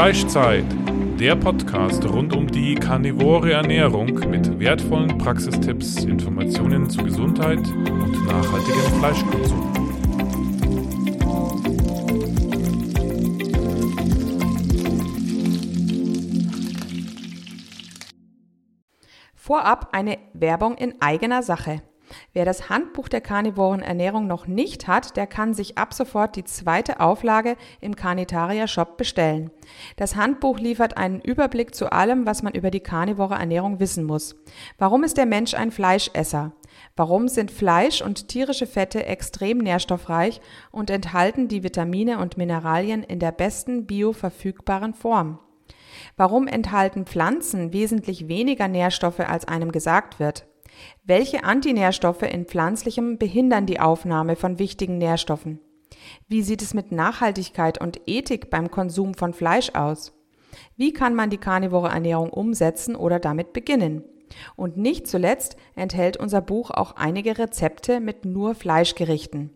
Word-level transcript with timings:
Fleischzeit, 0.00 0.64
der 1.18 1.36
Podcast 1.36 2.02
rund 2.06 2.34
um 2.34 2.46
die 2.46 2.74
karnivore 2.74 3.52
Ernährung 3.52 4.06
mit 4.30 4.58
wertvollen 4.58 5.18
Praxistipps, 5.18 6.04
Informationen 6.04 6.88
zu 6.88 7.04
Gesundheit 7.04 7.58
und 7.58 8.26
nachhaltigem 8.26 8.80
Fleischkonsum. 8.98 9.72
Vorab 19.34 19.90
eine 19.92 20.16
Werbung 20.32 20.78
in 20.78 20.94
eigener 21.02 21.42
Sache. 21.42 21.82
Wer 22.32 22.44
das 22.44 22.68
Handbuch 22.68 23.08
der 23.08 23.20
karnivoren 23.20 23.82
Ernährung 23.82 24.26
noch 24.26 24.46
nicht 24.46 24.88
hat, 24.88 25.16
der 25.16 25.26
kann 25.26 25.54
sich 25.54 25.78
ab 25.78 25.94
sofort 25.94 26.36
die 26.36 26.44
zweite 26.44 27.00
Auflage 27.00 27.56
im 27.80 27.96
Carnitaria 27.96 28.66
Shop 28.66 28.96
bestellen. 28.96 29.50
Das 29.96 30.16
Handbuch 30.16 30.58
liefert 30.58 30.96
einen 30.96 31.20
Überblick 31.20 31.74
zu 31.74 31.92
allem, 31.92 32.26
was 32.26 32.42
man 32.42 32.54
über 32.54 32.70
die 32.70 32.80
karnivore 32.80 33.34
Ernährung 33.34 33.80
wissen 33.80 34.04
muss. 34.04 34.36
Warum 34.78 35.04
ist 35.04 35.16
der 35.16 35.26
Mensch 35.26 35.54
ein 35.54 35.70
Fleischesser? 35.70 36.52
Warum 36.96 37.28
sind 37.28 37.50
Fleisch 37.50 38.02
und 38.02 38.28
tierische 38.28 38.66
Fette 38.66 39.04
extrem 39.06 39.58
nährstoffreich 39.58 40.40
und 40.70 40.90
enthalten 40.90 41.48
die 41.48 41.62
Vitamine 41.62 42.18
und 42.18 42.36
Mineralien 42.36 43.02
in 43.02 43.18
der 43.18 43.32
besten 43.32 43.86
bioverfügbaren 43.86 44.94
Form? 44.94 45.38
Warum 46.16 46.46
enthalten 46.46 47.06
Pflanzen 47.06 47.72
wesentlich 47.72 48.28
weniger 48.28 48.68
Nährstoffe, 48.68 49.20
als 49.20 49.46
einem 49.46 49.72
gesagt 49.72 50.18
wird? 50.18 50.46
Welche 51.04 51.44
Antinährstoffe 51.44 52.22
in 52.22 52.46
pflanzlichem 52.46 53.18
behindern 53.18 53.66
die 53.66 53.80
Aufnahme 53.80 54.36
von 54.36 54.58
wichtigen 54.58 54.98
Nährstoffen? 54.98 55.60
Wie 56.28 56.42
sieht 56.42 56.62
es 56.62 56.74
mit 56.74 56.92
Nachhaltigkeit 56.92 57.80
und 57.80 58.00
Ethik 58.06 58.50
beim 58.50 58.70
Konsum 58.70 59.14
von 59.14 59.32
Fleisch 59.32 59.70
aus? 59.74 60.12
Wie 60.76 60.92
kann 60.92 61.14
man 61.14 61.30
die 61.30 61.38
karnivore 61.38 61.88
Ernährung 61.88 62.30
umsetzen 62.30 62.96
oder 62.96 63.18
damit 63.18 63.52
beginnen? 63.52 64.04
Und 64.56 64.76
nicht 64.76 65.08
zuletzt 65.08 65.56
enthält 65.74 66.16
unser 66.16 66.40
Buch 66.40 66.70
auch 66.70 66.94
einige 66.96 67.38
Rezepte 67.38 68.00
mit 68.00 68.24
nur 68.24 68.54
Fleischgerichten. 68.54 69.50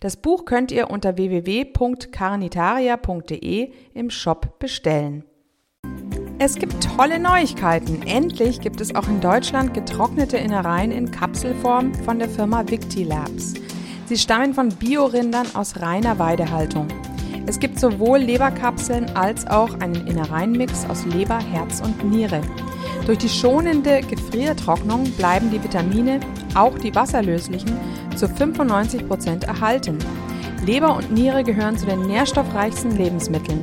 Das 0.00 0.16
Buch 0.16 0.44
könnt 0.44 0.70
ihr 0.70 0.90
unter 0.90 1.16
www.carnitaria.de 1.16 3.72
im 3.94 4.10
Shop 4.10 4.58
bestellen. 4.58 5.24
Es 6.44 6.56
gibt 6.56 6.82
tolle 6.96 7.20
Neuigkeiten. 7.20 8.02
Endlich 8.02 8.60
gibt 8.60 8.80
es 8.80 8.96
auch 8.96 9.06
in 9.06 9.20
Deutschland 9.20 9.74
getrocknete 9.74 10.38
Innereien 10.38 10.90
in 10.90 11.08
Kapselform 11.08 11.94
von 11.94 12.18
der 12.18 12.28
Firma 12.28 12.68
Victilabs. 12.68 13.54
Sie 14.06 14.18
stammen 14.18 14.52
von 14.52 14.70
Biorindern 14.70 15.46
aus 15.54 15.80
reiner 15.80 16.18
Weidehaltung. 16.18 16.88
Es 17.46 17.60
gibt 17.60 17.78
sowohl 17.78 18.18
Leberkapseln 18.18 19.08
als 19.14 19.46
auch 19.46 19.78
einen 19.78 20.08
Innereienmix 20.08 20.84
aus 20.86 21.06
Leber, 21.06 21.38
Herz 21.38 21.80
und 21.80 22.10
Niere. 22.10 22.40
Durch 23.06 23.18
die 23.18 23.28
schonende 23.28 24.00
Gefriertrocknung 24.00 25.12
bleiben 25.12 25.48
die 25.52 25.62
Vitamine, 25.62 26.18
auch 26.56 26.76
die 26.76 26.92
wasserlöslichen, 26.92 27.70
zu 28.16 28.26
95 28.26 29.06
Prozent 29.06 29.44
erhalten. 29.44 29.96
Leber 30.66 30.96
und 30.96 31.12
Niere 31.12 31.44
gehören 31.44 31.78
zu 31.78 31.86
den 31.86 32.02
nährstoffreichsten 32.02 32.96
Lebensmitteln. 32.96 33.62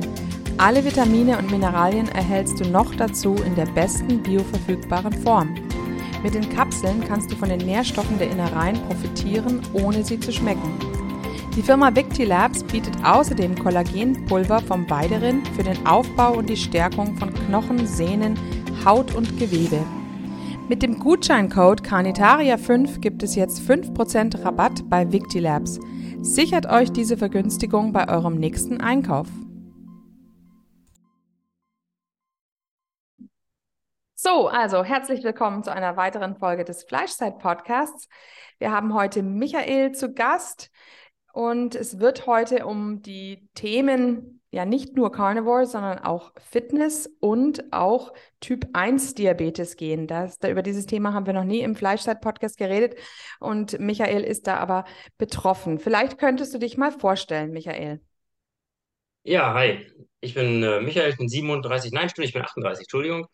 Alle 0.60 0.84
Vitamine 0.84 1.38
und 1.38 1.50
Mineralien 1.50 2.06
erhältst 2.08 2.60
du 2.60 2.68
noch 2.68 2.94
dazu 2.94 3.34
in 3.46 3.54
der 3.54 3.64
besten 3.64 4.22
bioverfügbaren 4.22 5.14
Form. 5.22 5.54
Mit 6.22 6.34
den 6.34 6.46
Kapseln 6.50 7.02
kannst 7.02 7.32
du 7.32 7.36
von 7.36 7.48
den 7.48 7.64
Nährstoffen 7.64 8.18
der 8.18 8.30
Innereien 8.30 8.78
profitieren, 8.86 9.62
ohne 9.72 10.04
sie 10.04 10.20
zu 10.20 10.30
schmecken. 10.30 10.70
Die 11.56 11.62
Firma 11.62 11.96
Victilabs 11.96 12.62
bietet 12.62 12.92
außerdem 13.02 13.58
Kollagenpulver 13.58 14.60
vom 14.60 14.88
Weiderind 14.90 15.48
für 15.48 15.62
den 15.62 15.86
Aufbau 15.86 16.36
und 16.36 16.50
die 16.50 16.58
Stärkung 16.58 17.16
von 17.16 17.32
Knochen, 17.32 17.86
Sehnen, 17.86 18.38
Haut 18.84 19.14
und 19.14 19.38
Gewebe. 19.38 19.78
Mit 20.68 20.82
dem 20.82 20.98
Gutscheincode 20.98 21.80
Carnitaria5 21.80 23.00
gibt 23.00 23.22
es 23.22 23.34
jetzt 23.34 23.62
5% 23.62 24.44
Rabatt 24.44 24.90
bei 24.90 25.10
Victilabs. 25.10 25.80
Sichert 26.20 26.66
euch 26.66 26.92
diese 26.92 27.16
Vergünstigung 27.16 27.94
bei 27.94 28.10
eurem 28.10 28.34
nächsten 28.34 28.82
Einkauf. 28.82 29.28
So, 34.22 34.48
also 34.48 34.84
herzlich 34.84 35.24
willkommen 35.24 35.64
zu 35.64 35.72
einer 35.72 35.96
weiteren 35.96 36.36
Folge 36.36 36.62
des 36.62 36.82
Fleischzeit-Podcasts. 36.82 38.06
Wir 38.58 38.70
haben 38.70 38.92
heute 38.92 39.22
Michael 39.22 39.92
zu 39.92 40.12
Gast 40.12 40.70
und 41.32 41.74
es 41.74 42.00
wird 42.00 42.26
heute 42.26 42.66
um 42.66 43.00
die 43.00 43.48
Themen, 43.54 44.42
ja 44.50 44.66
nicht 44.66 44.94
nur 44.94 45.10
Carnivore, 45.10 45.64
sondern 45.64 46.00
auch 46.00 46.34
Fitness 46.36 47.10
und 47.20 47.72
auch 47.72 48.12
Typ 48.40 48.66
1 48.74 49.14
Diabetes 49.14 49.76
gehen. 49.76 50.06
Das, 50.06 50.38
da, 50.38 50.50
über 50.50 50.60
dieses 50.60 50.84
Thema 50.84 51.14
haben 51.14 51.24
wir 51.24 51.32
noch 51.32 51.44
nie 51.44 51.60
im 51.60 51.74
Fleischzeit-Podcast 51.74 52.58
geredet 52.58 52.96
und 53.38 53.80
Michael 53.80 54.22
ist 54.22 54.46
da 54.46 54.58
aber 54.58 54.84
betroffen. 55.16 55.78
Vielleicht 55.78 56.18
könntest 56.18 56.52
du 56.52 56.58
dich 56.58 56.76
mal 56.76 56.92
vorstellen, 56.92 57.52
Michael. 57.52 58.02
Ja, 59.22 59.54
hi. 59.54 59.90
Ich 60.20 60.34
bin 60.34 60.62
äh, 60.62 60.82
Michael, 60.82 61.08
ich 61.08 61.16
bin 61.16 61.30
37, 61.30 61.92
nein, 61.92 62.10
ich 62.18 62.34
bin 62.34 62.42
38, 62.42 62.82
Entschuldigung. 62.82 63.26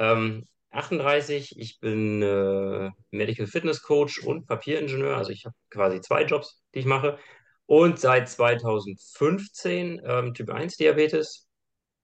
Ähm, 0.00 0.46
38, 0.70 1.58
ich 1.58 1.78
bin 1.78 2.22
äh, 2.22 2.90
Medical 3.10 3.46
Fitness 3.46 3.82
Coach 3.82 4.24
und 4.24 4.46
Papieringenieur. 4.46 5.16
Also 5.16 5.30
ich 5.30 5.44
habe 5.44 5.54
quasi 5.68 6.00
zwei 6.00 6.24
Jobs, 6.24 6.62
die 6.74 6.80
ich 6.80 6.86
mache. 6.86 7.18
Und 7.66 8.00
seit 8.00 8.28
2015 8.28 10.00
ähm, 10.04 10.34
Typ 10.34 10.50
1 10.50 10.76
Diabetes 10.76 11.48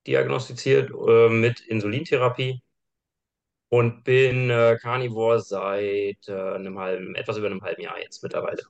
diagnostiziert 0.07 0.91
äh, 0.91 1.29
mit 1.29 1.61
Insulintherapie 1.61 2.61
und 3.69 4.05
bin 4.05 4.51
äh, 4.51 4.77
Carnivore 4.81 5.41
seit 5.41 6.29
äh, 6.29 6.55
einem 6.55 6.79
halben, 6.79 7.15
etwas 7.15 7.39
über 7.39 7.47
einem 7.47 7.63
halben 7.63 7.83
Jahr 7.83 7.99
jetzt 8.01 8.23
mittlerweile. 8.23 8.63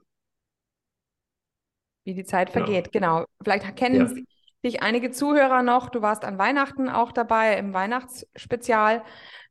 Wie 2.04 2.14
die 2.14 2.24
Zeit 2.24 2.52
genau. 2.52 2.64
vergeht, 2.64 2.92
genau. 2.92 3.16
genau. 3.16 3.26
Vielleicht 3.42 3.76
kennen 3.76 3.96
ja 3.96 4.22
dich 4.64 4.82
einige 4.82 5.10
Zuhörer 5.10 5.62
noch. 5.62 5.90
Du 5.90 6.02
warst 6.02 6.24
an 6.24 6.38
Weihnachten 6.38 6.88
auch 6.88 7.12
dabei 7.12 7.56
im 7.58 7.72
Weihnachtsspezial. 7.72 9.02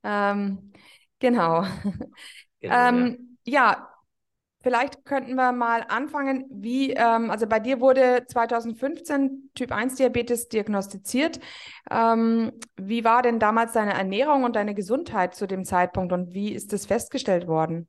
Ähm, 0.03 0.73
genau. 1.19 1.63
genau 2.59 2.89
ähm, 2.89 3.37
ja. 3.45 3.71
ja. 3.71 3.89
vielleicht 4.61 5.05
könnten 5.05 5.35
wir 5.35 5.51
mal 5.51 5.85
anfangen, 5.87 6.45
wie, 6.49 6.93
ähm, 6.93 7.31
also 7.31 7.47
bei 7.47 7.59
dir 7.59 7.79
wurde 7.79 8.25
2015 8.27 9.51
Typ 9.55 9.71
1 9.71 9.95
Diabetes 9.95 10.49
diagnostiziert. 10.49 11.39
Ähm, 11.89 12.51
wie 12.75 13.03
war 13.03 13.21
denn 13.21 13.39
damals 13.39 13.73
deine 13.73 13.93
Ernährung 13.93 14.43
und 14.43 14.55
deine 14.55 14.75
Gesundheit 14.75 15.35
zu 15.35 15.47
dem 15.47 15.65
Zeitpunkt 15.65 16.13
und 16.13 16.33
wie 16.33 16.53
ist 16.53 16.73
das 16.73 16.85
festgestellt 16.85 17.47
worden? 17.47 17.87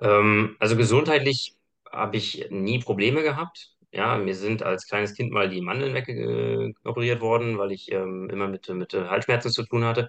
Ähm, 0.00 0.56
also 0.58 0.76
gesundheitlich 0.76 1.56
habe 1.90 2.16
ich 2.16 2.48
nie 2.50 2.78
Probleme 2.78 3.22
gehabt. 3.22 3.75
Ja, 3.92 4.18
mir 4.18 4.34
sind 4.34 4.62
als 4.62 4.86
kleines 4.86 5.14
Kind 5.14 5.32
mal 5.32 5.48
die 5.48 5.60
Mandeln 5.62 5.94
wegoperiert 5.94 7.20
worden, 7.20 7.58
weil 7.58 7.72
ich 7.72 7.90
ähm, 7.92 8.28
immer 8.30 8.48
mit, 8.48 8.68
mit 8.68 8.92
Halsschmerzen 8.92 9.50
zu 9.50 9.64
tun 9.64 9.84
hatte. 9.84 10.08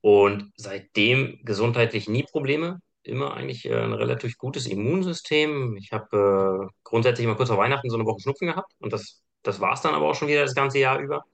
Und 0.00 0.52
seitdem 0.56 1.40
gesundheitlich 1.44 2.08
nie 2.08 2.24
Probleme. 2.24 2.80
Immer 3.02 3.34
eigentlich 3.34 3.64
äh, 3.66 3.74
ein 3.74 3.92
relativ 3.92 4.36
gutes 4.38 4.66
Immunsystem. 4.66 5.76
Ich 5.76 5.92
habe 5.92 6.68
äh, 6.70 6.74
grundsätzlich 6.84 7.24
immer 7.26 7.36
kurz 7.36 7.48
vor 7.48 7.58
Weihnachten 7.58 7.90
so 7.90 7.96
eine 7.96 8.04
Woche 8.06 8.20
Schnupfen 8.20 8.48
gehabt 8.48 8.72
und 8.80 8.92
das, 8.92 9.22
das 9.42 9.60
war 9.60 9.72
es 9.74 9.80
dann 9.82 9.94
aber 9.94 10.06
auch 10.10 10.14
schon 10.14 10.28
wieder 10.28 10.42
das 10.42 10.54
ganze 10.54 10.78
Jahr 10.78 10.98
über. 11.00 11.24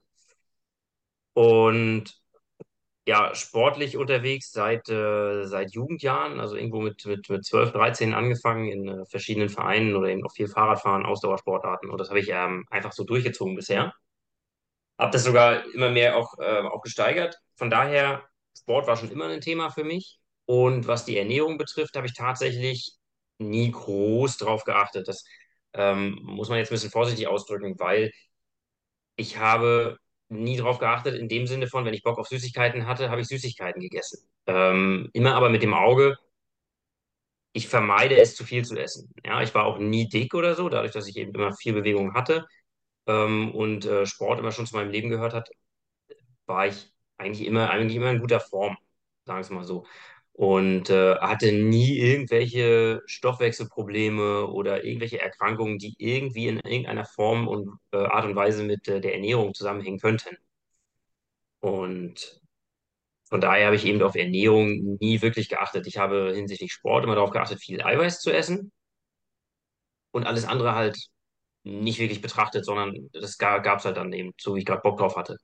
Und 1.33 2.15
ja, 3.05 3.35
sportlich 3.35 3.97
unterwegs 3.97 4.51
seit, 4.51 4.89
äh, 4.89 5.45
seit 5.45 5.73
Jugendjahren, 5.73 6.39
also 6.39 6.55
irgendwo 6.55 6.81
mit, 6.81 7.05
mit, 7.05 7.29
mit 7.29 7.45
12, 7.45 7.71
13 7.71 8.13
angefangen 8.15 8.67
in 8.67 8.87
äh, 8.87 9.05
verschiedenen 9.05 9.49
Vereinen 9.49 9.95
oder 9.95 10.09
eben 10.09 10.25
auch 10.25 10.33
viel 10.33 10.47
Fahrradfahren, 10.47 11.05
Ausdauersportarten. 11.05 11.89
Und 11.89 11.99
das 11.99 12.09
habe 12.09 12.19
ich 12.19 12.29
ähm, 12.31 12.65
einfach 12.71 12.93
so 12.93 13.03
durchgezogen 13.03 13.55
bisher. 13.55 13.93
Habe 14.97 15.11
das 15.11 15.23
sogar 15.23 15.65
immer 15.73 15.89
mehr 15.89 16.17
auch, 16.17 16.37
äh, 16.39 16.61
auch 16.61 16.81
gesteigert. 16.81 17.37
Von 17.55 17.69
daher, 17.69 18.23
Sport 18.57 18.87
war 18.87 18.97
schon 18.97 19.11
immer 19.11 19.27
ein 19.27 19.41
Thema 19.41 19.69
für 19.69 19.83
mich. 19.83 20.19
Und 20.45 20.87
was 20.87 21.05
die 21.05 21.17
Ernährung 21.17 21.57
betrifft, 21.57 21.95
habe 21.97 22.07
ich 22.07 22.13
tatsächlich 22.13 22.93
nie 23.39 23.71
groß 23.71 24.37
drauf 24.37 24.63
geachtet. 24.63 25.07
Das 25.07 25.23
ähm, 25.73 26.19
muss 26.23 26.49
man 26.49 26.57
jetzt 26.59 26.71
ein 26.71 26.75
bisschen 26.75 26.91
vorsichtig 26.91 27.27
ausdrücken, 27.27 27.75
weil 27.79 28.11
ich 29.17 29.37
habe 29.37 29.97
nie 30.29 30.57
drauf 30.57 30.79
geachtet, 30.79 31.15
in 31.15 31.27
dem 31.29 31.47
Sinne 31.47 31.67
von, 31.67 31.85
wenn 31.85 31.93
ich 31.93 32.03
Bock 32.03 32.17
auf 32.19 32.27
Süßigkeiten 32.27 32.87
hatte, 32.87 33.09
habe 33.09 33.21
ich 33.21 33.27
Süßigkeiten 33.27 33.81
gegessen. 33.81 34.27
Ähm, 34.47 35.09
immer 35.13 35.35
aber 35.35 35.49
mit 35.49 35.63
dem 35.63 35.73
Auge, 35.73 36.17
ich 37.53 37.67
vermeide 37.67 38.17
es 38.17 38.35
zu 38.35 38.43
viel 38.43 38.65
zu 38.65 38.75
essen. 38.77 39.13
Ja, 39.25 39.41
ich 39.41 39.53
war 39.55 39.65
auch 39.65 39.77
nie 39.79 40.09
dick 40.09 40.33
oder 40.33 40.55
so, 40.55 40.67
dadurch, 40.69 40.91
dass 40.91 41.07
ich 41.07 41.17
eben 41.17 41.33
immer 41.33 41.53
viel 41.53 41.73
Bewegung 41.73 42.13
hatte 42.13 42.45
ähm, 43.07 43.53
und 43.55 43.85
äh, 43.85 44.05
Sport 44.05 44.39
immer 44.39 44.51
schon 44.51 44.67
zu 44.67 44.75
meinem 44.75 44.91
Leben 44.91 45.09
gehört 45.09 45.33
hat, 45.33 45.49
war 46.45 46.67
ich 46.67 46.91
eigentlich 47.17 47.47
immer, 47.47 47.69
eigentlich 47.69 47.95
immer 47.95 48.11
in 48.11 48.19
guter 48.19 48.39
Form, 48.39 48.77
sagen 49.25 49.39
wir 49.39 49.41
es 49.41 49.49
mal 49.49 49.63
so 49.63 49.85
und 50.35 50.89
äh, 50.89 51.15
hatte 51.19 51.53
nie 51.53 51.97
irgendwelche 51.97 53.01
Stoffwechselprobleme 53.05 54.47
oder 54.47 54.83
irgendwelche 54.83 55.21
Erkrankungen, 55.21 55.77
die 55.79 55.95
irgendwie 55.97 56.47
in 56.49 56.59
irgendeiner 56.59 57.05
Form 57.05 57.47
und 57.47 57.79
äh, 57.91 57.97
Art 57.97 58.25
und 58.25 58.35
Weise 58.35 58.63
mit 58.63 58.87
äh, 58.89 58.99
der 58.99 59.13
Ernährung 59.13 59.53
zusammenhängen 59.53 59.99
könnten. 59.99 60.35
Und 61.61 62.41
von 63.29 63.41
daher 63.41 63.67
habe 63.67 63.75
ich 63.77 63.85
eben 63.85 64.01
auf 64.03 64.15
Ernährung 64.15 64.97
nie 64.99 65.21
wirklich 65.21 65.49
geachtet. 65.49 65.87
Ich 65.87 65.97
habe 65.97 66.33
hinsichtlich 66.35 66.73
Sport 66.73 67.05
immer 67.05 67.15
darauf 67.15 67.31
geachtet, 67.31 67.61
viel 67.61 67.81
Eiweiß 67.81 68.19
zu 68.21 68.31
essen 68.31 68.71
und 70.11 70.25
alles 70.25 70.45
andere 70.45 70.75
halt 70.75 70.97
nicht 71.63 71.99
wirklich 71.99 72.21
betrachtet, 72.21 72.65
sondern 72.65 73.09
das 73.13 73.37
gab 73.37 73.79
es 73.79 73.85
halt 73.85 73.97
dann 73.97 74.13
eben, 74.13 74.33
so 74.39 74.55
wie 74.55 74.59
ich 74.59 74.65
gerade 74.65 74.81
Bock 74.81 74.99
drauf 74.99 75.15
hatte. 75.15 75.37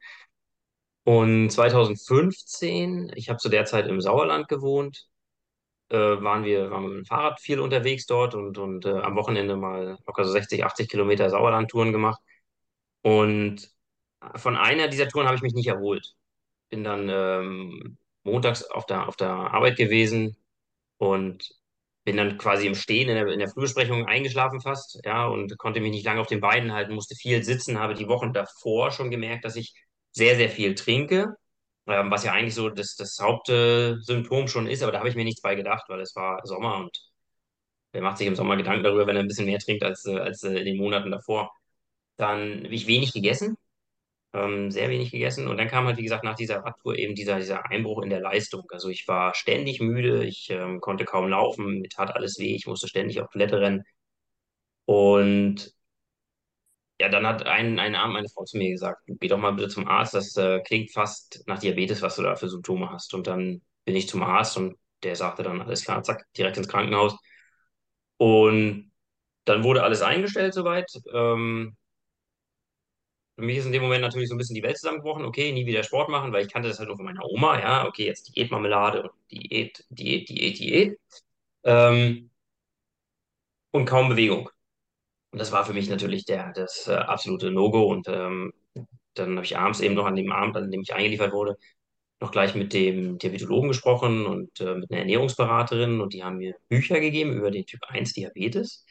Und 1.04 1.50
2015, 1.50 3.12
ich 3.16 3.30
habe 3.30 3.40
zu 3.40 3.50
der 3.50 3.66
Zeit 3.66 3.88
im 3.88 4.02
Sauerland 4.02 4.48
gewohnt, 4.48 5.08
äh, 5.90 5.98
waren 5.98 6.46
wir, 6.46 6.72
waren 6.72 6.84
mit 6.86 6.98
dem 7.00 7.06
Fahrrad 7.06 7.42
viel 7.42 7.60
unterwegs 7.60 8.06
dort 8.06 8.36
und, 8.36 8.58
und 8.58 8.86
äh, 8.86 9.00
am 9.00 9.16
Wochenende 9.16 9.56
mal 9.58 9.98
locker 10.06 10.26
so 10.26 10.32
60, 10.32 10.64
80 10.64 10.90
Kilometer 10.90 11.30
Sauerland-Touren 11.30 11.92
gemacht. 11.92 12.22
Und 13.02 13.70
von 14.36 14.58
einer 14.58 14.88
dieser 14.88 15.08
Touren 15.08 15.28
habe 15.28 15.36
ich 15.38 15.42
mich 15.42 15.54
nicht 15.54 15.68
erholt. 15.68 16.14
Bin 16.70 16.84
dann 16.84 17.10
ähm, 17.10 17.98
montags 18.24 18.64
auf 18.64 18.86
der, 18.86 19.08
auf 19.08 19.16
der 19.16 19.30
Arbeit 19.32 19.78
gewesen 19.78 20.38
und 20.98 21.50
bin 22.04 22.18
dann 22.18 22.38
quasi 22.38 22.68
im 22.68 22.76
Stehen 22.76 23.10
in 23.10 23.16
der, 23.16 23.28
in 23.28 23.40
der 23.40 23.50
Frühbesprechung 23.50 24.06
eingeschlafen 24.08 24.62
fast, 24.62 25.00
ja, 25.06 25.28
und 25.28 25.58
konnte 25.58 25.82
mich 25.82 25.92
nicht 25.92 26.06
lange 26.06 26.22
auf 26.22 26.28
den 26.28 26.42
Beinen 26.42 26.74
halten, 26.74 26.96
musste 26.96 27.16
viel 27.16 27.44
sitzen, 27.44 27.80
habe 27.80 27.94
die 27.94 28.08
Wochen 28.08 28.34
davor 28.34 28.92
schon 28.92 29.12
gemerkt, 29.12 29.46
dass 29.46 29.56
ich 29.56 29.76
sehr, 30.12 30.36
sehr 30.36 30.50
viel 30.50 30.76
trinke, 30.76 31.36
ähm, 31.88 32.12
was 32.12 32.24
ja 32.24 32.34
eigentlich 32.34 32.56
so 32.56 32.70
das, 32.70 32.96
das 32.96 33.18
Hauptsymptom 33.20 34.48
schon 34.48 34.68
ist, 34.68 34.84
aber 34.84 34.92
da 34.92 35.00
habe 35.00 35.10
ich 35.10 35.16
mir 35.16 35.24
nichts 35.26 35.42
bei 35.42 35.56
gedacht, 35.56 35.86
weil 35.90 36.02
es 36.02 36.16
war 36.16 36.42
Sommer 36.46 36.78
und 36.78 36.98
wer 37.92 38.02
macht 38.02 38.18
sich 38.18 38.28
im 38.28 38.36
Sommer 38.36 38.58
Gedanken 38.58 38.84
darüber, 38.84 39.08
wenn 39.08 39.16
er 39.16 39.24
ein 39.24 39.28
bisschen 39.28 39.46
mehr 39.46 39.60
trinkt 39.60 39.84
als, 39.84 40.06
äh, 40.06 40.18
als 40.18 40.44
äh, 40.44 40.54
in 40.58 40.66
den 40.66 40.78
Monaten 40.78 41.12
davor. 41.12 41.52
Dann 42.18 42.64
habe 42.66 42.76
ich 42.76 42.88
wenig 42.88 43.14
gegessen, 43.14 43.58
ähm, 44.34 44.72
sehr 44.72 44.90
wenig 44.90 45.12
gegessen. 45.12 45.48
Und 45.48 45.58
dann 45.58 45.68
kam 45.68 45.86
halt, 45.88 45.98
wie 45.98 46.04
gesagt, 46.04 46.24
nach 46.24 46.36
dieser 46.36 46.60
Radtour 46.64 46.98
eben 46.98 47.16
dieser, 47.16 47.38
dieser 47.40 47.66
Einbruch 47.70 48.04
in 48.04 48.10
der 48.10 48.22
Leistung. 48.22 48.64
Also 48.72 48.90
ich 48.90 49.08
war 49.08 49.36
ständig 49.36 49.82
müde, 49.82 50.26
ich 50.26 50.50
ähm, 50.52 50.80
konnte 50.82 51.06
kaum 51.06 51.30
laufen, 51.30 51.82
mir 51.82 51.90
tat 51.90 52.16
alles 52.16 52.40
weh, 52.40 52.56
ich 52.56 52.68
musste 52.68 52.88
ständig 52.88 53.22
auf 53.22 53.30
Toilette 53.32 53.60
rennen. 53.62 53.84
Und 54.86 55.74
ja, 57.02 57.10
dann 57.10 57.26
hat 57.28 57.46
ein, 57.48 57.80
ein 57.80 57.96
Abend 57.96 58.14
meine 58.14 58.30
Frau 58.30 58.44
zu 58.46 58.58
mir 58.58 58.70
gesagt, 58.72 59.02
geh 59.08 59.28
doch 59.28 59.38
mal 59.40 59.52
bitte 59.54 59.70
zum 59.70 59.88
Arzt, 59.88 60.14
das 60.14 60.36
äh, 60.38 60.60
klingt 60.62 60.92
fast 60.92 61.44
nach 61.48 61.60
Diabetes, 61.60 62.02
was 62.02 62.16
du 62.16 62.22
da 62.24 62.36
für 62.36 62.48
Symptome 62.50 62.90
hast. 62.92 63.14
Und 63.16 63.28
dann 63.28 63.62
bin 63.86 63.96
ich 63.96 64.08
zum 64.08 64.24
Arzt 64.24 64.56
und 64.58 64.78
der 65.04 65.16
sagte 65.16 65.44
dann, 65.44 65.62
alles 65.62 65.84
klar, 65.84 66.04
zack, 66.04 66.26
direkt 66.38 66.58
ins 66.58 66.68
Krankenhaus. 66.68 67.18
Und 68.18 68.92
dann 69.46 69.64
wurde 69.64 69.84
alles 69.84 70.02
eingestellt 70.02 70.54
soweit. 70.54 70.92
Ähm, 71.14 71.76
für 73.36 73.44
mich 73.44 73.58
ist 73.58 73.66
in 73.66 73.72
dem 73.72 73.82
Moment 73.82 74.02
natürlich 74.02 74.30
so 74.30 74.36
ein 74.36 74.38
bisschen 74.38 74.56
die 74.56 74.64
Welt 74.64 74.78
zusammengebrochen. 74.78 75.26
Okay, 75.26 75.52
nie 75.52 75.66
wieder 75.66 75.84
Sport 75.84 76.10
machen, 76.10 76.32
weil 76.34 76.46
ich 76.46 76.52
kannte 76.52 76.70
das 76.70 76.80
halt 76.80 76.88
nur 76.90 76.98
von 76.98 77.06
meiner 77.06 77.26
Oma. 77.26 77.60
Ja, 77.60 77.88
okay, 77.88 78.06
jetzt 78.06 78.36
Diätmarmelade 78.36 79.04
und 79.04 79.12
Diät, 79.32 79.84
Diät, 79.90 80.30
Diät, 80.30 80.60
Diät. 80.60 81.00
Ähm, 81.64 82.30
und 83.72 83.86
kaum 83.86 84.10
Bewegung. 84.10 84.50
Und 85.32 85.40
das 85.40 85.52
war 85.52 85.66
für 85.66 85.74
mich 85.74 85.90
natürlich 85.90 86.26
der, 86.26 86.52
das 86.54 86.88
äh, 86.88 86.94
absolute 86.94 87.52
No-Go. 87.52 87.86
Und 87.86 88.08
ähm, 88.10 88.54
dann 89.14 89.36
habe 89.36 89.46
ich 89.46 89.58
abends 89.58 89.80
eben 89.82 89.96
noch 89.96 90.06
an 90.06 90.16
dem 90.16 90.32
Abend, 90.32 90.58
an 90.58 90.72
dem 90.72 90.82
ich 90.82 90.94
eingeliefert 90.94 91.34
wurde, 91.34 91.58
noch 92.20 92.32
gleich 92.32 92.56
mit 92.56 92.74
dem 92.74 93.18
Diabetologen 93.18 93.70
gesprochen 93.70 94.26
und 94.26 94.60
äh, 94.62 94.76
mit 94.76 94.92
einer 94.92 95.00
Ernährungsberaterin. 95.02 96.02
Und 96.02 96.14
die 96.14 96.24
haben 96.24 96.38
mir 96.38 96.56
Bücher 96.70 97.00
gegeben 97.00 97.34
über 97.34 97.52
den 97.52 97.66
Typ 97.66 97.82
1 97.88 98.14
Diabetes. 98.14 98.86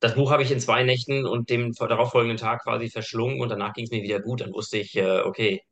Das 0.00 0.14
Buch 0.14 0.30
habe 0.30 0.42
ich 0.42 0.50
in 0.50 0.60
zwei 0.60 0.82
Nächten 0.84 1.26
und 1.26 1.48
dem 1.50 1.72
darauffolgenden 1.72 2.36
Tag 2.36 2.62
quasi 2.64 2.90
verschlungen 2.90 3.40
und 3.40 3.48
danach 3.48 3.72
ging 3.72 3.84
es 3.84 3.90
mir 3.90 4.02
wieder 4.02 4.20
gut. 4.20 4.42
Dann 4.42 4.52
wusste 4.52 4.78
ich, 4.78 4.94
äh, 4.96 5.20
okay, 5.20 5.62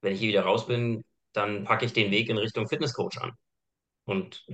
wenn 0.00 0.14
ich 0.14 0.20
hier 0.20 0.30
wieder 0.30 0.42
raus 0.42 0.66
bin, 0.66 1.04
dann 1.32 1.64
packe 1.64 1.84
ich 1.84 1.92
den 1.92 2.10
Weg 2.10 2.28
in 2.30 2.38
Richtung 2.38 2.68
Fitnesscoach 2.68 3.18
an. 3.20 3.32
Und 4.04 4.46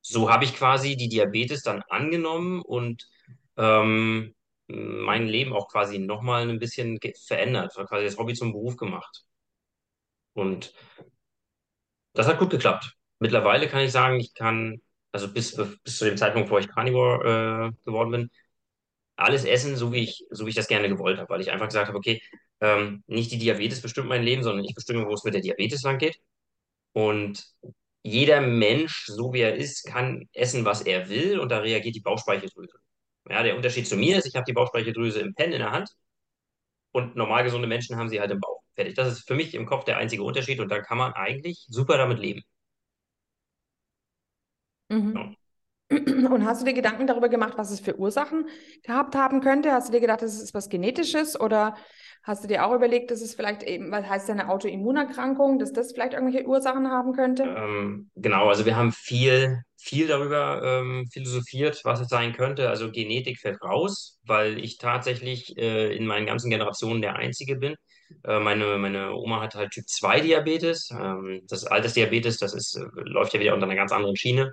so 0.00 0.30
habe 0.30 0.44
ich 0.44 0.54
quasi 0.54 0.96
die 0.96 1.08
Diabetes 1.08 1.62
dann 1.62 1.82
angenommen 1.88 2.62
und 2.62 3.08
ähm, 3.56 4.34
mein 4.68 5.26
Leben 5.26 5.52
auch 5.52 5.68
quasi 5.68 5.98
nochmal 5.98 6.48
ein 6.48 6.58
bisschen 6.58 6.98
verändert, 7.26 7.74
quasi 7.88 8.04
das 8.06 8.18
Hobby 8.18 8.34
zum 8.34 8.52
Beruf 8.52 8.76
gemacht. 8.76 9.24
Und 10.34 10.74
das 12.14 12.26
hat 12.26 12.38
gut 12.38 12.50
geklappt. 12.50 12.94
Mittlerweile 13.18 13.68
kann 13.68 13.82
ich 13.82 13.92
sagen, 13.92 14.18
ich 14.20 14.34
kann, 14.34 14.80
also 15.12 15.32
bis, 15.32 15.56
bis 15.84 15.98
zu 15.98 16.04
dem 16.04 16.16
Zeitpunkt, 16.16 16.50
wo 16.50 16.58
ich 16.58 16.68
Carnivore 16.68 17.72
äh, 17.72 17.84
geworden 17.84 18.10
bin, 18.10 18.30
alles 19.16 19.44
essen, 19.44 19.76
so 19.76 19.92
wie 19.92 20.04
ich, 20.04 20.24
so 20.30 20.46
wie 20.46 20.50
ich 20.50 20.56
das 20.56 20.68
gerne 20.68 20.88
gewollt 20.88 21.18
habe, 21.18 21.28
weil 21.30 21.40
ich 21.40 21.50
einfach 21.52 21.68
gesagt 21.68 21.88
habe, 21.88 21.98
okay, 21.98 22.20
ähm, 22.60 23.02
nicht 23.06 23.32
die 23.32 23.38
Diabetes 23.38 23.82
bestimmt 23.82 24.08
mein 24.08 24.22
Leben, 24.22 24.42
sondern 24.42 24.64
ich 24.64 24.74
bestimme, 24.74 25.06
wo 25.06 25.14
es 25.14 25.24
mit 25.24 25.34
der 25.34 25.42
Diabetes 25.42 25.82
lang 25.82 25.98
geht. 25.98 26.18
Und 26.92 27.44
jeder 28.02 28.40
Mensch, 28.40 29.06
so 29.06 29.32
wie 29.32 29.40
er 29.40 29.54
ist, 29.56 29.84
kann 29.84 30.28
essen, 30.32 30.64
was 30.64 30.82
er 30.82 31.08
will 31.08 31.38
und 31.40 31.50
da 31.50 31.58
reagiert 31.58 31.94
die 31.94 32.00
Bauchspeicheldrüse. 32.00 32.78
Ja, 33.28 33.42
der 33.42 33.56
Unterschied 33.56 33.86
zu 33.86 33.96
mir 33.96 34.18
ist, 34.18 34.26
ich 34.26 34.34
habe 34.34 34.44
die 34.44 34.52
Bauchspeicheldrüse 34.52 35.20
im 35.20 35.34
Pen 35.34 35.52
in 35.52 35.58
der 35.60 35.70
Hand 35.70 35.90
und 36.92 37.16
normal 37.16 37.44
gesunde 37.44 37.68
Menschen 37.68 37.96
haben 37.96 38.08
sie 38.08 38.20
halt 38.20 38.30
im 38.30 38.40
Bauch. 38.40 38.62
Fertig. 38.74 38.94
Das 38.94 39.12
ist 39.12 39.26
für 39.26 39.34
mich 39.34 39.54
im 39.54 39.66
Kopf 39.66 39.84
der 39.84 39.98
einzige 39.98 40.22
Unterschied 40.22 40.60
und 40.60 40.68
da 40.68 40.80
kann 40.80 40.98
man 40.98 41.12
eigentlich 41.12 41.66
super 41.68 41.98
damit 41.98 42.18
leben. 42.18 42.42
Mhm. 44.88 45.14
Ja. 45.14 45.34
Und 46.30 46.46
hast 46.46 46.62
du 46.62 46.64
dir 46.64 46.72
Gedanken 46.72 47.06
darüber 47.06 47.28
gemacht, 47.28 47.54
was 47.56 47.70
es 47.70 47.80
für 47.80 47.98
Ursachen 47.98 48.48
gehabt 48.82 49.14
haben 49.14 49.42
könnte? 49.42 49.72
Hast 49.72 49.88
du 49.88 49.92
dir 49.92 50.00
gedacht, 50.00 50.22
das 50.22 50.40
ist 50.40 50.54
was 50.54 50.70
Genetisches 50.70 51.38
oder 51.38 51.76
hast 52.22 52.44
du 52.44 52.48
dir 52.48 52.64
auch 52.64 52.74
überlegt, 52.74 53.10
dass 53.10 53.20
es 53.20 53.34
vielleicht 53.34 53.62
eben, 53.62 53.90
was 53.90 54.08
heißt 54.08 54.30
eine 54.30 54.48
Autoimmunerkrankung, 54.48 55.58
dass 55.58 55.72
das 55.72 55.92
vielleicht 55.92 56.14
irgendwelche 56.14 56.46
Ursachen 56.46 56.88
haben 56.88 57.12
könnte? 57.12 57.42
Ähm, 57.44 58.10
genau, 58.14 58.48
also 58.48 58.64
wir 58.64 58.76
haben 58.76 58.92
viel, 58.92 59.62
viel 59.76 60.06
darüber 60.06 60.62
ähm, 60.64 61.06
philosophiert, 61.12 61.80
was 61.84 62.00
es 62.00 62.08
sein 62.08 62.32
könnte. 62.32 62.68
Also 62.68 62.90
Genetik 62.90 63.40
fällt 63.40 63.60
raus, 63.62 64.20
weil 64.24 64.58
ich 64.58 64.78
tatsächlich 64.78 65.56
äh, 65.58 65.94
in 65.96 66.06
meinen 66.06 66.26
ganzen 66.26 66.50
Generationen 66.50 67.02
der 67.02 67.16
Einzige 67.16 67.56
bin. 67.56 67.74
Äh, 68.24 68.38
meine, 68.38 68.78
meine 68.78 69.14
Oma 69.14 69.40
hat 69.40 69.54
halt 69.54 69.72
Typ 69.72 69.88
2 69.88 70.20
Diabetes. 70.20 70.90
Ähm, 70.90 71.42
das 71.48 71.64
Altersdiabetes, 71.64 72.38
das 72.38 72.54
ist, 72.54 72.76
äh, 72.76 72.84
läuft 73.02 73.34
ja 73.34 73.40
wieder 73.40 73.54
unter 73.54 73.66
einer 73.66 73.74
ganz 73.74 73.92
anderen 73.92 74.16
Schiene. 74.16 74.52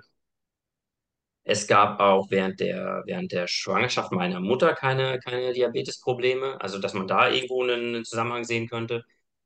Es 1.44 1.66
gab 1.66 2.00
auch 2.00 2.30
während 2.30 2.60
der, 2.60 3.02
während 3.06 3.32
der 3.32 3.46
Schwangerschaft 3.48 4.12
meiner 4.12 4.40
Mutter 4.40 4.74
keine, 4.74 5.18
keine 5.20 5.52
Diabetesprobleme, 5.52 6.60
also 6.60 6.78
dass 6.78 6.94
man 6.94 7.08
da 7.08 7.30
irgendwo 7.30 7.62
einen 7.64 8.04
Zusammenhang 8.04 8.44
sehen 8.44 8.68
könnte. 8.68 9.04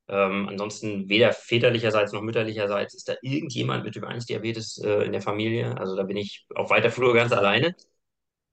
Ähm, 0.09 0.49
ansonsten 0.49 1.09
weder 1.09 1.33
väterlicherseits 1.33 2.13
noch 2.13 2.21
mütterlicherseits 2.23 2.95
ist 2.95 3.09
da 3.09 3.15
irgendjemand 3.23 3.85
mit 3.85 3.95
Typ 3.95 4.05
1 4.05 4.27
Diabetes 4.27 4.79
äh, 4.79 5.05
in 5.05 5.13
der 5.13 5.23
Familie. 5.23 5.79
Also 5.79 5.97
da 5.97 6.03
bin 6.03 6.17
ich 6.19 6.47
auf 6.55 6.71
weiter 6.71 6.91
Flur 6.91 7.15
ganz 7.15 7.33
alleine. 7.33 7.75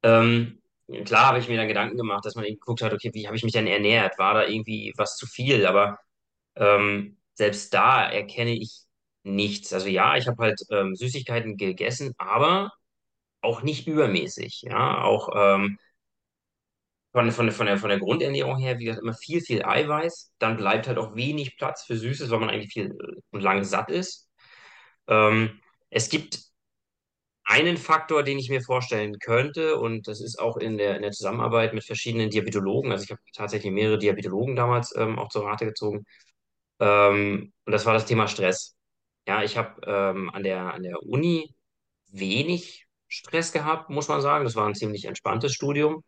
Ähm, 0.03 0.61
klar 1.05 1.27
habe 1.27 1.39
ich 1.39 1.47
mir 1.49 1.57
dann 1.57 1.67
Gedanken 1.67 1.97
gemacht, 1.97 2.25
dass 2.25 2.35
man 2.35 2.45
eben 2.45 2.55
geguckt 2.59 2.81
hat, 2.81 2.93
okay, 2.93 3.11
wie 3.13 3.27
habe 3.27 3.37
ich 3.37 3.43
mich 3.43 3.53
denn 3.53 3.67
ernährt? 3.67 4.17
War 4.19 4.33
da 4.35 4.47
irgendwie 4.47 4.93
was 4.97 5.17
zu 5.17 5.27
viel? 5.27 5.65
Aber 5.65 5.99
ähm, 6.55 7.17
selbst 7.35 7.73
da 7.73 8.09
erkenne 8.11 8.53
ich 8.55 8.83
nichts. 9.23 9.73
Also 9.73 9.87
ja, 9.89 10.17
ich 10.17 10.27
habe 10.27 10.43
halt 10.43 10.61
ähm, 10.71 10.95
Süßigkeiten 10.95 11.57
gegessen, 11.57 12.13
aber 12.17 12.71
auch 13.41 13.63
nicht 13.63 13.87
übermäßig, 13.87 14.63
ja, 14.63 15.03
auch 15.03 15.29
ähm, 15.35 15.77
von, 17.11 17.31
von, 17.31 17.51
von, 17.51 17.65
der, 17.65 17.77
von 17.77 17.89
der 17.89 17.99
Grundernährung 17.99 18.57
her, 18.57 18.79
wie 18.79 18.85
gesagt, 18.85 19.03
immer 19.03 19.13
viel, 19.13 19.41
viel 19.41 19.63
Eiweiß, 19.63 20.33
dann 20.39 20.57
bleibt 20.57 20.87
halt 20.87 20.97
auch 20.97 21.15
wenig 21.15 21.57
Platz 21.57 21.83
für 21.83 21.97
Süßes, 21.97 22.29
weil 22.29 22.39
man 22.39 22.49
eigentlich 22.49 22.71
viel 22.73 22.91
äh, 22.91 23.21
und 23.31 23.41
lang 23.41 23.63
satt 23.63 23.91
ist. 23.91 24.29
Ähm, 25.07 25.59
es 25.89 26.09
gibt 26.09 26.39
einen 27.43 27.77
Faktor, 27.77 28.23
den 28.23 28.39
ich 28.39 28.49
mir 28.49 28.61
vorstellen 28.61 29.19
könnte, 29.19 29.77
und 29.77 30.07
das 30.07 30.21
ist 30.21 30.39
auch 30.39 30.57
in 30.57 30.77
der, 30.77 30.95
in 30.95 31.01
der 31.01 31.11
Zusammenarbeit 31.11 31.73
mit 31.73 31.83
verschiedenen 31.83 32.29
Diabetologen, 32.29 32.91
also 32.91 33.03
ich 33.03 33.11
habe 33.11 33.21
tatsächlich 33.35 33.71
mehrere 33.73 33.97
Diabetologen 33.97 34.55
damals 34.55 34.95
ähm, 34.95 35.19
auch 35.19 35.29
zur 35.29 35.45
Rate 35.45 35.65
gezogen, 35.65 36.05
ähm, 36.79 37.53
und 37.65 37.71
das 37.71 37.85
war 37.85 37.93
das 37.93 38.05
Thema 38.05 38.27
Stress. 38.27 38.75
Ja, 39.27 39.43
ich 39.43 39.57
habe 39.57 39.81
ähm, 39.85 40.29
an 40.31 40.43
der, 40.43 40.73
an 40.73 40.83
der 40.83 41.03
Uni 41.03 41.55
wenig 42.11 42.87
Stress 43.11 43.51
gehabt, 43.51 43.89
muss 43.89 44.07
man 44.07 44.21
sagen. 44.21 44.45
Das 44.45 44.55
war 44.55 44.67
ein 44.67 44.75
ziemlich 44.75 45.05
entspanntes 45.05 45.53
Studium. 45.53 46.03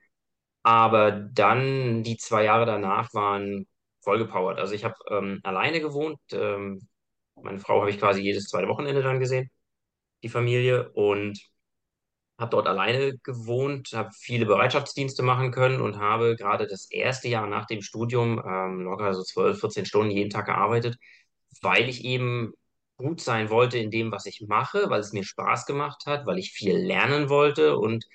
Aber 0.63 1.11
dann 1.11 2.03
die 2.03 2.17
zwei 2.17 2.45
Jahre 2.45 2.65
danach 2.65 3.13
waren 3.13 3.67
vollgepowert. 4.03 4.59
Also 4.59 4.73
ich 4.75 4.85
habe 4.85 4.95
ähm, 5.11 5.39
alleine 5.43 5.81
gewohnt. 5.81 6.19
Ähm, 6.31 6.87
meine 7.35 7.59
Frau 7.59 7.81
habe 7.81 7.89
ich 7.91 7.99
quasi 7.99 8.21
jedes 8.21 8.47
zweite 8.47 8.67
Wochenende 8.69 9.03
dann 9.03 9.19
gesehen, 9.19 9.49
die 10.23 10.29
Familie. 10.29 10.91
Und 10.93 11.39
habe 12.39 12.49
dort 12.51 12.67
alleine 12.67 13.17
gewohnt, 13.19 13.91
habe 13.93 14.09
viele 14.19 14.45
Bereitschaftsdienste 14.45 15.23
machen 15.23 15.51
können 15.51 15.81
und 15.81 15.97
habe 15.99 16.35
gerade 16.35 16.67
das 16.67 16.89
erste 16.91 17.27
Jahr 17.27 17.47
nach 17.47 17.65
dem 17.67 17.81
Studium 17.81 18.41
ähm, 18.45 18.81
locker 18.81 19.13
so 19.13 19.23
12, 19.23 19.59
14 19.59 19.85
Stunden 19.85 20.11
jeden 20.11 20.29
Tag 20.29 20.47
gearbeitet, 20.47 20.97
weil 21.61 21.89
ich 21.89 22.03
eben 22.05 22.53
gut 22.97 23.21
sein 23.21 23.49
wollte 23.49 23.77
in 23.77 23.91
dem, 23.91 24.11
was 24.11 24.25
ich 24.25 24.41
mache, 24.47 24.89
weil 24.89 24.99
es 25.01 25.13
mir 25.13 25.23
Spaß 25.23 25.65
gemacht 25.65 26.03
hat, 26.05 26.25
weil 26.25 26.37
ich 26.39 26.51
viel 26.51 26.75
lernen 26.77 27.29
wollte 27.29 27.77
und 27.77 28.05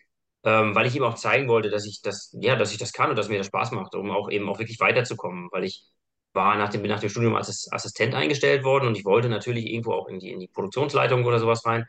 ähm, 0.44 0.74
weil 0.74 0.86
ich 0.86 0.94
ihm 0.96 1.02
auch 1.02 1.14
zeigen 1.16 1.48
wollte, 1.48 1.70
dass 1.70 1.86
ich 1.86 2.00
das, 2.02 2.34
ja, 2.40 2.56
dass 2.56 2.72
ich 2.72 2.78
das 2.78 2.92
kann 2.92 3.10
und 3.10 3.16
dass 3.16 3.28
mir 3.28 3.38
das 3.38 3.48
Spaß 3.48 3.72
macht, 3.72 3.94
um 3.94 4.10
auch 4.10 4.30
eben 4.30 4.48
auch 4.48 4.58
wirklich 4.58 4.80
weiterzukommen, 4.80 5.48
weil 5.52 5.64
ich 5.64 5.84
war 6.32 6.56
nach 6.56 6.68
dem, 6.70 6.82
nach 6.82 7.00
dem 7.00 7.08
Studium 7.10 7.34
als 7.36 7.68
Assistent 7.72 8.14
eingestellt 8.14 8.64
worden 8.64 8.86
und 8.88 8.96
ich 8.96 9.04
wollte 9.04 9.28
natürlich 9.28 9.66
irgendwo 9.66 9.92
auch 9.92 10.08
in 10.08 10.18
die, 10.20 10.30
in 10.30 10.40
die 10.40 10.48
Produktionsleitung 10.48 11.24
oder 11.24 11.38
sowas 11.40 11.64
rein, 11.66 11.84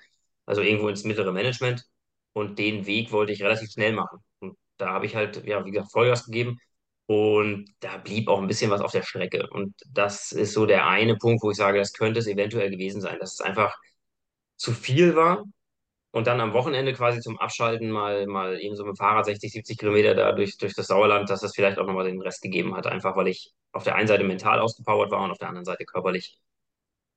also 0.46 0.62
irgendwo 0.62 0.88
ins 0.90 1.04
mittlere 1.04 1.32
Management. 1.32 1.84
Und 2.34 2.60
den 2.60 2.86
Weg 2.86 3.12
wollte 3.12 3.34
ich 3.34 3.42
relativ 3.44 3.72
schnell 3.72 3.94
machen. 3.94 4.20
Und 4.40 4.58
da 4.78 4.90
habe 4.94 5.06
ich 5.06 5.16
halt, 5.16 5.46
ja, 5.46 5.66
wie 5.66 5.72
gesagt, 5.72 5.92
Vollgas 5.92 6.26
gegeben. 6.26 6.60
Und 7.10 7.74
da 7.80 7.98
blieb 7.98 8.28
auch 8.28 8.40
ein 8.40 8.46
bisschen 8.46 8.70
was 8.70 8.82
auf 8.82 8.92
der 8.92 9.02
Strecke. 9.02 9.50
Und 9.50 9.74
das 9.92 10.32
ist 10.32 10.54
so 10.54 10.68
der 10.68 10.86
eine 10.88 11.16
Punkt, 11.18 11.42
wo 11.42 11.50
ich 11.50 11.58
sage, 11.58 11.80
das 11.80 11.94
könnte 11.94 12.20
es 12.20 12.28
eventuell 12.28 12.70
gewesen 12.70 13.02
sein, 13.02 13.18
dass 13.20 13.34
es 13.34 13.42
einfach 13.42 13.76
zu 14.58 14.74
viel 14.74 15.16
war 15.16 15.44
und 16.12 16.28
dann 16.28 16.40
am 16.40 16.54
Wochenende 16.54 16.94
quasi 16.94 17.20
zum 17.22 17.40
Abschalten 17.40 17.90
mal, 17.90 18.28
mal 18.28 18.60
eben 18.62 18.76
so 18.76 18.86
mit 18.86 18.96
dem 18.96 18.98
Fahrrad 18.98 19.26
60, 19.26 19.52
70 19.52 19.80
Kilometer 19.80 20.14
da 20.14 20.34
durch, 20.34 20.58
durch 20.58 20.76
das 20.76 20.86
Sauerland, 20.88 21.32
dass 21.32 21.42
das 21.42 21.56
vielleicht 21.56 21.80
auch 21.80 21.88
nochmal 21.88 22.06
den 22.06 22.22
Rest 22.22 22.44
gegeben 22.44 22.76
hat. 22.76 22.86
Einfach 22.86 23.16
weil 23.16 23.30
ich 23.30 23.54
auf 23.72 23.84
der 23.84 23.96
einen 23.96 24.08
Seite 24.08 24.24
mental 24.24 24.60
ausgepowert 24.60 25.10
war 25.10 25.24
und 25.24 25.32
auf 25.32 25.40
der 25.40 25.48
anderen 25.50 25.66
Seite 25.66 25.86
körperlich, 25.86 26.38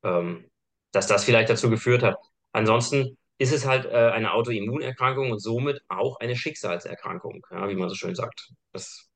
ähm, 0.04 0.50
dass 0.92 1.06
das 1.06 1.24
vielleicht 1.24 1.50
dazu 1.50 1.70
geführt 1.70 2.02
hat. 2.02 2.16
Ansonsten 2.52 3.18
ist 3.38 3.52
es 3.52 3.66
halt 3.66 3.84
äh, 3.86 4.10
eine 4.12 4.32
Autoimmunerkrankung 4.32 5.32
und 5.32 5.40
somit 5.40 5.82
auch 5.88 6.18
eine 6.20 6.36
Schicksalserkrankung, 6.36 7.44
ja, 7.50 7.68
wie 7.68 7.74
man 7.74 7.90
so 7.90 7.94
schön 7.94 8.14
sagt. 8.14 8.52
Das 8.72 9.11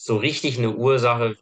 so 0.00 0.16
richtig 0.16 0.58
eine 0.58 0.76
Ursache 0.76 1.36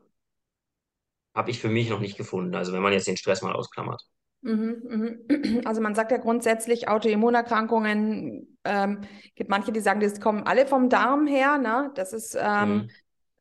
habe 1.34 1.50
ich 1.50 1.60
für 1.60 1.68
mich 1.68 1.90
noch 1.90 2.00
nicht 2.00 2.16
gefunden. 2.16 2.54
Also 2.54 2.72
wenn 2.72 2.80
man 2.80 2.94
jetzt 2.94 3.06
den 3.06 3.18
Stress 3.18 3.42
mal 3.42 3.52
ausklammert. 3.52 4.02
Mhm, 4.40 5.20
mhm. 5.28 5.62
Also 5.66 5.82
man 5.82 5.94
sagt 5.94 6.10
ja 6.10 6.16
grundsätzlich, 6.16 6.88
Autoimmunerkrankungen, 6.88 8.58
ähm, 8.64 9.02
gibt 9.34 9.50
manche, 9.50 9.72
die 9.72 9.80
sagen, 9.80 10.00
das 10.00 10.20
kommen 10.20 10.44
alle 10.44 10.66
vom 10.66 10.88
Darm 10.88 11.26
her, 11.26 11.58
ne? 11.58 11.90
Das 11.96 12.14
ist, 12.14 12.34
ähm, 12.40 12.70
mhm. 12.70 12.90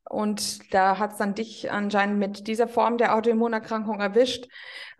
und 0.10 0.74
da 0.74 1.00
hat 1.00 1.13
es 1.13 1.17
dann 1.17 1.34
dich 1.34 1.72
anscheinend 1.72 2.19
mit 2.19 2.48
dieser 2.48 2.67
Form 2.67 2.98
der 2.98 3.15
Autoimmunerkrankung 3.15 4.01
erwischt. 4.01 4.50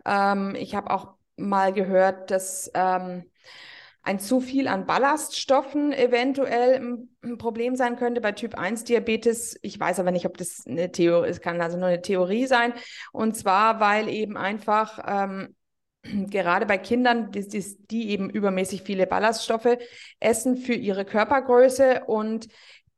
Ähm, 0.06 0.54
ich 0.54 0.74
habe 0.74 0.90
auch 0.92 1.12
mal 1.36 1.74
gehört, 1.74 2.30
dass 2.30 2.70
ähm, 2.72 3.30
ein 4.06 4.20
zu 4.20 4.40
viel 4.40 4.68
an 4.68 4.86
Ballaststoffen 4.86 5.92
eventuell 5.92 7.08
ein 7.24 7.38
Problem 7.38 7.74
sein 7.74 7.96
könnte 7.96 8.20
bei 8.20 8.30
Typ 8.30 8.56
1 8.56 8.84
Diabetes. 8.84 9.58
Ich 9.62 9.80
weiß 9.80 9.98
aber 9.98 10.12
nicht, 10.12 10.26
ob 10.26 10.36
das 10.36 10.62
eine 10.64 10.92
Theorie 10.92 11.28
ist, 11.28 11.42
kann 11.42 11.60
also 11.60 11.76
nur 11.76 11.88
eine 11.88 12.02
Theorie 12.02 12.46
sein. 12.46 12.72
Und 13.10 13.36
zwar, 13.36 13.80
weil 13.80 14.08
eben 14.08 14.36
einfach 14.36 15.00
ähm, 15.08 15.56
gerade 16.30 16.66
bei 16.66 16.78
Kindern, 16.78 17.32
die, 17.32 17.76
die 17.90 18.10
eben 18.10 18.30
übermäßig 18.30 18.82
viele 18.82 19.08
Ballaststoffe 19.08 19.76
essen 20.20 20.56
für 20.56 20.74
ihre 20.74 21.04
Körpergröße 21.04 22.04
und 22.06 22.46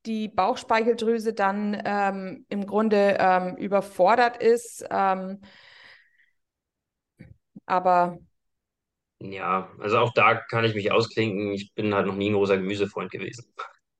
die 0.05 0.29
Bauchspeicheldrüse 0.29 1.33
dann 1.33 1.81
ähm, 1.87 2.45
im 2.51 2.67
Grunde 2.67 3.17
ähm, 3.19 3.57
überfordert 3.57 4.43
ist. 4.43 4.85
Ähm, 4.91 5.41
aber 7.65 8.19
ja, 9.21 9.71
also 9.79 9.99
auch 9.99 10.13
da 10.13 10.35
kann 10.35 10.65
ich 10.65 10.75
mich 10.75 10.93
ausklinken. 10.93 11.53
Ich 11.53 11.75
bin 11.75 11.95
halt 11.95 12.07
noch 12.07 12.15
nie 12.15 12.31
ein 12.31 12.35
großer 12.35 12.57
Gemüsefreund 12.57 13.11
gewesen. 13.11 13.53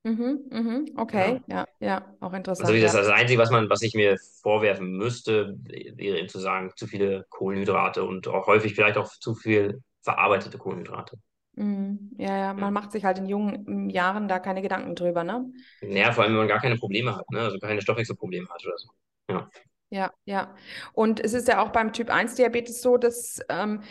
Mhm, 0.05 0.45
mhm, 0.51 0.87
okay, 0.97 1.41
ja. 1.49 1.67
ja, 1.81 1.87
ja, 1.87 2.17
auch 2.21 2.33
interessant. 2.33 2.69
Also 2.69 2.81
das, 2.81 2.95
ja. 2.95 3.01
das 3.01 3.09
Einzige, 3.09 3.41
was 3.41 3.51
man, 3.51 3.69
was 3.69 3.83
ich 3.83 3.95
mir 3.95 4.17
vorwerfen 4.43 4.93
müsste, 4.93 5.57
wäre 5.65 6.19
eben 6.19 6.29
zu 6.29 6.39
sagen, 6.39 6.71
zu 6.77 6.87
viele 6.87 7.27
Kohlenhydrate 7.31 8.05
und 8.05 8.29
auch 8.29 8.47
häufig 8.47 8.75
vielleicht 8.75 8.97
auch 8.97 9.09
zu 9.09 9.35
viel 9.35 9.83
verarbeitete 10.03 10.57
Kohlenhydrate. 10.57 11.19
Mhm, 11.57 12.13
ja, 12.17 12.37
ja, 12.37 12.55
man 12.55 12.63
ja. 12.63 12.71
macht 12.71 12.93
sich 12.93 13.05
halt 13.05 13.19
in 13.19 13.27
jungen 13.27 13.91
Jahren 13.91 14.29
da 14.29 14.39
keine 14.39 14.63
Gedanken 14.63 14.95
drüber, 14.95 15.25
ne? 15.25 15.51
Naja, 15.81 16.13
vor 16.13 16.23
allem, 16.23 16.35
wenn 16.35 16.39
man 16.39 16.49
gar 16.49 16.61
keine 16.61 16.77
Probleme 16.77 17.17
hat, 17.17 17.29
ne? 17.31 17.41
Also 17.41 17.59
keine 17.59 17.83
Stoffwechselprobleme 17.83 18.49
hat 18.49 18.65
oder 18.65 18.79
so. 18.79 18.89
Ja. 19.29 19.51
Ja, 19.91 20.13
ja. 20.27 20.55
Und 20.93 21.19
es 21.19 21.33
ist 21.33 21.49
ja 21.49 21.63
auch 21.63 21.71
beim 21.71 21.93
Typ 21.93 22.11
1 22.11 22.35
Diabetes 22.35 22.83
so, 22.83 22.99
dass 22.99 23.41
ähm, 23.49 23.83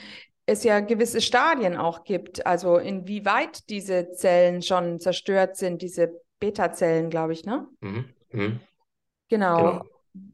es 0.48 0.64
ja 0.64 0.80
gewisse 0.80 1.22
Stadien 1.22 1.78
auch 1.78 2.04
gibt, 2.06 2.46
also 2.48 2.78
inwieweit 2.78 3.70
diese 3.70 4.12
Zellen 4.14 4.62
schon 4.64 5.00
zerstört 5.00 5.58
sind, 5.58 5.82
diese 5.84 6.22
Beta-Zellen, 6.40 7.10
glaube 7.10 7.34
ich, 7.34 7.46
ne? 7.46 7.68
Mhm. 7.82 8.06
Mhm. 8.32 8.60
Genau. 9.30 9.58
genau. 9.58 9.86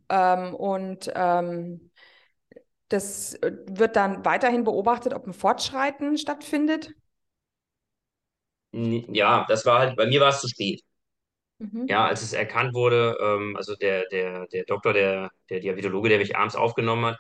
Ähm, 0.10 0.55
und 0.55 1.12
ähm, 1.15 1.91
das 2.89 3.38
wird 3.41 3.96
dann 3.96 4.24
weiterhin 4.24 4.63
beobachtet, 4.63 5.13
ob 5.13 5.25
ein 5.25 5.34
Fortschreiten 5.34 6.17
stattfindet. 6.17 6.93
Ja, 8.72 9.46
das 9.48 9.65
war 9.65 9.79
halt, 9.79 9.96
bei 9.96 10.05
mir 10.08 10.20
war 10.22 10.29
es 10.29 10.41
zu 10.41 10.48
spät. 10.48 10.82
Mhm. 11.60 11.88
Ja, 11.88 12.05
als 12.08 12.22
es 12.22 12.34
erkannt 12.34 12.74
wurde, 12.74 13.17
ähm, 13.22 13.55
also 13.58 13.75
der, 13.75 14.08
der, 14.10 14.48
der 14.48 14.63
Doktor, 14.65 14.93
der, 14.93 15.29
der 15.50 15.60
Diabetologe, 15.60 16.08
der 16.10 16.17
mich 16.20 16.36
abends 16.36 16.55
aufgenommen 16.55 17.05
hat, 17.08 17.17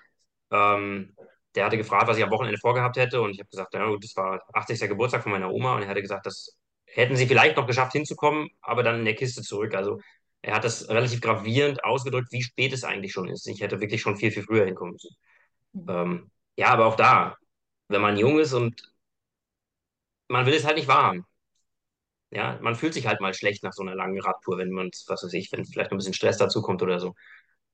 ähm, 0.51 1.15
der 1.55 1.65
hatte 1.65 1.77
gefragt, 1.77 2.07
was 2.07 2.17
ich 2.17 2.23
am 2.23 2.31
Wochenende 2.31 2.59
vorgehabt 2.59 2.97
hätte. 2.97 3.21
Und 3.21 3.31
ich 3.31 3.39
habe 3.39 3.49
gesagt, 3.49 3.73
ja 3.73 3.85
gut, 3.87 4.03
das 4.03 4.15
war 4.15 4.41
80. 4.53 4.87
Geburtstag 4.87 5.23
von 5.23 5.31
meiner 5.31 5.51
Oma. 5.51 5.75
Und 5.75 5.83
er 5.83 5.87
hatte 5.87 6.01
gesagt, 6.01 6.25
das 6.25 6.57
hätten 6.85 7.15
sie 7.15 7.27
vielleicht 7.27 7.57
noch 7.57 7.67
geschafft 7.67 7.93
hinzukommen, 7.93 8.49
aber 8.61 8.83
dann 8.83 8.99
in 8.99 9.05
der 9.05 9.15
Kiste 9.15 9.41
zurück. 9.41 9.73
Also 9.75 9.99
er 10.41 10.55
hat 10.55 10.63
das 10.63 10.89
relativ 10.89 11.21
gravierend 11.21 11.83
ausgedrückt, 11.83 12.31
wie 12.31 12.43
spät 12.43 12.73
es 12.73 12.83
eigentlich 12.83 13.13
schon 13.13 13.29
ist. 13.29 13.47
Ich 13.47 13.61
hätte 13.61 13.79
wirklich 13.81 14.01
schon 14.01 14.17
viel, 14.17 14.31
viel 14.31 14.43
früher 14.43 14.65
hinkommen 14.65 14.93
müssen. 14.93 15.15
Mhm. 15.73 15.85
Ähm, 15.89 16.31
ja, 16.57 16.67
aber 16.69 16.85
auch 16.87 16.95
da, 16.95 17.37
wenn 17.87 18.01
man 18.01 18.17
jung 18.17 18.39
ist 18.39 18.53
und 18.53 18.93
man 20.27 20.45
will 20.45 20.53
es 20.53 20.65
halt 20.65 20.77
nicht 20.77 20.87
wahrhaben. 20.87 21.25
Ja, 22.31 22.57
man 22.61 22.75
fühlt 22.75 22.93
sich 22.95 23.05
halt 23.07 23.21
mal 23.21 23.33
schlecht 23.33 23.63
nach 23.63 23.73
so 23.73 23.83
einer 23.83 23.95
langen 23.95 24.19
Radtour, 24.19 24.57
wenn 24.57 24.71
man, 24.71 24.89
was 25.07 25.23
weiß 25.23 25.33
ich, 25.33 25.51
wenn 25.51 25.65
vielleicht 25.65 25.91
noch 25.91 25.95
ein 25.95 25.99
bisschen 25.99 26.15
Stress 26.15 26.37
dazu 26.37 26.61
kommt 26.61 26.81
oder 26.81 26.99
so. 26.99 27.13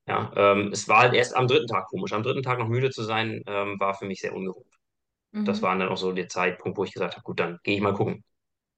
Ja, 0.06 0.32
ähm, 0.34 0.70
es 0.72 0.88
war 0.88 1.00
halt 1.00 1.14
erst 1.14 1.36
am 1.36 1.46
dritten 1.46 1.66
Tag 1.66 1.86
komisch. 1.86 2.12
Am 2.12 2.22
dritten 2.22 2.42
Tag 2.42 2.58
noch 2.58 2.68
müde 2.68 2.90
zu 2.90 3.02
sein, 3.02 3.42
ähm, 3.46 3.78
war 3.78 3.94
für 3.94 4.06
mich 4.06 4.20
sehr 4.20 4.34
ungewohnt. 4.34 4.74
Mhm. 5.32 5.44
Das 5.44 5.62
war 5.62 5.76
dann 5.76 5.88
auch 5.88 5.96
so 5.96 6.12
der 6.12 6.28
Zeitpunkt, 6.28 6.78
wo 6.78 6.84
ich 6.84 6.92
gesagt 6.92 7.14
habe, 7.14 7.22
gut, 7.22 7.38
dann 7.38 7.58
gehe 7.62 7.76
ich 7.76 7.80
mal 7.80 7.94
gucken. 7.94 8.24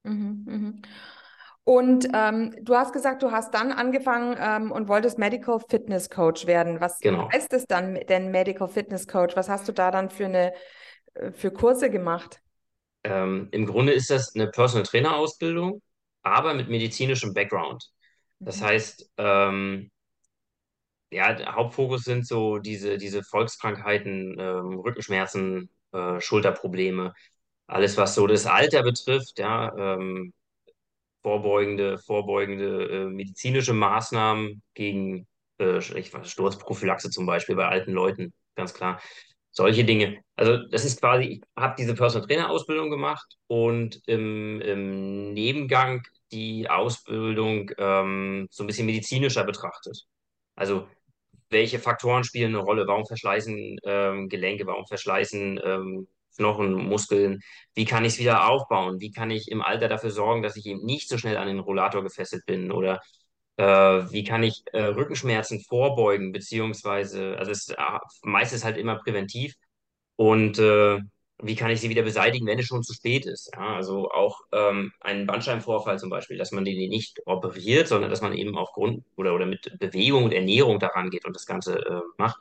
Mhm, 0.03 0.45
mhm. 0.47 0.83
Und 1.65 2.09
ähm, 2.13 2.57
du 2.61 2.75
hast 2.75 2.93
gesagt, 2.93 3.23
du 3.23 3.31
hast 3.31 3.55
dann 3.55 3.71
angefangen 3.71 4.37
ähm, 4.39 4.73
und 4.73 4.89
wolltest 4.89 5.19
Medical 5.19 5.61
Fitness 5.61 6.11
Coach 6.11 6.47
werden. 6.47 6.81
Was 6.81 6.99
genau. 6.99 7.31
heißt 7.33 7.53
es 7.53 7.67
dann 7.67 7.95
denn 8.09 8.33
Medical 8.33 8.69
Fitness 8.69 9.07
Coach? 9.07 9.37
Was 9.37 9.49
hast 9.49 9.69
du 9.69 9.73
da 9.73 9.93
dann 9.93 10.11
für 10.11 10.25
eine 10.25 10.53
äh, 11.15 11.31
für 11.31 11.53
Kurse 11.53 11.89
gemacht? 11.89 12.41
Ähm, 13.05 13.49
Im 13.53 13.67
Grunde 13.67 13.93
ist 13.93 14.11
das 14.11 14.35
eine 14.35 14.49
Personal 14.49 14.85
Trainer 14.85 15.15
Ausbildung, 15.15 15.83
aber 16.23 16.55
mit 16.55 16.69
medizinischem 16.69 17.33
Background. 17.33 17.89
Das 18.41 18.61
mhm. 18.61 18.65
heißt, 18.65 19.11
ähm, 19.19 19.92
ja, 21.13 21.35
der 21.35 21.55
Hauptfokus 21.55 22.03
sind 22.05 22.27
so 22.27 22.59
diese, 22.59 22.99
diese 22.99 23.23
Volkskrankheiten, 23.23 24.37
ähm, 24.39 24.79
Rückenschmerzen, 24.81 25.71
äh, 25.93 26.21
Schulterprobleme, 26.21 27.13
alles, 27.67 27.97
was 27.97 28.15
so 28.15 28.27
das 28.27 28.47
Alter 28.47 28.83
betrifft, 28.83 29.39
ja, 29.39 29.73
ähm, 29.77 30.33
vorbeugende, 31.23 31.99
vorbeugende 31.99 32.89
äh, 32.89 33.05
medizinische 33.07 33.73
Maßnahmen 33.75 34.63
gegen 34.75 35.27
äh, 35.59 35.81
Sturzprophylaxe 35.81 37.11
zum 37.11 37.27
Beispiel 37.27 37.57
bei 37.57 37.69
alten 37.69 37.93
Leuten, 37.93 38.33
ganz 38.57 38.75
klar. 38.75 39.01
Solche 39.55 39.85
Dinge. 39.85 40.23
Also 40.35 40.57
das 40.69 40.85
ist 40.87 41.01
quasi, 41.01 41.25
ich 41.25 41.43
habe 41.57 41.75
diese 41.79 41.95
Personal 41.95 42.27
Trainer 42.27 42.51
Ausbildung 42.51 42.91
gemacht 42.91 43.37
und 43.49 44.01
im, 44.07 44.63
im 44.63 45.35
Nebengang 45.35 46.03
die 46.33 46.71
Ausbildung 46.71 47.71
ähm, 47.77 48.49
so 48.51 48.65
ein 48.65 48.67
bisschen 48.67 48.87
medizinischer 48.87 49.45
betrachtet. 49.45 50.07
Also 50.57 50.89
welche 51.53 51.79
Faktoren 51.79 52.25
spielen 52.25 52.55
eine 52.55 52.65
Rolle? 52.65 52.87
Warum 52.87 53.07
verschleißen 53.07 53.79
ähm, 53.85 54.29
Gelenke? 54.29 54.67
Warum 54.67 54.87
verschleißen 54.87 55.61
ähm, 55.65 56.09
Knochen, 56.37 56.75
Muskeln? 56.75 57.41
Wie 57.75 57.85
kann 57.85 58.05
ich 58.05 58.15
es 58.15 58.19
wieder 58.19 58.49
aufbauen? 58.49 59.01
Wie 59.01 59.13
kann 59.13 59.31
ich 59.31 59.51
im 59.51 59.63
Alter 59.63 59.89
dafür 59.89 60.11
sorgen, 60.11 60.43
dass 60.43 60.57
ich 60.57 60.67
eben 60.67 60.85
nicht 60.85 61.09
so 61.09 61.19
schnell 61.19 61.37
an 61.37 61.49
den 61.49 61.61
Rollator 61.61 62.03
gefesselt 62.03 62.45
bin? 62.47 62.73
Oder 62.73 63.01
äh, 63.57 63.65
wie 63.65 64.25
kann 64.25 64.43
ich 64.43 64.63
äh, 64.73 64.83
Rückenschmerzen 64.85 65.61
vorbeugen? 65.61 66.33
Beziehungsweise, 66.33 67.37
also 67.39 67.51
es 67.53 67.69
äh, 67.69 67.77
meistens 68.23 68.65
halt 68.65 68.79
immer 68.79 68.97
präventiv. 68.97 69.55
Und 70.17 70.59
äh, 70.59 71.01
wie 71.43 71.57
kann 71.57 71.71
ich 71.71 71.81
sie 71.81 71.91
wieder 71.91 72.03
beseitigen, 72.03 72.47
wenn 72.47 72.59
es 72.59 72.67
schon 72.67 72.83
zu 72.83 72.95
spät 72.95 73.27
ist. 73.27 73.51
Ja, 73.55 73.75
also 73.77 74.11
auch 74.11 74.41
ähm, 74.53 74.93
ein 75.01 75.27
Bandscheibenvorfall 75.27 75.99
zum 75.99 76.09
Beispiel, 76.11 76.39
dass 76.39 76.53
man 76.53 76.65
den 76.65 76.89
nicht 76.89 77.21
operiert, 77.27 77.89
sondern 77.89 78.11
dass 78.11 78.23
man 78.23 78.33
eben 78.33 78.57
aufgrund 78.57 79.05
oder, 79.17 79.35
oder 79.35 79.47
mit 79.47 79.79
Bewegung 79.79 80.25
und 80.25 80.33
Ernährung 80.33 80.79
daran 80.79 81.11
geht 81.11 81.25
und 81.25 81.35
das 81.35 81.47
Ganze 81.47 81.79
äh, 81.79 82.01
macht. 82.17 82.39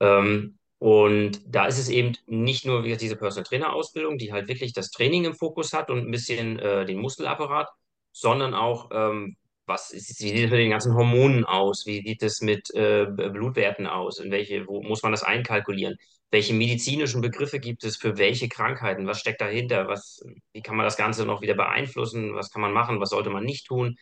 Ähm, 0.00 0.58
und 0.78 1.40
da 1.46 1.66
ist 1.66 1.78
es 1.78 1.88
eben 1.88 2.16
nicht 2.26 2.64
nur 2.64 2.84
wie 2.84 2.96
diese 2.96 3.16
Personal 3.16 3.44
Trainer 3.44 3.72
Ausbildung, 3.72 4.18
die 4.18 4.32
halt 4.32 4.48
wirklich 4.48 4.72
das 4.72 4.90
Training 4.90 5.24
im 5.24 5.34
Fokus 5.34 5.72
hat 5.72 5.90
und 5.90 5.98
ein 6.06 6.10
bisschen 6.10 6.58
äh, 6.58 6.86
den 6.86 6.98
Muskelapparat, 6.98 7.68
sondern 8.12 8.54
auch, 8.54 8.90
ähm, 8.92 9.36
was 9.66 9.90
ist, 9.90 10.20
wie 10.22 10.28
sieht 10.28 10.44
es 10.44 10.50
mit 10.50 10.60
den 10.60 10.70
ganzen 10.70 10.94
Hormonen 10.94 11.44
aus? 11.44 11.84
Wie 11.86 12.02
sieht 12.02 12.22
es 12.22 12.40
mit 12.40 12.72
äh, 12.74 13.06
Blutwerten 13.06 13.86
aus? 13.86 14.18
In 14.18 14.30
welche, 14.30 14.66
wo 14.66 14.82
muss 14.82 15.02
man 15.02 15.12
das 15.12 15.22
einkalkulieren? 15.22 15.96
Welche 16.30 16.54
medizinischen 16.54 17.20
Begriffe 17.22 17.58
gibt 17.60 17.84
es 17.84 17.96
für 17.96 18.18
welche 18.18 18.48
Krankheiten? 18.48 19.06
Was 19.06 19.20
steckt 19.20 19.40
dahinter? 19.40 19.88
Was, 19.88 20.22
wie 20.52 20.62
kann 20.62 20.76
man 20.76 20.84
das 20.84 20.96
Ganze 20.96 21.24
noch 21.26 21.40
wieder 21.42 21.54
beeinflussen? 21.54 22.34
Was 22.34 22.50
kann 22.50 22.62
man 22.62 22.72
machen? 22.72 23.00
Was 23.00 23.10
sollte 23.10 23.30
man 23.30 23.44
nicht 23.44 23.66
tun? 23.66 23.96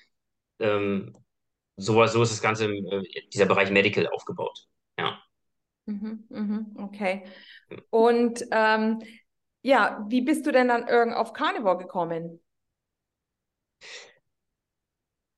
Ähm, 0.61 1.14
so, 1.76 2.06
so 2.06 2.23
ist 2.23 2.33
das 2.33 2.42
Ganze, 2.42 2.66
äh, 2.73 3.02
dieser 3.33 3.47
Bereich 3.47 3.71
Medical 3.71 4.09
aufgebaut. 4.09 4.66
Ja. 4.99 5.21
Mhm, 5.87 6.25
mhm, 6.28 6.76
okay. 6.78 7.25
Und 7.90 8.45
ähm, 8.50 9.02
ja, 9.62 10.04
wie 10.09 10.23
bist 10.23 10.47
du 10.47 10.52
denn 10.52 10.68
dann 10.68 10.88
irgend 10.88 11.14
auf 11.16 11.33
Carnivore 11.33 11.78
gekommen? 11.78 12.40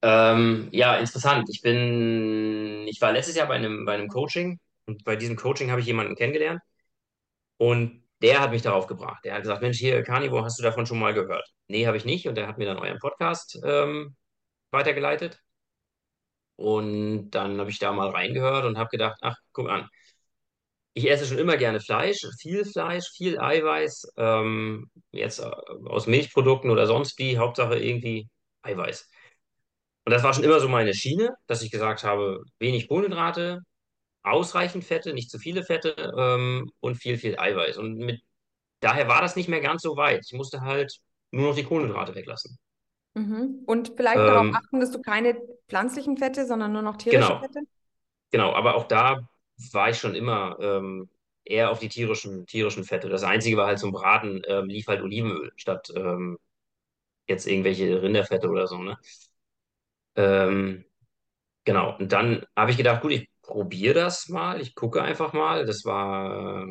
Ähm, 0.03 0.69
ja, 0.73 0.97
interessant. 0.97 1.49
Ich 1.51 1.61
bin, 1.63 2.87
ich 2.89 3.01
war 3.01 3.13
letztes 3.13 3.35
Jahr 3.37 3.49
bei 3.49 3.55
einem, 3.55 3.85
bei 3.85 3.95
einem 3.95 4.09
Coaching 4.09 4.61
und 4.87 5.05
bei 5.05 5.17
diesem 5.17 5.37
Coaching 5.37 5.71
habe 5.71 5.81
ich 5.81 5.87
jemanden 5.87 6.15
kennengelernt 6.15 6.61
und 7.59 8.03
der 8.23 8.41
hat 8.41 8.51
mich 8.51 8.63
darauf 8.63 8.87
gebracht. 8.87 9.25
Der 9.25 9.35
hat 9.35 9.43
gesagt, 9.43 9.63
Mensch, 9.63 9.79
hier, 9.79 10.03
Carnivore, 10.03 10.45
hast 10.45 10.59
du 10.59 10.63
davon 10.63 10.87
schon 10.87 10.99
mal 10.99 11.15
gehört? 11.15 11.49
Nee, 11.69 11.87
habe 11.87 11.97
ich 11.97 12.05
nicht. 12.05 12.27
Und 12.27 12.35
der 12.37 12.49
hat 12.49 12.59
mir 12.59 12.67
dann 12.67 12.79
euren 12.79 12.99
Podcast 12.99 13.59
ähm, 13.65 14.17
weitergeleitet. 14.71 15.41
Und 16.57 17.31
dann 17.31 17.59
habe 17.61 17.71
ich 17.71 17.79
da 17.79 17.93
mal 17.93 18.11
reingehört 18.11 18.65
und 18.65 18.79
habe 18.79 18.89
gedacht, 18.91 19.19
ach, 19.23 19.37
guck 19.53 19.69
an. 19.69 19.89
Ich 20.95 21.09
esse 21.09 21.27
schon 21.27 21.39
immer 21.39 21.57
gerne 21.57 21.81
Fleisch, 21.81 22.27
viel 22.41 22.65
Fleisch, 22.65 23.09
viel 23.17 23.39
Eiweiß, 23.39 24.15
ähm, 24.17 24.91
jetzt 25.13 25.39
äh, 25.39 25.45
aus 25.87 26.09
Milchprodukten 26.09 26.71
oder 26.71 26.87
sonst 26.89 27.19
wie, 27.19 27.39
Hauptsache 27.39 27.79
irgendwie 27.79 28.29
Eiweiß. 28.63 29.09
Und 30.05 30.13
das 30.13 30.25
war 30.25 30.35
schon 30.35 30.45
immer 30.45 30.59
so 30.59 30.69
meine 30.69 30.95
Schiene, 30.95 31.37
dass 31.47 31.63
ich 31.63 31.71
gesagt 31.71 32.03
habe, 32.03 32.43
wenig 32.59 32.89
Kohlenhydrate, 32.89 33.61
ausreichend 34.33 34.85
Fette, 34.85 35.15
nicht 35.15 35.31
zu 35.31 35.39
viele 35.39 35.63
Fette 35.65 35.95
ähm, 36.19 36.71
und 36.81 36.97
viel, 36.97 37.19
viel 37.19 37.39
Eiweiß. 37.39 37.79
Und 37.79 37.97
mit, 37.99 38.23
daher 38.81 39.09
war 39.09 39.23
das 39.23 39.37
nicht 39.37 39.49
mehr 39.49 39.61
ganz 39.63 39.83
so 39.83 39.97
weit. 39.97 40.25
Ich 40.27 40.35
musste 40.35 40.63
halt 40.63 40.99
nur 41.33 41.51
noch 41.51 41.57
die 41.57 41.65
Kohlenhydrate 41.65 42.15
weglassen. 42.15 42.59
Mhm. 43.15 43.63
Und 43.67 43.93
vielleicht 43.97 44.29
darauf 44.29 44.47
Ähm, 44.47 44.53
achten, 44.53 44.81
dass 44.81 44.91
du 44.91 45.01
keine 45.01 45.35
pflanzlichen 45.69 46.17
Fette, 46.17 46.47
sondern 46.47 46.73
nur 46.73 46.83
noch 46.83 46.97
tierische 46.97 47.35
genau, 47.35 47.39
Fette? 47.39 47.61
genau. 48.31 48.55
Aber 48.55 48.77
auch 48.77 48.89
da 48.89 49.29
war 49.73 49.91
ich 49.91 49.99
schon 49.99 50.15
immer 50.15 50.59
ähm, 50.61 51.09
eher 51.45 51.71
auf 51.71 51.79
die 51.81 51.89
tierischen, 51.89 52.47
tierischen 52.47 52.85
Fette. 52.85 53.09
Das 53.09 53.25
Einzige 53.25 53.57
war 53.57 53.67
halt 53.69 53.79
zum 53.79 53.93
Braten, 53.93 54.43
ähm, 54.49 54.69
lief 54.69 54.87
halt 54.89 55.03
Olivenöl 55.03 55.53
statt 55.57 55.93
ähm, 55.97 56.39
jetzt 57.29 57.47
irgendwelche 57.47 58.03
Rinderfette 58.03 58.49
oder 58.51 58.67
so, 58.69 58.79
ne? 58.79 58.99
Ähm, 60.17 60.85
genau. 61.65 61.97
Und 61.99 62.13
dann 62.13 62.45
habe 62.57 62.71
ich 62.71 62.77
gedacht, 62.77 63.03
gut, 63.03 63.13
ich 63.13 63.29
probiere 63.49 63.95
das 63.95 64.29
mal, 64.29 64.61
ich 64.61 64.75
gucke 64.77 65.03
einfach 65.03 65.33
mal. 65.33 65.67
Das 65.67 65.85
war 65.85 66.67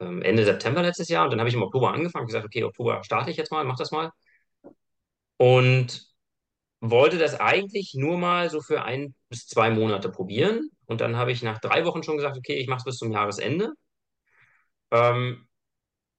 ähm, 0.00 0.22
Ende 0.22 0.44
September 0.44 0.82
letztes 0.82 1.08
Jahr 1.08 1.24
und 1.24 1.30
dann 1.32 1.40
habe 1.40 1.48
ich 1.50 1.56
im 1.56 1.62
Oktober 1.62 1.92
angefangen, 1.92 2.26
gesagt, 2.26 2.46
okay, 2.46 2.64
Oktober 2.64 3.02
starte 3.04 3.30
ich 3.30 3.36
jetzt 3.36 3.52
mal, 3.52 3.64
mach 3.64 3.78
das 3.78 3.90
mal. 3.92 4.10
Und 5.36 6.06
wollte 6.80 7.18
das 7.18 7.40
eigentlich 7.40 7.94
nur 7.96 8.18
mal 8.18 8.50
so 8.50 8.60
für 8.60 8.84
ein 8.84 9.14
bis 9.30 9.46
zwei 9.46 9.70
Monate 9.70 10.10
probieren. 10.10 10.70
Und 10.86 11.00
dann 11.00 11.16
habe 11.16 11.32
ich 11.32 11.42
nach 11.42 11.58
drei 11.60 11.84
Wochen 11.86 12.02
schon 12.02 12.16
gesagt, 12.16 12.36
okay, 12.38 12.56
ich 12.56 12.68
mache 12.68 12.78
es 12.80 12.84
bis 12.84 12.98
zum 12.98 13.12
Jahresende. 13.12 13.72
Ähm, 14.90 15.46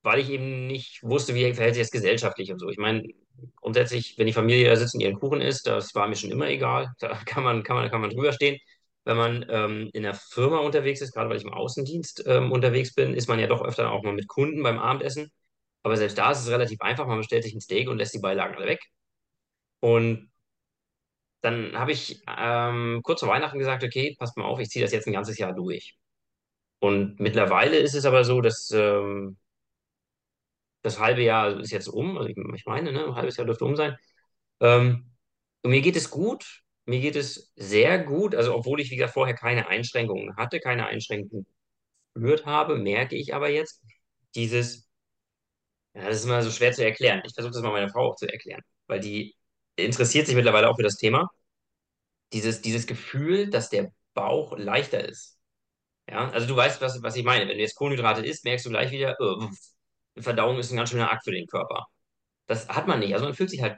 weil 0.04 0.20
ich 0.20 0.30
eben 0.30 0.68
nicht 0.68 1.04
wusste, 1.04 1.36
wie 1.36 1.54
verhält 1.54 1.76
sich 1.76 1.84
das 1.84 1.92
gesellschaftlich 1.92 2.52
und 2.52 2.60
so. 2.60 2.70
Ich 2.70 2.78
meine, 2.78 3.04
grundsätzlich, 3.58 4.18
wenn 4.18 4.28
die 4.28 4.34
Familie 4.34 4.70
da 4.70 4.76
sitzt 4.76 4.96
und 4.96 5.02
ihren 5.02 5.20
Kuchen 5.20 5.42
isst, 5.42 5.68
das 5.68 5.96
war 5.96 6.08
mir 6.08 6.16
schon 6.16 6.32
immer 6.32 6.48
egal. 6.50 6.94
Da 7.00 7.16
kann 7.26 7.44
man, 7.44 7.64
kann 7.64 7.76
man, 7.78 7.90
kann 7.90 8.02
man 8.02 8.12
drüber 8.12 8.34
stehen. 8.34 8.60
Wenn 9.06 9.18
man 9.18 9.46
ähm, 9.50 9.90
in 9.94 10.04
der 10.04 10.16
Firma 10.16 10.60
unterwegs 10.60 11.02
ist, 11.02 11.14
gerade 11.14 11.30
weil 11.30 11.38
ich 11.38 11.44
im 11.46 11.54
Außendienst 11.54 12.26
ähm, 12.28 12.52
unterwegs 12.52 12.94
bin, 12.94 13.14
ist 13.14 13.30
man 13.30 13.40
ja 13.40 13.48
doch 13.48 13.64
öfter 13.64 13.92
auch 13.92 14.04
mal 14.04 14.14
mit 14.14 14.28
Kunden 14.28 14.64
beim 14.64 14.80
Abendessen. 14.80 15.32
Aber 15.84 15.98
selbst 15.98 16.18
da 16.18 16.32
ist 16.32 16.40
es 16.42 16.50
relativ 16.50 16.82
einfach. 16.82 17.08
Man 17.08 17.20
bestellt 17.20 17.44
sich 17.44 17.54
ein 17.56 17.62
Steak 17.62 17.90
und 17.90 17.98
lässt 18.00 18.14
die 18.16 18.20
Beilagen 18.20 18.56
alle 18.56 18.68
weg. 18.68 18.82
Und 19.80 20.32
dann 21.42 21.78
habe 21.78 21.92
ich 21.92 22.24
ähm, 22.28 23.02
kurz 23.04 23.20
vor 23.22 23.30
Weihnachten 23.30 23.60
gesagt, 23.60 23.84
okay, 23.84 24.16
passt 24.18 24.36
mal 24.38 24.46
auf, 24.46 24.60
ich 24.60 24.70
ziehe 24.70 24.84
das 24.84 24.92
jetzt 24.92 25.08
ein 25.08 25.14
ganzes 25.14 25.38
Jahr 25.38 25.54
durch. 25.54 25.96
Und 26.80 27.20
mittlerweile 27.20 27.78
ist 27.78 27.96
es 27.96 28.06
aber 28.06 28.24
so, 28.26 28.42
dass 28.42 28.72
ähm, 28.72 29.38
das 30.82 31.00
halbe 31.00 31.24
Jahr 31.24 31.60
ist 31.60 31.72
jetzt 31.72 31.88
um, 31.88 32.18
also 32.18 32.30
ich, 32.30 32.38
ich 32.38 32.66
meine, 32.66 32.92
ne, 32.92 33.06
ein 33.06 33.16
halbes 33.16 33.38
Jahr 33.38 33.46
dürfte 33.46 33.66
um 33.66 33.76
sein. 33.76 33.98
Ähm, 34.62 35.12
und 35.64 35.72
mir 35.72 35.82
geht 35.82 35.96
es 35.96 36.10
gut, 36.12 36.64
mir 36.86 37.00
geht 37.02 37.16
es 37.16 37.52
sehr 37.56 38.00
gut, 38.00 38.36
also 38.36 38.56
obwohl 38.56 38.80
ich, 38.82 38.92
wie 38.92 38.96
gesagt, 38.98 39.14
vorher 39.14 39.36
keine 39.36 39.68
Einschränkungen 39.68 40.36
hatte, 40.38 40.60
keine 40.60 40.88
Einschränkungen 40.88 41.46
gespürt 42.16 42.46
habe, 42.46 42.78
merke 42.78 43.16
ich 43.18 43.34
aber 43.36 43.50
jetzt 43.50 43.82
dieses, 44.36 44.90
ja, 45.94 46.08
das 46.08 46.18
ist 46.18 46.26
immer 46.26 46.42
so 46.44 46.52
schwer 46.52 46.74
zu 46.74 46.84
erklären. 46.84 47.22
Ich 47.26 47.34
versuche 47.34 47.54
das 47.54 47.62
mal 47.62 47.72
meiner 47.72 47.90
Frau 47.90 48.12
auch 48.12 48.16
zu 48.16 48.28
erklären, 48.32 48.62
weil 48.88 49.00
die 49.00 49.36
interessiert 49.76 50.28
sich 50.28 50.36
mittlerweile 50.36 50.70
auch 50.70 50.76
für 50.76 50.84
das 50.84 50.98
Thema. 50.98 51.30
Dieses, 52.34 52.62
dieses 52.62 52.88
Gefühl, 52.88 53.50
dass 53.50 53.70
der 53.70 53.92
Bauch 54.14 54.58
leichter 54.58 55.08
ist. 55.08 55.38
Ja, 56.10 56.30
also 56.32 56.48
du 56.48 56.56
weißt, 56.56 56.82
was, 56.82 57.02
was 57.04 57.16
ich 57.16 57.26
meine. 57.26 57.48
Wenn 57.50 57.58
du 57.58 57.64
jetzt 57.64 57.76
Kohlenhydrate 57.76 58.26
isst, 58.26 58.46
merkst 58.46 58.66
du 58.66 58.70
gleich 58.72 58.92
wieder, 58.92 59.18
äh, 59.20 60.22
Verdauung 60.22 60.60
ist 60.60 60.72
ein 60.72 60.78
ganz 60.78 60.90
schöner 60.92 61.12
Akt 61.12 61.24
für 61.26 61.32
den 61.32 61.48
Körper. 61.48 61.86
Das 62.48 62.70
hat 62.70 62.88
man 62.88 63.00
nicht. 63.00 63.14
Also 63.14 63.26
man 63.26 63.36
fühlt 63.36 63.50
sich 63.50 63.62
halt 63.62 63.78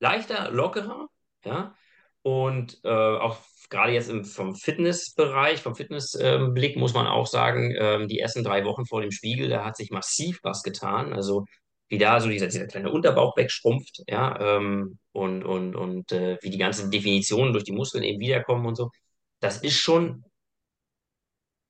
leichter, 0.00 0.50
lockerer, 0.50 1.08
ja. 1.44 1.76
Und 2.26 2.80
äh, 2.82 2.88
auch 2.88 3.38
gerade 3.70 3.92
jetzt 3.92 4.10
im, 4.10 4.24
vom 4.24 4.56
Fitnessbereich, 4.56 5.62
vom 5.62 5.76
Fitnessblick 5.76 6.76
muss 6.76 6.92
man 6.92 7.06
auch 7.06 7.28
sagen, 7.28 7.72
ähm, 7.78 8.08
die 8.08 8.18
ersten 8.18 8.42
drei 8.42 8.64
Wochen 8.64 8.84
vor 8.84 9.00
dem 9.00 9.12
Spiegel, 9.12 9.48
da 9.48 9.64
hat 9.64 9.76
sich 9.76 9.90
massiv 9.90 10.40
was 10.42 10.64
getan. 10.64 11.12
Also 11.12 11.44
wie 11.86 11.98
da 11.98 12.18
so 12.18 12.28
dieser, 12.28 12.48
dieser 12.48 12.66
kleine 12.66 12.90
Unterbauch 12.90 13.36
wegschrumpft, 13.36 14.02
ja, 14.08 14.40
ähm, 14.40 14.98
und, 15.12 15.44
und, 15.44 15.76
und 15.76 16.10
äh, 16.10 16.36
wie 16.42 16.50
die 16.50 16.58
ganzen 16.58 16.90
Definitionen 16.90 17.52
durch 17.52 17.62
die 17.62 17.70
Muskeln 17.70 18.02
eben 18.02 18.18
wiederkommen 18.18 18.66
und 18.66 18.74
so. 18.74 18.90
Das 19.38 19.58
ist 19.62 19.76
schon 19.76 20.24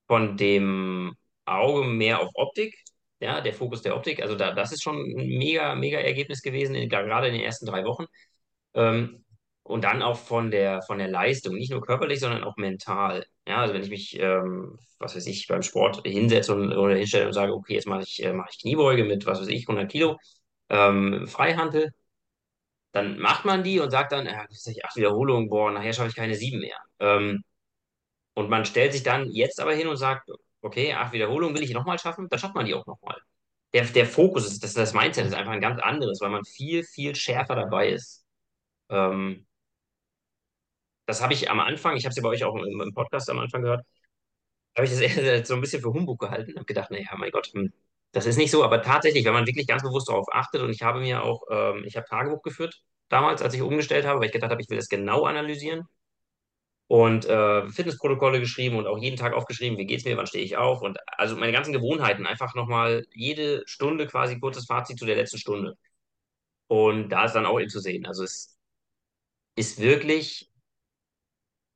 von 0.07 0.39
dem 0.39 1.15
Auge 1.45 1.85
mehr 1.87 2.21
auf 2.21 2.31
Optik, 2.33 2.75
ja, 3.21 3.43
der 3.43 3.53
Fokus 3.53 3.83
der 3.83 3.95
Optik. 3.95 4.23
Also 4.23 4.35
da, 4.37 4.55
das 4.55 4.73
ist 4.73 4.83
schon 4.83 4.97
ein 4.97 5.39
mega, 5.39 5.75
mega 5.75 5.99
Ergebnis 5.99 6.41
gewesen, 6.41 6.75
in, 6.75 6.89
gerade 6.89 7.27
in 7.29 7.35
den 7.35 7.43
ersten 7.43 7.67
drei 7.67 7.85
Wochen. 7.85 8.07
Ähm, 8.73 9.26
und 9.67 9.83
dann 9.85 10.03
auch 10.03 10.19
von 10.19 10.51
der, 10.51 10.83
von 10.83 10.99
der 10.99 11.09
Leistung, 11.09 11.55
nicht 11.55 11.71
nur 11.71 11.81
körperlich, 11.81 12.21
sondern 12.21 12.45
auch 12.45 12.57
mental. 12.57 13.27
Ja, 13.47 13.59
also 13.59 13.75
wenn 13.75 13.83
ich 13.83 13.91
mich, 13.91 14.19
ähm, 14.19 14.79
was 14.99 15.17
weiß 15.17 15.27
ich, 15.27 15.47
beim 15.49 15.63
Sport 15.63 16.03
hinsetze 16.07 16.55
und, 16.55 16.73
oder 16.73 16.95
hinstelle 16.97 17.27
und 17.27 17.33
sage, 17.33 17.53
okay, 17.53 17.75
jetzt 17.75 17.87
mache 17.87 18.03
ich, 18.03 18.23
äh, 18.25 18.33
mache 18.33 18.51
ich 18.53 18.61
Kniebeuge 18.61 19.05
mit, 19.05 19.27
was 19.27 19.41
weiß 19.41 19.49
ich, 19.49 19.69
100 19.69 19.91
Kilo, 19.91 20.19
ähm, 20.71 21.27
Freihantel, 21.27 21.93
dann 22.93 23.19
macht 23.19 23.45
man 23.45 23.63
die 23.65 23.81
und 23.81 23.91
sagt 23.91 24.13
dann, 24.13 24.27
ja, 24.27 24.45
ist 24.51 24.69
acht 24.85 24.97
Wiederholungen, 24.97 25.49
boah, 25.49 25.71
nachher 25.71 25.93
schaffe 25.93 26.09
ich 26.09 26.17
keine 26.17 26.35
sieben 26.35 26.61
mehr. 26.61 26.79
Ähm, 27.01 27.45
und 28.35 28.51
man 28.51 28.65
stellt 28.65 28.93
sich 28.93 29.03
dann 29.03 29.31
jetzt 29.31 29.61
aber 29.61 29.75
hin 29.75 29.89
und 29.89 29.97
sagt, 29.97 30.31
okay, 30.63 30.95
acht 30.95 31.13
Wiederholungen 31.13 31.57
will 31.57 31.63
ich 31.63 31.73
nochmal 31.73 31.99
schaffen, 31.99 32.29
dann 32.29 32.39
schafft 32.39 32.55
man 32.55 32.67
die 32.67 32.75
auch 32.75 32.87
nochmal. 32.87 33.17
Der, 33.75 33.85
der 33.87 34.07
Fokus 34.07 34.47
ist, 34.47 34.63
das, 34.65 34.75
das 34.75 34.95
Mindset 34.95 35.27
ist 35.27 35.35
einfach 35.35 35.53
ein 35.53 35.61
ganz 35.61 35.81
anderes, 35.81 36.21
weil 36.21 36.31
man 36.31 36.45
viel, 36.45 36.85
viel 36.85 37.15
schärfer 37.15 37.57
dabei 37.57 37.91
ist. 37.91 38.25
Ähm, 38.91 39.46
das 41.07 41.23
habe 41.23 41.35
ich 41.35 41.51
am 41.51 41.61
Anfang, 41.61 41.97
ich 41.97 42.05
habe 42.05 42.11
es 42.11 42.17
ja 42.17 42.23
bei 42.23 42.29
euch 42.31 42.45
auch 42.45 42.55
im, 42.57 42.81
im 42.81 42.95
Podcast 42.95 43.31
am 43.31 43.39
Anfang 43.39 43.63
gehört, 43.63 43.85
habe 44.77 44.87
ich 44.87 44.93
das 44.93 45.01
so 45.49 45.55
ein 45.55 45.61
bisschen 45.61 45.83
für 45.83 45.93
Humbug 45.93 46.21
gehalten 46.21 46.55
und 46.59 46.67
gedacht, 46.67 46.91
naja, 46.91 47.11
mein 47.17 47.31
Gott, 47.31 47.49
hm, 47.55 47.73
das 48.13 48.27
ist 48.27 48.37
nicht 48.39 48.51
so, 48.51 48.65
aber 48.65 48.83
tatsächlich, 48.83 49.25
wenn 49.25 49.35
man 49.35 49.47
wirklich 49.47 49.67
ganz 49.67 49.83
bewusst 49.83 50.09
darauf 50.09 50.27
achtet 50.33 50.63
und 50.63 50.71
ich 50.71 50.83
habe 50.83 51.01
mir 51.01 51.23
auch, 51.23 51.43
ähm, 51.51 51.85
ich 51.87 51.97
habe 51.97 52.07
Tagebuch 52.07 52.43
geführt 52.43 52.83
damals, 53.09 53.43
als 53.43 53.55
ich 53.55 53.63
umgestellt 53.63 54.07
habe, 54.07 54.21
weil 54.21 54.27
ich 54.27 54.33
gedacht 54.33 54.51
habe, 54.51 54.63
ich 54.63 54.71
will 54.71 54.77
das 54.79 54.89
genau 54.89 55.25
analysieren 55.25 55.87
und 56.89 57.25
äh, 57.27 57.69
Fitnessprotokolle 57.69 58.41
geschrieben 58.41 58.77
und 58.77 58.87
auch 58.87 58.99
jeden 58.99 59.17
Tag 59.17 59.33
aufgeschrieben, 59.33 59.79
wie 59.79 59.87
geht's 59.87 60.05
mir, 60.05 60.17
wann 60.17 60.27
stehe 60.27 60.45
ich 60.45 60.57
auf 60.57 60.83
und 60.83 60.99
also 61.19 61.37
meine 61.37 61.53
ganzen 61.53 61.73
Gewohnheiten 61.73 62.27
einfach 62.27 62.55
nochmal 62.55 63.05
jede 63.15 63.63
Stunde 63.67 64.07
quasi 64.07 64.39
kurzes 64.39 64.67
Fazit 64.67 64.99
zu 64.99 65.07
der 65.07 65.17
letzten 65.17 65.39
Stunde. 65.39 65.77
Und 66.69 67.11
da 67.11 67.25
ist 67.27 67.35
dann 67.35 67.47
auch 67.47 67.61
eben 67.61 67.71
zu 67.71 67.81
sehen. 67.81 68.07
Also 68.07 68.25
es 68.25 68.57
ist 69.57 69.81
wirklich 69.81 70.51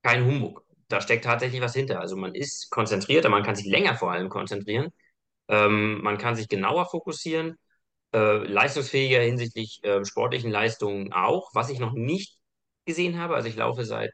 kein 0.03 0.25
Humbug. 0.25 0.65
Da 0.89 1.01
steckt 1.01 1.25
tatsächlich 1.25 1.61
was 1.61 1.75
hinter. 1.75 2.01
Also 2.01 2.17
man 2.17 2.35
ist 2.35 2.71
konzentrierter, 2.71 3.29
man 3.29 3.43
kann 3.45 3.55
sich 3.57 3.67
länger 3.67 3.97
vor 3.97 4.11
allem 4.13 4.29
konzentrieren, 4.29 4.93
ähm, 5.49 6.03
man 6.03 6.19
kann 6.19 6.37
sich 6.37 6.49
genauer 6.49 6.87
fokussieren, 6.91 7.57
äh, 8.15 8.39
leistungsfähiger 8.47 9.21
hinsichtlich 9.23 9.83
äh, 9.85 10.05
sportlichen 10.05 10.51
Leistungen 10.53 11.13
auch, 11.13 11.51
was 11.55 11.71
ich 11.71 11.81
noch 11.81 11.93
nicht 11.95 12.39
gesehen 12.87 13.19
habe. 13.21 13.35
Also 13.37 13.49
ich 13.49 13.57
laufe 13.57 13.85
seit 13.85 14.13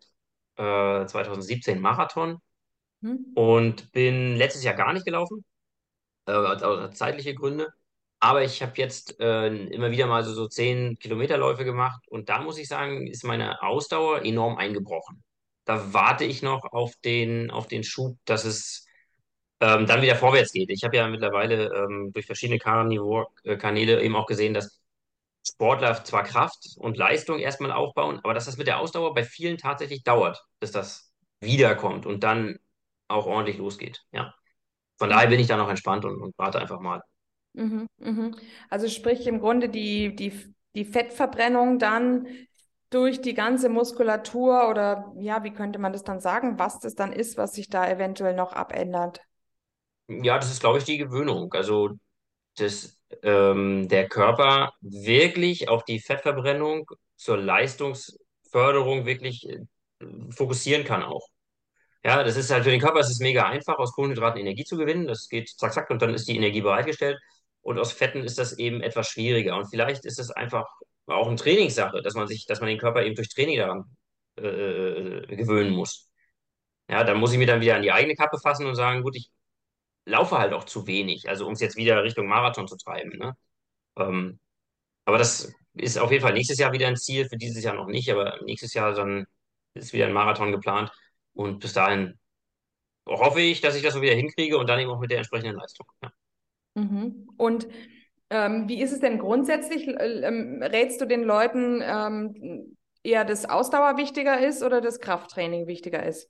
äh, 0.57 1.07
2017 1.07 1.81
Marathon 1.81 2.38
Hm? 3.03 3.16
und 3.35 3.92
bin 3.92 4.37
letztes 4.37 4.64
Jahr 4.64 4.75
gar 4.75 4.92
nicht 4.92 5.05
gelaufen, 5.07 5.44
äh, 6.27 6.33
aus, 6.33 6.62
aus 6.62 6.96
zeitliche 6.96 7.35
Gründe. 7.35 7.68
Aber 8.20 8.42
ich 8.44 8.62
habe 8.62 8.75
jetzt 8.77 9.20
äh, 9.20 9.49
immer 9.49 9.90
wieder 9.92 10.07
mal 10.09 10.25
so, 10.25 10.35
so 10.35 10.49
10 10.49 10.99
Kilometerläufe 11.01 11.64
gemacht 11.64 12.07
und 12.09 12.29
da 12.31 12.40
muss 12.42 12.59
ich 12.59 12.68
sagen, 12.68 13.07
ist 13.09 13.25
meine 13.25 13.62
Ausdauer 13.62 14.25
enorm 14.25 14.57
eingebrochen. 14.59 15.25
Da 15.66 15.92
warte 15.92 16.24
ich 16.24 16.42
noch 16.42 16.64
auf 16.72 16.94
den, 17.05 17.50
auf 17.50 17.66
den 17.66 17.85
Schub, 17.85 18.16
dass 18.24 18.44
es 18.44 18.87
ähm, 19.61 19.87
dann 19.87 20.02
wieder 20.02 20.16
vorwärts 20.16 20.52
geht. 20.52 20.70
Ich 20.70 20.85
habe 20.85 20.96
ja 20.96 21.09
mittlerweile 21.09 21.66
ähm, 21.74 22.12
durch 22.12 22.26
verschiedene 22.26 22.59
Carnivore-Kanäle 22.59 24.02
eben 24.02 24.16
auch 24.16 24.26
gesehen, 24.26 24.55
dass 24.55 24.81
Sportler 25.46 26.05
zwar 26.05 26.24
Kraft 26.24 26.76
und 26.79 26.96
Leistung 26.96 27.38
erstmal 27.38 27.72
aufbauen, 27.72 28.20
aber 28.22 28.35
dass 28.35 28.46
das 28.46 28.57
mit 28.57 28.66
der 28.66 28.79
Ausdauer 28.79 29.14
bei 29.14 29.24
vielen 29.24 29.59
tatsächlich 29.59 30.02
dauert, 30.02 30.42
bis 30.61 30.72
das 30.72 31.12
wiederkommt 31.40 32.07
und 32.07 32.24
dann 32.24 32.59
auch 33.09 33.26
ordentlich 33.26 33.59
losgeht. 33.59 34.02
Ja. 34.12 34.35
Von 34.98 35.11
daher 35.11 35.29
bin 35.29 35.40
ich 35.40 35.46
da 35.46 35.57
noch 35.57 35.68
entspannt 35.68 36.05
und, 36.05 36.20
und 36.20 36.35
warte 36.38 36.59
einfach 36.59 36.81
mal. 36.81 37.02
Mhm, 37.52 37.87
mhm. 37.98 38.37
Also 38.68 38.88
sprich 38.88 39.26
im 39.26 39.40
Grunde 39.40 39.68
die, 39.68 40.14
die, 40.14 40.33
die 40.74 40.85
Fettverbrennung 40.85 41.79
dann 41.79 42.26
durch 42.96 43.20
die 43.20 43.35
ganze 43.35 43.68
Muskulatur 43.68 44.70
oder 44.70 45.12
ja, 45.18 45.44
wie 45.44 45.52
könnte 45.52 45.78
man 45.78 45.92
das 45.92 46.02
dann 46.02 46.18
sagen, 46.18 46.59
was 46.59 46.80
das 46.80 46.94
dann 46.94 47.12
ist, 47.12 47.37
was 47.37 47.52
sich 47.52 47.68
da 47.68 47.87
eventuell 47.87 48.35
noch 48.35 48.54
abändert? 48.54 49.20
Ja, 50.09 50.38
das 50.38 50.50
ist, 50.50 50.61
glaube 50.61 50.78
ich, 50.78 50.85
die 50.85 50.96
Gewöhnung. 50.96 51.52
Also, 51.52 51.90
dass 52.56 52.96
ähm, 53.22 53.87
der 53.88 54.09
Körper 54.09 54.72
wirklich 54.80 55.68
auf 55.68 55.85
die 55.85 56.00
Fettverbrennung 56.00 56.87
zur 57.16 57.37
Leistungsförderung 57.37 59.04
wirklich 59.04 59.46
äh, 59.46 59.59
fokussieren 60.30 60.85
kann 60.85 61.02
auch. 61.02 61.28
Ja, 62.02 62.22
das 62.22 62.38
ist 62.38 62.50
halt 62.50 62.64
für 62.64 62.70
den 62.70 62.80
Körper 62.80 63.00
ist 63.00 63.20
mega 63.20 63.46
einfach, 63.46 63.76
aus 63.78 63.92
Kohlenhydraten 63.92 64.40
Energie 64.40 64.64
zu 64.64 64.78
gewinnen. 64.78 65.06
Das 65.06 65.28
geht 65.28 65.50
zack, 65.50 65.74
zack, 65.74 65.90
und 65.90 66.00
dann 66.00 66.14
ist 66.14 66.28
die 66.28 66.37
Energie 66.37 66.62
bereitgestellt. 66.62 67.18
Und 67.61 67.78
aus 67.78 67.92
Fetten 67.92 68.24
ist 68.24 68.38
das 68.38 68.56
eben 68.59 68.80
etwas 68.80 69.09
schwieriger. 69.09 69.54
Und 69.59 69.68
vielleicht 69.68 70.06
ist 70.06 70.18
es 70.18 70.30
einfach 70.30 70.66
auch 71.07 71.29
eine 71.29 71.37
Trainingssache, 71.37 72.03
dass 72.03 72.14
man 72.14 72.27
sich, 72.29 72.47
dass 72.47 72.61
man 72.61 72.69
den 72.69 72.79
Körper 72.79 73.05
eben 73.05 73.14
durch 73.14 73.29
Training 73.29 73.59
daran 73.59 73.97
äh, 74.38 74.47
äh, 74.49 75.37
gewöhnen 75.37 75.73
muss. 75.73 76.11
Ja, 76.88 77.05
dann 77.05 77.19
muss 77.19 77.33
ich 77.33 77.38
mir 77.38 77.47
dann 77.47 77.61
wieder 77.61 77.77
an 77.77 77.83
die 77.83 77.92
eigene 77.92 78.14
Kappe 78.14 78.38
fassen 78.38 78.66
und 78.66 78.75
sagen, 78.75 79.03
gut, 79.03 79.16
ich 79.16 79.31
laufe 80.05 80.38
halt 80.38 80.53
auch 80.53 80.64
zu 80.64 80.87
wenig, 80.87 81.29
also 81.29 81.47
um 81.47 81.53
es 81.55 81.61
jetzt 81.61 81.77
wieder 81.77 82.03
Richtung 82.05 82.27
Marathon 82.29 82.69
zu 82.69 82.77
treiben. 82.77 83.19
Ne? 83.19 83.37
Ähm, 83.97 84.40
aber 85.05 85.19
das 85.19 85.53
ist 85.75 85.99
auf 85.99 86.11
jeden 86.12 86.23
Fall 86.23 86.35
nächstes 86.35 86.59
Jahr 86.59 86.73
wieder 86.73 86.88
ein 86.88 86.97
Ziel, 86.97 87.29
für 87.29 87.37
dieses 87.37 87.62
Jahr 87.64 87.75
noch 87.75 87.87
nicht, 87.87 88.11
aber 88.11 88.40
nächstes 88.45 88.75
Jahr 88.75 88.95
dann 88.95 89.27
ist 89.75 89.92
wieder 89.92 90.07
ein 90.07 90.12
Marathon 90.12 90.53
geplant. 90.53 90.90
Und 91.35 91.61
bis 91.61 91.73
dahin 91.73 92.19
hoffe 93.07 93.40
ich, 93.40 93.61
dass 93.61 93.77
ich 93.77 93.83
das 93.83 93.95
so 93.95 94.03
wieder 94.03 94.14
hinkriege 94.14 94.59
und 94.59 94.69
dann 94.69 94.81
eben 94.81 94.90
auch 94.90 95.01
mit 95.01 95.11
der 95.11 95.19
entsprechenden 95.19 95.57
Leistung. 95.57 95.87
Ja. 96.03 96.12
Mhm. 96.75 97.31
Und 97.37 97.69
ähm, 98.31 98.69
wie 98.69 98.81
ist 98.81 98.93
es 98.93 99.01
denn 99.01 99.19
grundsätzlich? 99.19 99.87
Ähm, 99.87 100.62
rätst 100.62 101.01
du 101.01 101.07
den 101.07 101.23
Leuten 101.23 101.83
ähm, 101.85 102.77
eher, 103.03 103.25
dass 103.25 103.49
Ausdauer 103.49 103.97
wichtiger 103.97 104.45
ist 104.45 104.62
oder 104.62 104.81
das 104.81 105.01
Krafttraining 105.01 105.67
wichtiger 105.67 106.05
ist? 106.05 106.29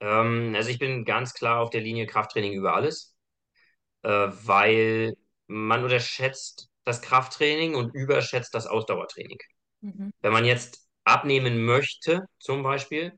Ähm, 0.00 0.54
also 0.56 0.70
ich 0.70 0.78
bin 0.78 1.04
ganz 1.04 1.34
klar 1.34 1.60
auf 1.60 1.70
der 1.70 1.82
Linie 1.82 2.06
Krafttraining 2.06 2.52
über 2.52 2.74
alles, 2.74 3.14
äh, 4.02 4.08
weil 4.08 5.14
man 5.46 5.82
unterschätzt 5.82 6.68
das 6.84 7.02
Krafttraining 7.02 7.74
und 7.74 7.94
überschätzt 7.94 8.54
das 8.54 8.66
Ausdauertraining. 8.66 9.38
Mhm. 9.80 10.12
Wenn 10.20 10.32
man 10.32 10.44
jetzt 10.44 10.88
abnehmen 11.04 11.64
möchte, 11.64 12.24
zum 12.38 12.62
Beispiel, 12.62 13.12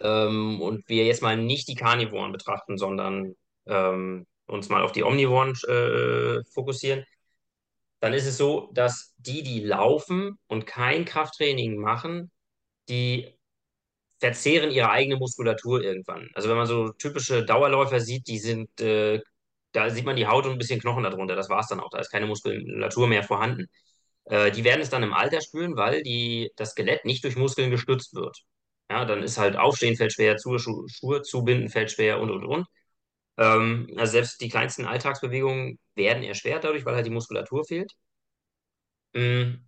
ähm, 0.00 0.60
und 0.60 0.88
wir 0.88 1.04
jetzt 1.04 1.22
mal 1.22 1.36
nicht 1.36 1.66
die 1.68 1.74
Karnivoren 1.74 2.30
betrachten, 2.30 2.78
sondern 2.78 3.34
ähm, 3.66 4.26
uns 4.48 4.68
mal 4.68 4.82
auf 4.82 4.92
die 4.92 5.04
Omnivoren 5.04 5.54
äh, 5.68 6.42
fokussieren, 6.52 7.04
dann 8.00 8.12
ist 8.12 8.26
es 8.26 8.36
so, 8.38 8.70
dass 8.74 9.14
die, 9.18 9.42
die 9.42 9.60
laufen 9.60 10.38
und 10.46 10.66
kein 10.66 11.04
Krafttraining 11.04 11.76
machen, 11.78 12.30
die 12.88 13.34
verzehren 14.20 14.70
ihre 14.70 14.90
eigene 14.90 15.16
Muskulatur 15.16 15.82
irgendwann. 15.82 16.28
Also 16.34 16.48
wenn 16.48 16.56
man 16.56 16.66
so 16.66 16.90
typische 16.92 17.44
Dauerläufer 17.44 18.00
sieht, 18.00 18.26
die 18.28 18.38
sind, 18.38 18.80
äh, 18.80 19.20
da 19.72 19.90
sieht 19.90 20.04
man 20.06 20.16
die 20.16 20.26
Haut 20.26 20.46
und 20.46 20.52
ein 20.52 20.58
bisschen 20.58 20.80
Knochen 20.80 21.04
darunter. 21.04 21.36
Das 21.36 21.48
war 21.50 21.60
es 21.60 21.68
dann 21.68 21.80
auch. 21.80 21.90
Da 21.90 21.98
ist 22.00 22.10
keine 22.10 22.26
Muskulatur 22.26 23.06
mehr 23.08 23.22
vorhanden. 23.22 23.66
Äh, 24.24 24.50
die 24.52 24.64
werden 24.64 24.80
es 24.82 24.90
dann 24.90 25.02
im 25.02 25.12
Alter 25.14 25.40
spüren, 25.40 25.76
weil 25.76 26.02
die, 26.02 26.52
das 26.56 26.72
Skelett 26.72 27.04
nicht 27.04 27.24
durch 27.24 27.36
Muskeln 27.36 27.70
gestützt 27.70 28.14
wird. 28.14 28.38
Ja, 28.90 29.04
dann 29.04 29.22
ist 29.22 29.38
halt 29.38 29.56
Aufstehen 29.56 29.96
fällt 29.96 30.12
schwer, 30.14 30.38
Schuhe, 30.38 30.58
Schuhe 30.60 31.22
zubinden 31.22 31.68
fällt 31.70 31.90
schwer 31.92 32.20
und 32.20 32.30
und 32.30 32.44
und. 32.46 32.66
Ähm, 33.38 33.88
also 33.96 34.12
selbst 34.12 34.40
die 34.42 34.48
kleinsten 34.50 34.86
Alltagsbewegungen 34.86 35.78
werden 35.96 36.22
erschwert 36.24 36.64
dadurch, 36.64 36.84
weil 36.86 36.94
halt 36.96 37.06
die 37.06 37.10
Muskulatur 37.10 37.64
fehlt. 37.64 37.92
Mm, 39.14 39.66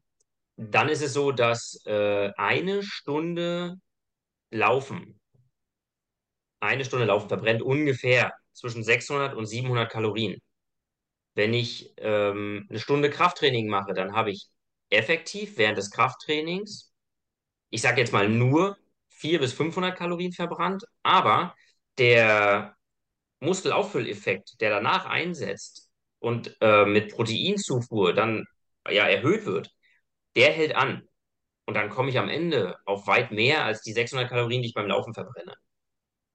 Dann 0.56 0.88
ist 0.90 1.02
es 1.02 1.14
so, 1.14 1.32
dass 1.32 1.82
äh, 1.86 2.32
eine 2.36 2.82
Stunde 2.82 3.76
Laufen, 4.52 5.20
eine 6.60 6.84
Stunde 6.84 7.06
Laufen 7.06 7.28
verbrennt 7.28 7.62
ungefähr 7.62 8.32
zwischen 8.52 8.82
600 8.84 9.34
und 9.34 9.46
700 9.46 9.90
Kalorien. 9.90 10.40
Wenn 11.34 11.54
ich 11.54 11.92
ähm, 11.98 12.66
eine 12.70 12.80
Stunde 12.80 13.10
Krafttraining 13.10 13.68
mache, 13.68 13.94
dann 13.94 14.14
habe 14.14 14.30
ich 14.32 14.48
effektiv 14.90 15.58
während 15.58 15.78
des 15.78 15.90
Krafttrainings, 15.90 16.92
ich 17.70 17.82
sage 17.82 18.00
jetzt 18.00 18.12
mal 18.12 18.28
nur 18.28 18.78
400 19.10 19.42
bis 19.42 19.54
500 19.54 19.96
Kalorien 19.98 20.32
verbrannt, 20.32 20.84
aber 21.04 21.54
der 21.98 22.76
Muskelauffülleffekt, 23.40 24.60
der 24.60 24.70
danach 24.70 25.06
einsetzt 25.06 25.90
und 26.18 26.56
äh, 26.60 26.84
mit 26.84 27.12
Proteinzufuhr 27.12 28.12
dann 28.14 28.46
ja 28.88 29.06
erhöht 29.06 29.46
wird, 29.46 29.70
der 30.36 30.52
hält 30.52 30.76
an. 30.76 31.02
Und 31.66 31.74
dann 31.74 31.90
komme 31.90 32.10
ich 32.10 32.18
am 32.18 32.28
Ende 32.28 32.76
auf 32.84 33.06
weit 33.06 33.32
mehr 33.32 33.64
als 33.64 33.82
die 33.82 33.92
600 33.92 34.28
Kalorien, 34.28 34.62
die 34.62 34.68
ich 34.68 34.74
beim 34.74 34.88
Laufen 34.88 35.14
verbrenne. 35.14 35.54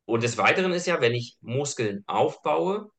Und 0.06 0.24
des 0.24 0.38
Weiteren 0.38 0.72
ist 0.72 0.88
ja, 0.88 1.02
wenn 1.02 1.14
ich 1.16 1.38
Muskeln 1.42 2.04
aufbaue, 2.08 2.90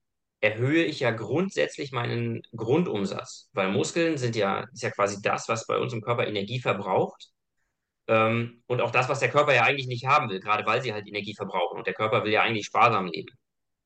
erhöhe 0.41 0.85
ich 0.85 1.01
ja 1.01 1.11
grundsätzlich 1.13 1.93
meinen 1.93 2.43
Grundumsatz, 2.55 3.49
weil 3.53 3.71
Muskeln 3.71 4.19
sind 4.19 4.37
ja, 4.37 4.65
ist 4.73 4.83
ja 4.83 4.91
quasi 4.91 5.21
das, 5.23 5.49
was 5.49 5.67
bei 5.67 5.79
uns 5.79 5.93
im 5.93 6.03
Körper 6.03 6.27
Energie 6.27 6.61
verbraucht. 6.61 7.31
Ähm, 8.09 8.63
und 8.67 8.81
auch 8.81 8.91
das, 8.91 9.09
was 9.09 9.21
der 9.21 9.31
Körper 9.31 9.55
ja 9.55 9.65
eigentlich 9.65 9.89
nicht 9.89 10.07
haben 10.07 10.29
will, 10.31 10.41
gerade 10.41 10.67
weil 10.67 10.83
sie 10.83 10.93
halt 10.93 11.09
Energie 11.09 11.35
verbrauchen. 11.35 11.79
Und 11.79 11.87
der 11.87 11.95
Körper 11.95 12.25
will 12.25 12.33
ja 12.33 12.43
eigentlich 12.43 12.67
sparsam 12.67 13.07
leben. 13.07 13.35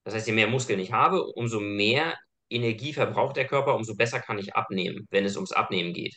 Das 0.04 0.14
heißt, 0.14 0.26
je 0.26 0.32
mehr 0.32 0.48
Muskeln 0.48 0.80
ich 0.80 0.92
habe, 0.92 1.22
umso 1.24 1.60
mehr 1.60 2.14
Energie 2.48 2.92
verbraucht 2.92 3.36
der 3.36 3.46
Körper, 3.46 3.74
umso 3.76 3.94
besser 3.96 4.20
kann 4.20 4.38
ich 4.38 4.54
abnehmen, 4.54 5.06
wenn 5.10 5.24
es 5.24 5.36
ums 5.36 5.52
Abnehmen 5.52 5.92
geht. 5.94 6.16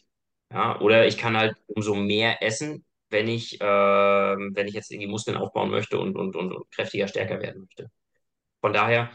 Ja, 0.52 0.80
oder 0.82 1.08
ich 1.08 1.18
kann 1.18 1.38
halt 1.38 1.56
umso 1.68 1.96
mehr 1.96 2.42
essen, 2.44 2.86
wenn 3.10 3.28
ich, 3.28 3.60
äh, 3.62 3.66
wenn 3.66 4.68
ich 4.68 4.74
jetzt 4.74 4.92
irgendwie 4.92 5.10
Muskeln 5.10 5.38
aufbauen 5.38 5.70
möchte 5.72 6.00
und, 6.00 6.16
und, 6.16 6.36
und, 6.36 6.54
und 6.54 6.72
kräftiger, 6.72 7.08
stärker 7.08 7.42
werden 7.42 7.62
möchte. 7.62 7.90
Von 8.62 8.74
daher 8.74 9.12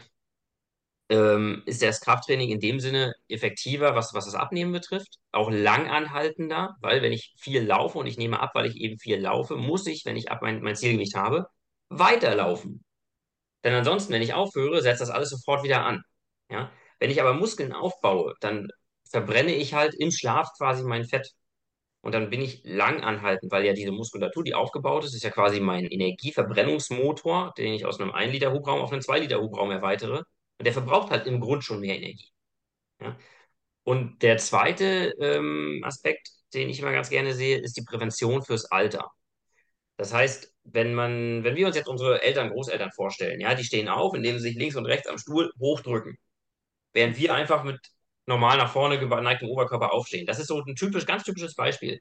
ähm, 1.09 1.63
ist 1.65 1.81
das 1.81 2.01
Krafttraining 2.01 2.49
in 2.49 2.59
dem 2.59 2.79
Sinne 2.79 3.13
effektiver, 3.27 3.95
was, 3.95 4.13
was 4.13 4.25
das 4.25 4.35
Abnehmen 4.35 4.71
betrifft, 4.71 5.17
auch 5.31 5.49
langanhaltender, 5.51 6.75
weil 6.81 7.01
wenn 7.01 7.13
ich 7.13 7.33
viel 7.39 7.63
laufe 7.65 7.97
und 7.97 8.07
ich 8.07 8.17
nehme 8.17 8.39
ab, 8.39 8.51
weil 8.53 8.67
ich 8.67 8.75
eben 8.77 8.99
viel 8.99 9.19
laufe, 9.19 9.55
muss 9.55 9.87
ich, 9.87 10.05
wenn 10.05 10.17
ich 10.17 10.31
ab 10.31 10.41
mein, 10.41 10.61
mein 10.61 10.75
Zielgewicht 10.75 11.15
habe, 11.15 11.47
weiterlaufen. 11.89 12.83
Denn 13.63 13.73
ansonsten, 13.73 14.13
wenn 14.13 14.21
ich 14.21 14.33
aufhöre, 14.33 14.81
setzt 14.81 15.01
das 15.01 15.09
alles 15.09 15.29
sofort 15.29 15.63
wieder 15.63 15.85
an. 15.85 16.03
Ja? 16.49 16.71
Wenn 16.99 17.11
ich 17.11 17.21
aber 17.21 17.33
Muskeln 17.33 17.73
aufbaue, 17.73 18.35
dann 18.41 18.69
verbrenne 19.09 19.53
ich 19.55 19.73
halt 19.73 19.93
im 19.95 20.11
Schlaf 20.11 20.49
quasi 20.57 20.83
mein 20.83 21.05
Fett. 21.05 21.31
Und 22.01 22.13
dann 22.13 22.29
bin 22.29 22.41
ich 22.41 22.61
lang 22.63 23.01
anhaltend, 23.01 23.51
weil 23.51 23.65
ja 23.65 23.73
diese 23.73 23.91
Muskulatur, 23.91 24.43
die 24.43 24.53
aufgebaut 24.53 25.03
ist, 25.03 25.15
ist 25.15 25.23
ja 25.23 25.31
quasi 25.31 25.59
mein 25.59 25.85
Energieverbrennungsmotor, 25.85 27.53
den 27.57 27.73
ich 27.73 27.85
aus 27.85 27.99
einem 27.99 28.11
1 28.11 28.31
Liter 28.31 28.53
Hubraum 28.53 28.79
auf 28.81 28.91
einen 28.91 29.01
2 29.01 29.19
Liter 29.19 29.41
Hubraum 29.41 29.71
erweitere. 29.71 30.19
Und 30.57 30.65
der 30.65 30.73
verbraucht 30.73 31.11
halt 31.11 31.27
im 31.27 31.41
Grund 31.41 31.63
schon 31.63 31.81
mehr 31.81 31.97
Energie. 31.97 32.29
Ja? 33.01 33.17
Und 33.83 34.21
der 34.23 34.37
zweite 34.37 35.13
ähm, 35.19 35.81
Aspekt, 35.83 36.29
den 36.53 36.69
ich 36.69 36.79
immer 36.79 36.91
ganz 36.91 37.09
gerne 37.09 37.33
sehe, 37.33 37.57
ist 37.59 37.77
die 37.77 37.83
Prävention 37.83 38.43
fürs 38.43 38.65
Alter. 38.65 39.11
Das 39.97 40.13
heißt, 40.13 40.53
wenn 40.73 40.93
man, 40.93 41.43
wenn 41.43 41.55
wir 41.55 41.67
uns 41.67 41.75
jetzt 41.75 41.87
unsere 41.87 42.21
Eltern, 42.21 42.49
Großeltern 42.49 42.91
vorstellen, 42.91 43.39
ja, 43.39 43.55
die 43.55 43.63
stehen 43.63 43.89
auf, 43.89 44.13
indem 44.15 44.37
sie 44.37 44.49
sich 44.49 44.55
links 44.55 44.75
und 44.75 44.85
rechts 44.85 45.07
am 45.07 45.17
Stuhl 45.17 45.51
hochdrücken, 45.59 46.17
während 46.93 47.17
wir 47.17 47.33
einfach 47.33 47.63
mit 47.63 47.79
normal 48.25 48.57
nach 48.57 48.71
vorne 48.71 48.99
geneigtem 48.99 49.49
Oberkörper 49.49 49.93
aufstehen. 49.93 50.25
Das 50.25 50.39
ist 50.39 50.47
so 50.47 50.61
ein 50.63 50.75
typisch, 50.75 51.05
ganz 51.05 51.23
typisches 51.23 51.55
Beispiel. 51.55 51.99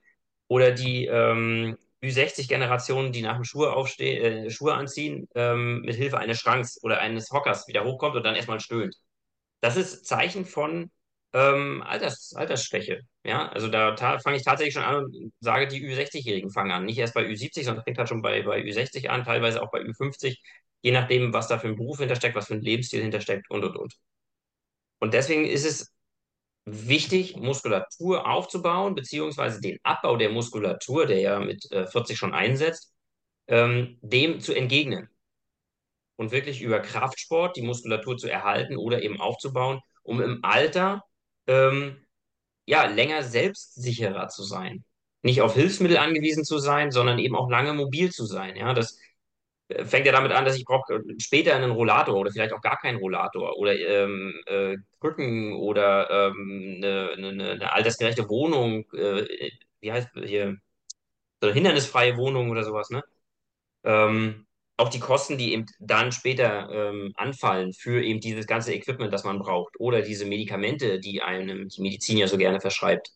Oder 0.48 0.72
die 0.72 1.06
ähm, 1.06 1.76
Ü60-Generation, 2.02 3.12
die 3.12 3.22
nach 3.22 3.36
dem 3.36 3.44
Schuhe, 3.44 3.72
aufstehen, 3.72 4.46
äh, 4.46 4.50
Schuhe 4.50 4.74
anziehen, 4.74 5.28
ähm, 5.34 5.80
mit 5.82 5.96
Hilfe 5.96 6.18
eines 6.18 6.38
Schranks 6.38 6.82
oder 6.82 7.00
eines 7.00 7.30
Hockers 7.30 7.66
wieder 7.68 7.84
hochkommt 7.84 8.16
und 8.16 8.24
dann 8.24 8.36
erstmal 8.36 8.60
stöhnt. 8.60 8.96
Das 9.60 9.76
ist 9.76 10.06
Zeichen 10.06 10.44
von 10.46 10.90
ähm, 11.32 11.82
Alters, 11.82 12.34
Altersschwäche. 12.34 13.02
Ja, 13.24 13.48
also 13.50 13.68
da 13.68 13.96
fange 14.18 14.36
ich 14.36 14.44
tatsächlich 14.44 14.74
schon 14.74 14.82
an 14.84 15.04
und 15.04 15.32
sage, 15.40 15.68
die 15.68 15.82
Ü60-Jährigen 15.82 16.50
fangen 16.50 16.72
an. 16.72 16.84
Nicht 16.86 16.98
erst 16.98 17.14
bei 17.14 17.26
Ü70, 17.26 17.64
sondern 17.64 17.84
fängt 17.84 17.98
halt 17.98 18.08
schon 18.08 18.22
bei, 18.22 18.42
bei 18.42 18.60
Ü60 18.62 19.08
an, 19.08 19.24
teilweise 19.24 19.62
auch 19.62 19.70
bei 19.70 19.80
Ü50, 19.80 20.38
je 20.82 20.92
nachdem, 20.92 21.32
was 21.32 21.48
da 21.48 21.58
für 21.58 21.68
ein 21.68 21.76
Beruf 21.76 21.98
hintersteckt, 21.98 22.34
was 22.34 22.46
für 22.46 22.54
ein 22.54 22.62
Lebensstil 22.62 23.02
hintersteckt 23.02 23.50
und 23.50 23.64
und 23.64 23.76
und. 23.76 23.94
Und 25.00 25.14
deswegen 25.14 25.44
ist 25.44 25.64
es 25.64 25.92
wichtig, 26.64 27.36
Muskulatur 27.36 28.26
aufzubauen, 28.26 28.94
beziehungsweise 28.94 29.60
den 29.60 29.78
Abbau 29.82 30.16
der 30.16 30.30
Muskulatur, 30.30 31.06
der 31.06 31.20
ja 31.20 31.40
mit 31.40 31.70
äh, 31.72 31.86
40 31.86 32.18
schon 32.18 32.34
einsetzt, 32.34 32.92
ähm, 33.48 33.98
dem 34.02 34.40
zu 34.40 34.54
entgegnen. 34.54 35.08
Und 36.16 36.32
wirklich 36.32 36.62
über 36.62 36.80
Kraftsport 36.80 37.56
die 37.56 37.62
Muskulatur 37.62 38.16
zu 38.18 38.28
erhalten 38.28 38.76
oder 38.76 39.02
eben 39.02 39.20
aufzubauen, 39.20 39.80
um 40.02 40.20
im 40.20 40.40
Alter 40.42 41.04
ähm, 41.48 41.96
ja, 42.66 42.86
länger 42.86 43.22
selbstsicherer 43.24 44.28
zu 44.28 44.44
sein. 44.44 44.84
Nicht 45.22 45.42
auf 45.42 45.54
Hilfsmittel 45.54 45.98
angewiesen 45.98 46.44
zu 46.44 46.58
sein, 46.58 46.92
sondern 46.92 47.18
eben 47.18 47.36
auch 47.36 47.50
lange 47.50 47.74
mobil 47.74 48.12
zu 48.12 48.26
sein. 48.26 48.56
Ja, 48.56 48.74
das 48.74 48.98
äh, 49.68 49.84
fängt 49.84 50.06
ja 50.06 50.12
damit 50.12 50.32
an, 50.32 50.44
dass 50.44 50.56
ich 50.56 50.64
brauche 50.64 51.02
später 51.18 51.54
einen 51.56 51.72
Rollator 51.72 52.14
oder 52.16 52.30
vielleicht 52.30 52.52
auch 52.52 52.60
gar 52.62 52.78
keinen 52.78 52.98
Rollator 52.98 53.56
oder 53.58 53.76
ähm, 53.78 54.34
äh, 54.46 54.76
Krücken 55.00 55.54
oder 55.56 56.28
ähm, 56.28 56.74
eine, 56.78 57.10
eine, 57.16 57.50
eine 57.52 57.72
altersgerechte 57.72 58.28
Wohnung, 58.28 58.84
äh, 58.92 59.50
wie 59.80 59.92
heißt 59.92 60.10
hier, 60.24 60.58
so 61.40 61.48
eine 61.48 61.54
hindernisfreie 61.54 62.16
Wohnung 62.16 62.50
oder 62.50 62.64
sowas, 62.64 62.90
ne? 62.90 63.02
Ähm, 63.84 64.47
auch 64.78 64.88
die 64.88 65.00
Kosten, 65.00 65.38
die 65.38 65.52
eben 65.52 65.66
dann 65.80 66.12
später 66.12 66.70
ähm, 66.70 67.12
anfallen 67.16 67.72
für 67.74 68.02
eben 68.02 68.20
dieses 68.20 68.46
ganze 68.46 68.72
Equipment, 68.72 69.12
das 69.12 69.24
man 69.24 69.40
braucht 69.40 69.74
oder 69.80 70.02
diese 70.02 70.24
Medikamente, 70.24 71.00
die 71.00 71.20
einem 71.22 71.68
die 71.68 71.82
Medizin 71.82 72.18
ja 72.18 72.28
so 72.28 72.38
gerne 72.38 72.60
verschreibt. 72.60 73.10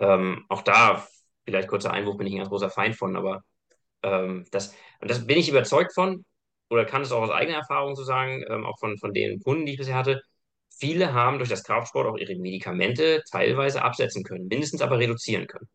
Ähm, 0.00 0.44
auch 0.48 0.62
da, 0.62 1.06
vielleicht 1.44 1.68
kurzer 1.68 1.92
Einwurf, 1.92 2.18
bin 2.18 2.26
ich 2.26 2.34
ein 2.34 2.38
ganz 2.38 2.50
großer 2.50 2.70
Feind 2.70 2.96
von, 2.96 3.16
aber 3.16 3.42
ähm, 4.02 4.46
das, 4.52 4.74
und 5.00 5.10
das 5.10 5.26
bin 5.26 5.38
ich 5.38 5.48
überzeugt 5.48 5.94
von, 5.94 6.24
oder 6.70 6.84
kann 6.84 7.02
es 7.02 7.12
auch 7.12 7.22
aus 7.22 7.30
eigener 7.30 7.58
Erfahrung 7.58 7.96
so 7.96 8.04
sagen, 8.04 8.44
ähm, 8.50 8.66
auch 8.66 8.78
von, 8.78 8.98
von 8.98 9.14
den 9.14 9.40
Kunden, 9.42 9.66
die 9.66 9.72
ich 9.72 9.78
bisher 9.78 9.96
hatte. 9.96 10.22
Viele 10.78 11.14
haben 11.14 11.38
durch 11.38 11.50
das 11.50 11.64
Kraftsport 11.64 12.06
auch 12.06 12.16
ihre 12.18 12.36
Medikamente 12.36 13.22
teilweise 13.30 13.82
absetzen 13.82 14.24
können, 14.24 14.48
mindestens 14.48 14.82
aber 14.82 14.98
reduzieren 14.98 15.46
können. 15.46 15.68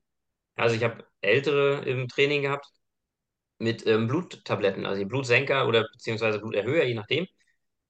Also 0.56 0.76
ich 0.76 0.84
habe 0.84 1.06
Ältere 1.22 1.84
im 1.86 2.08
Training 2.08 2.44
gehabt 2.44 2.68
mit 3.64 3.86
ähm, 3.88 4.08
Bluttabletten, 4.08 4.86
also 4.86 5.06
Blutsenker 5.06 5.68
oder 5.68 5.88
beziehungsweise 5.92 6.40
Bluterhöher, 6.40 6.86
je 6.86 6.96
nachdem. 6.96 7.28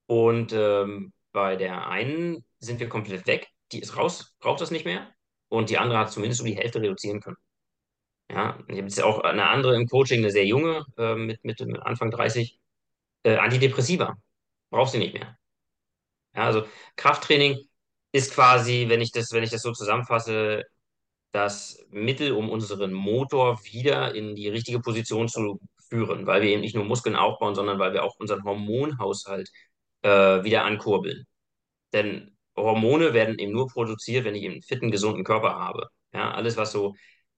Und 0.07 0.53
ähm, 0.53 1.13
bei 1.31 1.55
der 1.55 1.88
einen 1.88 2.45
sind 2.59 2.79
wir 2.79 2.89
komplett 2.89 3.27
weg, 3.27 3.49
die 3.71 3.79
ist 3.81 3.97
raus, 3.97 4.36
braucht 4.39 4.62
das 4.62 4.71
nicht 4.71 4.86
mehr. 4.86 5.09
Und 5.49 5.69
die 5.69 5.77
andere 5.79 5.99
hat 5.99 6.12
zumindest 6.12 6.41
um 6.41 6.47
die 6.47 6.57
Hälfte 6.57 6.81
reduzieren 6.81 7.21
können. 7.21 7.38
Ja, 8.29 8.57
ich 8.67 8.77
habe 8.77 8.88
jetzt 8.88 9.01
auch 9.03 9.19
eine 9.21 9.47
andere 9.49 9.75
im 9.75 9.88
Coaching, 9.88 10.19
eine 10.19 10.31
sehr 10.31 10.45
junge, 10.45 10.86
äh, 10.97 11.15
mit, 11.15 11.43
mit, 11.43 11.59
mit 11.62 11.81
Anfang 11.83 12.09
30, 12.12 12.59
äh, 13.23 13.38
Antidepressiva. 13.38 14.15
Brauchst 14.71 14.95
du 14.95 14.99
nicht 14.99 15.13
mehr. 15.13 15.38
Ja, 16.36 16.45
also 16.45 16.65
Krafttraining 16.95 17.57
ist 18.12 18.33
quasi, 18.33 18.86
wenn 18.89 19.01
ich 19.01 19.12
das, 19.12 19.31
wenn 19.31 19.43
ich 19.43 19.49
das 19.51 19.62
so 19.62 19.71
zusammenfasse, 19.71 20.63
das 21.33 21.85
Mittel, 21.89 22.31
um 22.33 22.49
unseren 22.49 22.93
Motor 22.93 23.59
wieder 23.65 24.15
in 24.15 24.35
die 24.35 24.49
richtige 24.49 24.79
Position 24.79 25.27
zu 25.27 25.59
führen, 25.89 26.27
weil 26.27 26.43
wir 26.43 26.49
eben 26.49 26.61
nicht 26.61 26.75
nur 26.75 26.85
Muskeln 26.85 27.15
aufbauen, 27.15 27.55
sondern 27.55 27.79
weil 27.79 27.93
wir 27.93 28.03
auch 28.03 28.15
unseren 28.19 28.43
Hormonhaushalt 28.43 29.49
äh, 30.03 30.09
wieder 30.43 30.63
ankurbeln. 30.63 31.25
Denn 31.93 32.37
Hormone 32.55 33.13
werden 33.13 33.39
eben 33.39 33.51
nur 33.51 33.67
produziert, 33.67 34.25
wenn 34.25 34.35
ich 34.35 34.43
eben 34.43 34.53
einen 34.53 34.63
fitten, 34.63 34.91
gesunden 34.91 35.23
Körper 35.23 35.55
habe. 35.55 35.89
Ja, 36.13 36.31
alles, 36.33 36.55
was 36.57 36.71
so 36.71 36.95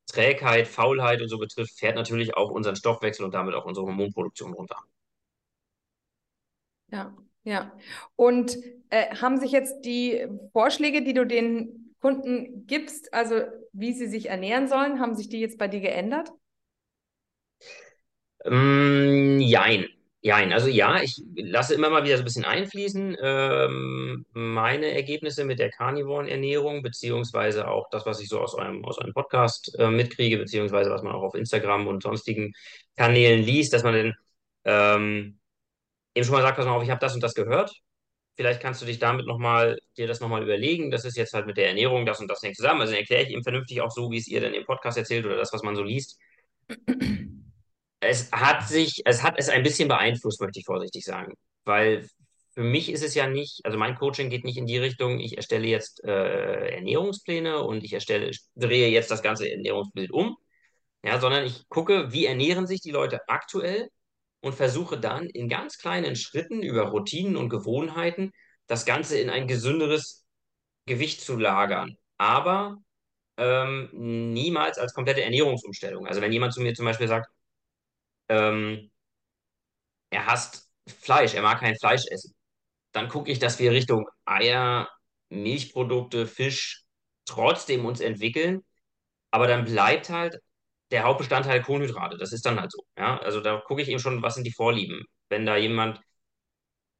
Trägheit, 0.07 0.67
Faulheit 0.67 1.21
und 1.21 1.29
so 1.29 1.37
betrifft, 1.39 1.79
fährt 1.79 1.95
natürlich 1.95 2.35
auch 2.35 2.51
unseren 2.51 2.75
Stoffwechsel 2.75 3.25
und 3.25 3.33
damit 3.33 3.55
auch 3.55 3.65
unsere 3.65 3.87
Hormonproduktion 3.87 4.53
runter. 4.53 4.77
Ja, 6.91 7.15
ja. 7.43 7.71
Und 8.17 8.57
äh, 8.89 9.15
haben 9.15 9.39
sich 9.39 9.51
jetzt 9.51 9.85
die 9.85 10.27
Vorschläge, 10.51 11.01
die 11.03 11.13
du 11.13 11.25
den 11.25 11.84
Kunden 12.01 12.65
gibst, 12.67 13.13
also 13.13 13.41
wie 13.73 13.93
sie 13.93 14.07
sich 14.07 14.29
ernähren 14.29 14.67
sollen, 14.67 14.99
haben 14.99 15.15
sich 15.15 15.29
die 15.29 15.39
jetzt 15.39 15.57
bei 15.57 15.67
dir 15.67 15.81
geändert? 15.81 16.31
Mm, 18.45 19.39
jein. 19.39 19.87
Jein. 20.21 20.53
Also 20.53 20.69
ja, 20.69 21.03
ich 21.03 21.21
lasse 21.35 21.75
immer 21.75 21.91
mal 21.91 22.03
wieder 22.03 22.17
so 22.17 22.23
ein 22.23 22.25
bisschen 22.25 22.45
einfließen, 22.45 23.15
ähm, 23.21 24.25
meine 24.33 24.87
Ergebnisse 24.91 25.45
mit 25.45 25.59
der 25.59 25.69
Carnivoren-Ernährung, 25.69 26.81
beziehungsweise 26.81 27.67
auch 27.67 27.89
das, 27.91 28.07
was 28.07 28.19
ich 28.21 28.29
so 28.29 28.39
aus 28.39 28.55
einem, 28.57 28.83
aus 28.85 28.97
einem 28.97 29.13
Podcast 29.13 29.75
äh, 29.77 29.91
mitkriege, 29.91 30.37
beziehungsweise 30.37 30.89
was 30.89 31.03
man 31.03 31.13
auch 31.13 31.21
auf 31.21 31.35
Instagram 31.35 31.85
und 31.85 32.01
sonstigen 32.01 32.53
Kanälen 32.95 33.43
liest, 33.43 33.73
dass 33.73 33.83
man 33.83 33.93
dann 33.93 34.15
ähm, 34.63 35.39
eben 36.15 36.25
schon 36.25 36.33
mal 36.33 36.41
sagt, 36.41 36.57
pass 36.57 36.65
mal 36.65 36.73
auf, 36.75 36.83
ich 36.83 36.89
habe 36.89 36.99
das 36.99 37.13
und 37.13 37.21
das 37.21 37.35
gehört. 37.35 37.71
Vielleicht 38.35 38.61
kannst 38.61 38.81
du 38.81 38.85
dich 38.85 38.99
damit 38.99 39.25
nochmal, 39.25 39.77
dir 39.97 40.07
das 40.07 40.19
nochmal 40.19 40.43
überlegen. 40.43 40.91
Das 40.91 41.05
ist 41.05 41.15
jetzt 41.15 41.33
halt 41.33 41.45
mit 41.45 41.57
der 41.57 41.69
Ernährung, 41.69 42.05
das 42.05 42.19
und 42.19 42.29
das 42.29 42.41
hängt 42.41 42.57
zusammen. 42.57 42.81
Also 42.81 42.93
erkläre 42.93 43.23
ich 43.23 43.29
ihm 43.29 43.43
vernünftig 43.43 43.81
auch 43.81 43.91
so, 43.91 44.11
wie 44.11 44.17
es 44.17 44.27
ihr 44.27 44.41
dann 44.41 44.53
im 44.53 44.65
Podcast 44.65 44.97
erzählt 44.97 45.25
oder 45.25 45.37
das, 45.37 45.53
was 45.53 45.63
man 45.63 45.75
so 45.75 45.83
liest. 45.83 46.19
Es 48.01 48.31
hat 48.31 48.67
sich, 48.67 49.01
es 49.05 49.23
hat 49.23 49.35
es 49.37 49.49
ein 49.49 49.63
bisschen 49.63 49.87
beeinflusst, 49.87 50.41
möchte 50.41 50.59
ich 50.59 50.65
vorsichtig 50.65 51.05
sagen. 51.05 51.33
Weil 51.63 52.07
für 52.53 52.63
mich 52.63 52.91
ist 52.91 53.03
es 53.03 53.15
ja 53.15 53.27
nicht, 53.27 53.61
also 53.65 53.77
mein 53.77 53.95
Coaching 53.95 54.29
geht 54.29 54.45
nicht 54.45 54.57
in 54.57 54.65
die 54.65 54.77
Richtung, 54.77 55.19
ich 55.19 55.37
erstelle 55.37 55.67
jetzt 55.67 56.03
äh, 56.03 56.75
Ernährungspläne 56.75 57.61
und 57.61 57.83
ich 57.83 57.93
erstelle, 57.93 58.31
drehe 58.55 58.89
jetzt 58.89 59.11
das 59.11 59.21
ganze 59.23 59.49
Ernährungsbild 59.49 60.11
um, 60.11 60.37
ja, 61.03 61.19
sondern 61.19 61.45
ich 61.45 61.67
gucke, 61.69 62.11
wie 62.13 62.25
ernähren 62.25 62.67
sich 62.67 62.81
die 62.81 62.91
Leute 62.91 63.27
aktuell 63.27 63.89
und 64.45 64.53
versuche 64.53 64.99
dann 64.99 65.25
in 65.27 65.49
ganz 65.49 65.79
kleinen 65.79 66.15
Schritten 66.15 66.61
über 66.61 66.89
Routinen 66.89 67.35
und 67.35 67.49
Gewohnheiten 67.49 68.31
das 68.67 68.85
Ganze 68.85 69.17
in 69.17 69.31
ein 69.31 69.47
gesünderes 69.47 70.23
Gewicht 70.85 71.21
zu 71.21 71.35
lagern. 71.35 71.97
Aber 72.19 72.77
ähm, 73.37 73.89
niemals 73.91 74.77
als 74.77 74.93
komplette 74.93 75.23
Ernährungsumstellung. 75.23 76.05
Also 76.05 76.21
wenn 76.21 76.31
jemand 76.31 76.53
zu 76.53 76.61
mir 76.61 76.75
zum 76.75 76.85
Beispiel 76.85 77.07
sagt, 77.07 77.27
ähm, 78.29 78.91
er 80.11 80.27
hasst 80.27 80.69
Fleisch, 80.87 81.33
er 81.33 81.41
mag 81.41 81.59
kein 81.59 81.75
Fleisch 81.77 82.05
essen, 82.11 82.35
dann 82.91 83.09
gucke 83.09 83.31
ich, 83.31 83.39
dass 83.39 83.57
wir 83.57 83.71
Richtung 83.71 84.07
Eier, 84.25 84.87
Milchprodukte, 85.29 86.27
Fisch 86.27 86.83
trotzdem 87.25 87.83
uns 87.83 87.99
entwickeln, 87.99 88.63
aber 89.31 89.47
dann 89.47 89.65
bleibt 89.65 90.09
halt 90.09 90.37
der 90.95 91.03
Hauptbestandteil 91.03 91.61
Kohlenhydrate. 91.61 92.17
Das 92.17 92.31
ist 92.31 92.45
dann 92.45 92.59
halt 92.59 92.71
so. 92.71 92.85
Ja? 92.97 93.17
Also 93.19 93.41
da 93.41 93.57
gucke 93.57 93.81
ich 93.81 93.89
eben 93.89 93.99
schon, 93.99 94.21
was 94.21 94.35
sind 94.35 94.45
die 94.45 94.53
Vorlieben. 94.53 95.03
Wenn 95.29 95.45
da 95.45 95.57
jemand 95.57 95.99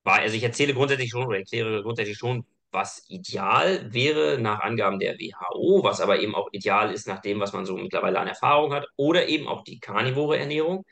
war, 0.03 0.19
also 0.19 0.35
ich 0.35 0.43
erzähle 0.43 0.73
grundsätzlich 0.73 1.09
schon 1.11 1.25
oder 1.25 1.37
erkläre 1.39 1.81
grundsätzlich 1.83 2.17
schon, 2.17 2.45
was 2.71 3.05
ideal 3.07 3.93
wäre 3.93 4.37
nach 4.39 4.59
Angaben 4.59 4.99
der 4.99 5.15
WHO, 5.17 5.83
was 5.83 6.01
aber 6.01 6.19
eben 6.19 6.35
auch 6.35 6.49
ideal 6.51 6.91
ist 6.93 7.07
nach 7.07 7.21
dem, 7.21 7.39
was 7.39 7.53
man 7.53 7.65
so 7.65 7.77
mittlerweile 7.77 8.19
an 8.19 8.27
Erfahrung 8.27 8.73
hat, 8.73 8.85
oder 8.97 9.29
eben 9.29 9.47
auch 9.47 9.63
die 9.63 9.79
karnivore 9.79 10.37
Ernährung. 10.37 10.85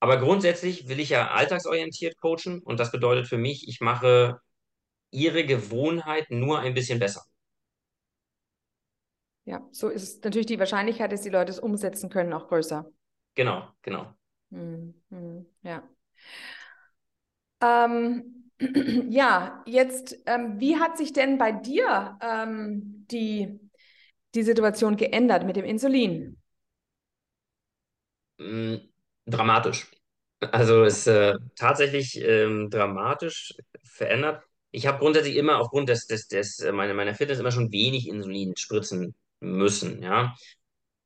Aber 0.00 0.18
grundsätzlich 0.18 0.88
will 0.88 1.00
ich 1.00 1.10
ja 1.10 1.30
alltagsorientiert 1.30 2.16
coachen 2.18 2.60
und 2.62 2.78
das 2.80 2.92
bedeutet 2.92 3.28
für 3.28 3.38
mich, 3.38 3.68
ich 3.68 3.80
mache 3.80 4.40
ihre 5.10 5.44
Gewohnheiten 5.46 6.40
nur 6.40 6.60
ein 6.60 6.74
bisschen 6.74 6.98
besser. 6.98 7.22
Ja, 9.44 9.66
so 9.72 9.88
ist 9.88 10.24
natürlich 10.24 10.46
die 10.46 10.58
Wahrscheinlichkeit, 10.58 11.12
dass 11.12 11.22
die 11.22 11.28
Leute 11.30 11.50
es 11.50 11.58
umsetzen 11.58 12.10
können, 12.10 12.32
auch 12.32 12.48
größer. 12.48 12.86
Genau, 13.34 13.68
genau. 13.82 14.14
Hm, 14.50 14.94
hm, 15.10 15.46
ja. 15.62 15.82
Ähm, 17.60 18.50
ja, 19.10 19.62
jetzt, 19.66 20.16
ähm, 20.26 20.60
wie 20.60 20.76
hat 20.78 20.98
sich 20.98 21.12
denn 21.12 21.38
bei 21.38 21.52
dir 21.52 22.18
ähm, 22.20 23.06
die, 23.10 23.58
die 24.34 24.42
Situation 24.42 24.96
geändert 24.96 25.44
mit 25.44 25.56
dem 25.56 25.64
Insulin? 25.64 26.38
Mm, 28.38 28.76
dramatisch. 29.26 29.90
Also 30.40 30.84
es 30.84 30.98
ist 30.98 31.06
äh, 31.06 31.34
tatsächlich 31.56 32.20
ähm, 32.20 32.68
dramatisch 32.70 33.54
verändert. 33.84 34.42
Ich 34.72 34.86
habe 34.86 34.98
grundsätzlich 34.98 35.36
immer 35.36 35.58
aufgrund 35.60 35.88
des, 35.88 36.06
des, 36.06 36.26
des 36.28 36.58
äh, 36.60 36.72
meiner, 36.72 36.94
meiner 36.94 37.14
Fitness 37.14 37.38
immer 37.38 37.52
schon 37.52 37.70
wenig 37.72 38.08
Insulin 38.08 38.56
spritzen 38.56 39.14
müssen, 39.42 40.02
ja. 40.02 40.34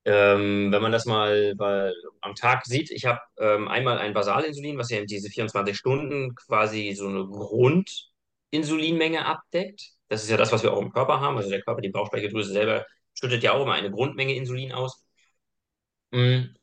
Ähm, 0.07 0.71
wenn 0.73 0.83
man 0.83 0.93
das 0.93 1.05
mal 1.07 1.55
bei, 1.57 1.93
am 2.23 2.35
Tag 2.37 2.65
sieht, 2.67 2.91
ich 2.93 3.05
habe 3.07 3.21
ähm, 3.39 3.67
einmal 3.69 3.99
ein 3.99 4.15
Basalinsulin, 4.15 4.79
was 4.79 4.91
ja 4.91 5.05
diese 5.05 5.29
24 5.31 5.77
Stunden 5.77 6.35
quasi 6.37 6.95
so 6.97 7.09
eine 7.09 7.27
Grundinsulinmenge 7.27 9.27
abdeckt. 9.27 9.91
Das 10.09 10.23
ist 10.25 10.31
ja 10.31 10.37
das, 10.37 10.53
was 10.53 10.63
wir 10.63 10.73
auch 10.73 10.81
im 10.83 10.93
Körper 10.93 11.21
haben. 11.21 11.37
Also 11.37 11.51
der 11.51 11.63
Körper, 11.63 11.81
die 11.83 11.89
Bauchspeicheldrüse 11.91 12.53
selber 12.53 12.87
schüttet 13.15 13.43
ja 13.43 13.53
auch 13.53 13.63
immer 13.63 13.75
eine 13.75 13.91
Grundmenge 13.91 14.35
Insulin 14.35 14.73
aus. 14.73 15.03
Mm, 16.13 16.57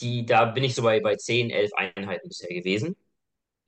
Die, 0.00 0.26
da 0.26 0.46
bin 0.46 0.64
ich 0.64 0.74
so 0.74 0.82
bei, 0.82 1.00
bei 1.00 1.16
10, 1.16 1.50
11 1.50 1.72
Einheiten 1.74 2.28
bisher 2.28 2.48
gewesen. 2.48 2.96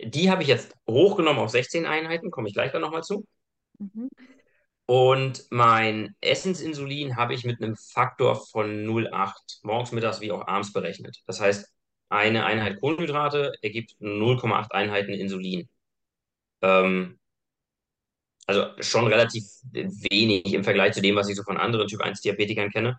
Die 0.00 0.30
habe 0.30 0.42
ich 0.42 0.48
jetzt 0.48 0.74
hochgenommen 0.88 1.40
auf 1.40 1.50
16 1.50 1.86
Einheiten, 1.86 2.30
komme 2.30 2.48
ich 2.48 2.54
gleich 2.54 2.72
dann 2.72 2.82
nochmal 2.82 3.02
zu. 3.04 3.26
Mhm. 3.78 4.08
Und 4.86 5.46
mein 5.50 6.14
Essensinsulin 6.20 7.16
habe 7.16 7.34
ich 7.34 7.44
mit 7.44 7.62
einem 7.62 7.76
Faktor 7.76 8.36
von 8.36 8.84
0,8 8.86 9.60
morgens, 9.62 9.92
mittags 9.92 10.20
wie 10.20 10.32
auch 10.32 10.46
abends 10.46 10.72
berechnet. 10.72 11.22
Das 11.26 11.40
heißt, 11.40 11.66
eine 12.10 12.44
Einheit 12.44 12.80
Kohlenhydrate 12.80 13.52
ergibt 13.62 13.92
0,8 14.00 14.72
Einheiten 14.72 15.12
Insulin. 15.14 15.68
Ähm, 16.62 17.18
also 18.46 18.66
schon 18.82 19.06
relativ 19.06 19.44
wenig 19.72 20.52
im 20.52 20.64
Vergleich 20.64 20.92
zu 20.94 21.00
dem, 21.00 21.16
was 21.16 21.28
ich 21.28 21.36
so 21.36 21.42
von 21.44 21.56
anderen 21.56 21.88
Typ-1-Diabetikern 21.88 22.70
kenne. 22.70 22.98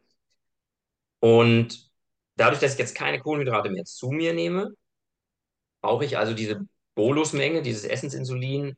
Und 1.20 1.90
dadurch, 2.36 2.60
dass 2.62 2.74
ich 2.74 2.80
jetzt 2.80 2.96
keine 2.96 3.20
Kohlenhydrate 3.20 3.70
mehr 3.70 3.86
zu 3.86 4.10
mir 4.12 4.34
nehme, 4.34 4.72
brauche 5.82 6.06
ich 6.06 6.18
also 6.18 6.34
diese 6.34 6.68
Bolusmenge, 6.96 7.62
dieses 7.62 7.84
Essensinsulin 7.86 8.76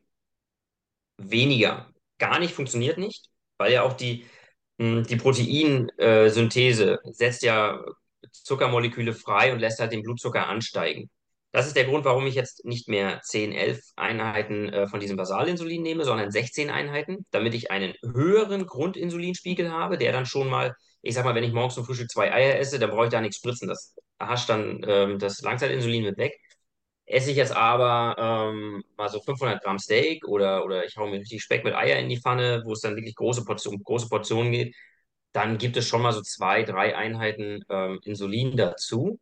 weniger. 1.17 1.89
Gar 2.19 2.39
nicht, 2.39 2.53
funktioniert 2.53 2.97
nicht, 2.97 3.27
weil 3.57 3.73
ja 3.73 3.83
auch 3.83 3.93
die, 3.93 4.25
mh, 4.77 5.01
die 5.03 5.15
Proteinsynthese 5.17 6.99
setzt 7.03 7.43
ja 7.43 7.83
Zuckermoleküle 8.31 9.13
frei 9.13 9.53
und 9.53 9.59
lässt 9.59 9.79
halt 9.79 9.91
den 9.91 10.01
Blutzucker 10.03 10.47
ansteigen. 10.47 11.09
Das 11.51 11.65
ist 11.67 11.75
der 11.75 11.85
Grund, 11.85 12.05
warum 12.05 12.25
ich 12.27 12.35
jetzt 12.35 12.65
nicht 12.65 12.87
mehr 12.89 13.21
10, 13.23 13.51
11 13.53 13.81
Einheiten 13.95 14.69
äh, 14.69 14.87
von 14.87 14.99
diesem 14.99 15.17
Basalinsulin 15.17 15.81
nehme, 15.81 16.03
sondern 16.05 16.31
16 16.31 16.69
Einheiten, 16.69 17.25
damit 17.31 17.53
ich 17.53 17.71
einen 17.71 17.93
höheren 18.03 18.65
Grundinsulinspiegel 18.67 19.71
habe, 19.71 19.97
der 19.97 20.11
dann 20.11 20.25
schon 20.25 20.49
mal, 20.49 20.75
ich 21.01 21.13
sag 21.15 21.23
mal, 21.25 21.35
wenn 21.35 21.43
ich 21.43 21.53
morgens 21.53 21.75
zum 21.75 21.85
Frühstück 21.85 22.11
zwei 22.11 22.33
Eier 22.33 22.59
esse, 22.59 22.79
dann 22.79 22.89
brauche 22.91 23.05
ich 23.05 23.11
da 23.11 23.21
nichts 23.21 23.37
spritzen. 23.37 23.67
Das 23.67 23.95
hascht 24.19 24.49
dann 24.49 24.81
ähm, 24.87 25.19
das 25.19 25.41
Langzeitinsulin 25.41 26.03
mit 26.03 26.17
weg. 26.17 26.33
Esse 27.07 27.31
ich 27.31 27.37
jetzt 27.37 27.53
aber 27.55 28.15
ähm, 28.19 28.83
mal 28.97 29.09
so 29.09 29.21
500 29.21 29.63
Gramm 29.63 29.79
Steak 29.79 30.27
oder, 30.27 30.65
oder 30.65 30.85
ich 30.85 30.97
hau 30.97 31.07
mir 31.07 31.19
richtig 31.21 31.41
Speck 31.41 31.63
mit 31.63 31.73
Eier 31.73 31.99
in 31.99 32.09
die 32.09 32.19
Pfanne, 32.19 32.63
wo 32.65 32.73
es 32.73 32.81
dann 32.81 32.97
wirklich 32.97 33.15
große 33.15 33.45
Portion, 33.45 33.81
große 33.81 34.09
Portionen 34.09 34.51
geht, 34.51 34.75
dann 35.31 35.57
gibt 35.57 35.77
es 35.77 35.87
schon 35.87 36.01
mal 36.01 36.11
so 36.13 36.21
zwei, 36.21 36.63
drei 36.63 36.95
Einheiten 36.97 37.63
ähm, 37.69 37.99
Insulin 38.03 38.57
dazu. 38.57 39.19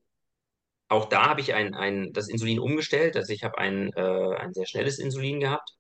Auch 0.87 1.05
da 1.05 1.27
habe 1.29 1.41
ich 1.41 1.53
ein, 1.53 1.75
ein, 1.75 2.13
das 2.13 2.27
Insulin 2.29 2.59
umgestellt. 2.59 3.17
Also 3.17 3.33
ich 3.33 3.43
habe 3.43 3.57
ein, 3.59 3.91
äh, 3.93 4.35
ein 4.37 4.53
sehr 4.53 4.65
schnelles 4.67 4.99
Insulin 4.99 5.39
gehabt. 5.39 5.71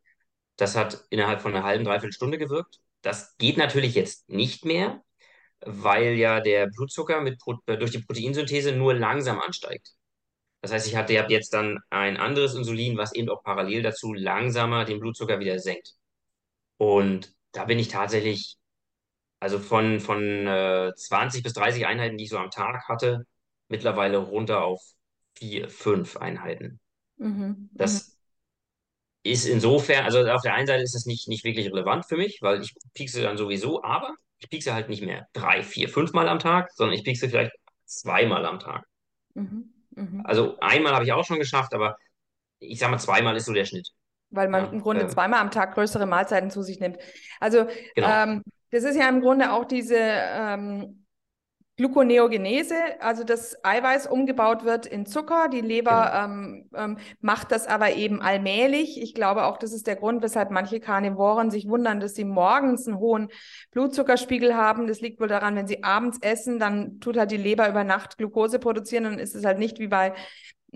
Das 0.57 0.75
hat 0.75 1.05
innerhalb 1.09 1.41
von 1.41 1.55
einer 1.55 1.65
halben, 1.65 1.85
dreiviertel 1.85 2.13
Stunde 2.13 2.37
gewirkt. 2.37 2.79
Das 3.01 3.37
geht 3.37 3.57
natürlich 3.57 3.95
jetzt 3.95 4.29
nicht 4.29 4.65
mehr, 4.65 5.03
weil 5.61 6.13
ja 6.15 6.41
der 6.41 6.67
Blutzucker 6.67 7.21
mit, 7.21 7.39
äh, 7.67 7.77
durch 7.77 7.91
die 7.91 7.99
Proteinsynthese 8.03 8.73
nur 8.73 8.93
langsam 8.95 9.39
ansteigt. 9.41 9.95
Das 10.65 10.73
heißt, 10.73 10.87
ich 10.87 10.95
hatte 10.95 11.17
hab 11.19 11.29
jetzt 11.29 11.53
dann 11.53 11.79
ein 11.89 12.17
anderes 12.17 12.55
Insulin, 12.55 12.97
was 12.97 13.13
eben 13.13 13.29
auch 13.29 13.43
parallel 13.43 13.83
dazu 13.83 14.13
langsamer 14.13 14.85
den 14.85 14.99
Blutzucker 14.99 15.39
wieder 15.39 15.59
senkt. 15.59 15.93
Und 16.77 17.33
da 17.53 17.65
bin 17.65 17.79
ich 17.79 17.89
tatsächlich, 17.89 18.57
also 19.39 19.59
von, 19.59 19.99
von 20.01 20.47
äh, 20.47 20.93
20 20.95 21.43
bis 21.43 21.53
30 21.53 21.85
Einheiten, 21.87 22.17
die 22.17 22.25
ich 22.25 22.31
so 22.31 22.39
am 22.39 22.51
Tag 22.51 22.87
hatte, 22.89 23.25
mittlerweile 23.69 24.17
runter 24.19 24.63
auf 24.65 24.81
vier, 25.35 25.69
fünf 25.69 26.17
Einheiten. 26.17 26.79
Mhm, 27.17 27.69
mhm, 27.75 27.75
Das 27.77 28.17
ist 29.23 29.45
insofern, 29.45 30.05
also 30.05 30.19
auf 30.29 30.41
der 30.41 30.53
einen 30.53 30.67
Seite 30.67 30.83
ist 30.83 30.95
es 30.95 31.05
nicht, 31.05 31.27
nicht 31.27 31.43
wirklich 31.43 31.67
relevant 31.67 32.05
für 32.05 32.17
mich, 32.17 32.41
weil 32.41 32.61
ich 32.61 32.73
piekse 32.93 33.21
dann 33.23 33.37
sowieso, 33.37 33.83
aber 33.83 34.15
ich 34.39 34.49
piekse 34.49 34.73
halt 34.73 34.89
nicht 34.89 35.01
mehr 35.03 35.27
drei, 35.33 35.63
vier, 35.63 35.89
fünf 35.89 36.13
Mal 36.13 36.27
am 36.29 36.39
Tag, 36.39 36.71
sondern 36.73 36.95
ich 36.97 37.03
piekse 37.03 37.29
vielleicht 37.29 37.53
zweimal 37.85 38.45
am 38.45 38.59
Tag. 38.59 38.85
mhm, 39.35 39.74
mhm. 39.95 40.21
Also 40.23 40.57
einmal 40.59 40.93
habe 40.93 41.05
ich 41.05 41.11
auch 41.11 41.25
schon 41.25 41.39
geschafft, 41.39 41.73
aber 41.73 41.97
ich 42.59 42.79
sag 42.79 42.91
mal, 42.91 42.99
zweimal 42.99 43.35
ist 43.35 43.45
so 43.45 43.53
der 43.53 43.65
Schnitt. 43.65 43.89
Weil 44.29 44.49
man 44.49 44.65
Ja, 44.65 44.71
im 44.71 44.81
Grunde 44.81 45.03
äh, 45.03 45.07
zweimal 45.07 45.39
am 45.39 45.51
Tag 45.51 45.75
größere 45.75 46.05
Mahlzeiten 46.05 46.49
zu 46.49 46.61
sich 46.61 46.79
nimmt. 46.79 46.97
Also 47.39 47.67
genau. 47.95 48.23
ähm, 48.23 48.43
das 48.71 48.83
ist 48.83 48.97
ja 48.97 49.07
im 49.07 49.21
Grunde 49.21 49.51
auch 49.53 49.65
diese 49.65 49.97
ähm, 49.97 51.04
Gluconeogenese, 51.77 52.75
also 53.01 53.25
das 53.25 53.57
Eiweiß 53.63 54.07
umgebaut 54.07 54.63
wird 54.63 54.85
in 54.85 55.05
Zucker. 55.05 55.49
Die 55.49 55.59
Leber 55.61 56.11
Genau. 56.13 56.25
ähm, 56.25 56.69
ähm, 56.73 56.97
macht 57.19 57.51
das 57.51 57.67
aber 57.67 57.93
eben 57.95 58.21
allmählich. 58.21 59.01
Ich 59.01 59.13
glaube 59.13 59.43
auch, 59.45 59.57
das 59.57 59.73
ist 59.73 59.85
der 59.85 59.97
Grund, 59.97 60.23
weshalb 60.23 60.51
manche 60.51 60.79
Karnivoren 60.79 61.51
sich 61.51 61.67
wundern, 61.67 61.99
dass 61.99 62.15
sie 62.15 62.23
morgens 62.23 62.87
einen 62.87 62.97
hohen 62.97 63.29
Blutzuckerspiegel 63.71 64.55
haben. 64.55 64.87
Das 64.87 65.01
liegt 65.01 65.19
wohl 65.19 65.27
daran, 65.27 65.55
wenn 65.55 65.67
sie 65.67 65.83
abends 65.83 66.17
essen, 66.21 66.59
dann 66.59 66.99
tut 67.01 67.17
halt 67.17 67.31
die 67.31 67.37
Leber 67.37 67.67
über 67.67 67.83
Nacht 67.83 68.17
Glucose 68.17 68.57
produzieren. 68.59 69.03
Dann 69.03 69.19
ist 69.19 69.35
es 69.35 69.43
halt 69.43 69.59
nicht 69.59 69.79
wie 69.79 69.87
bei 69.87 70.13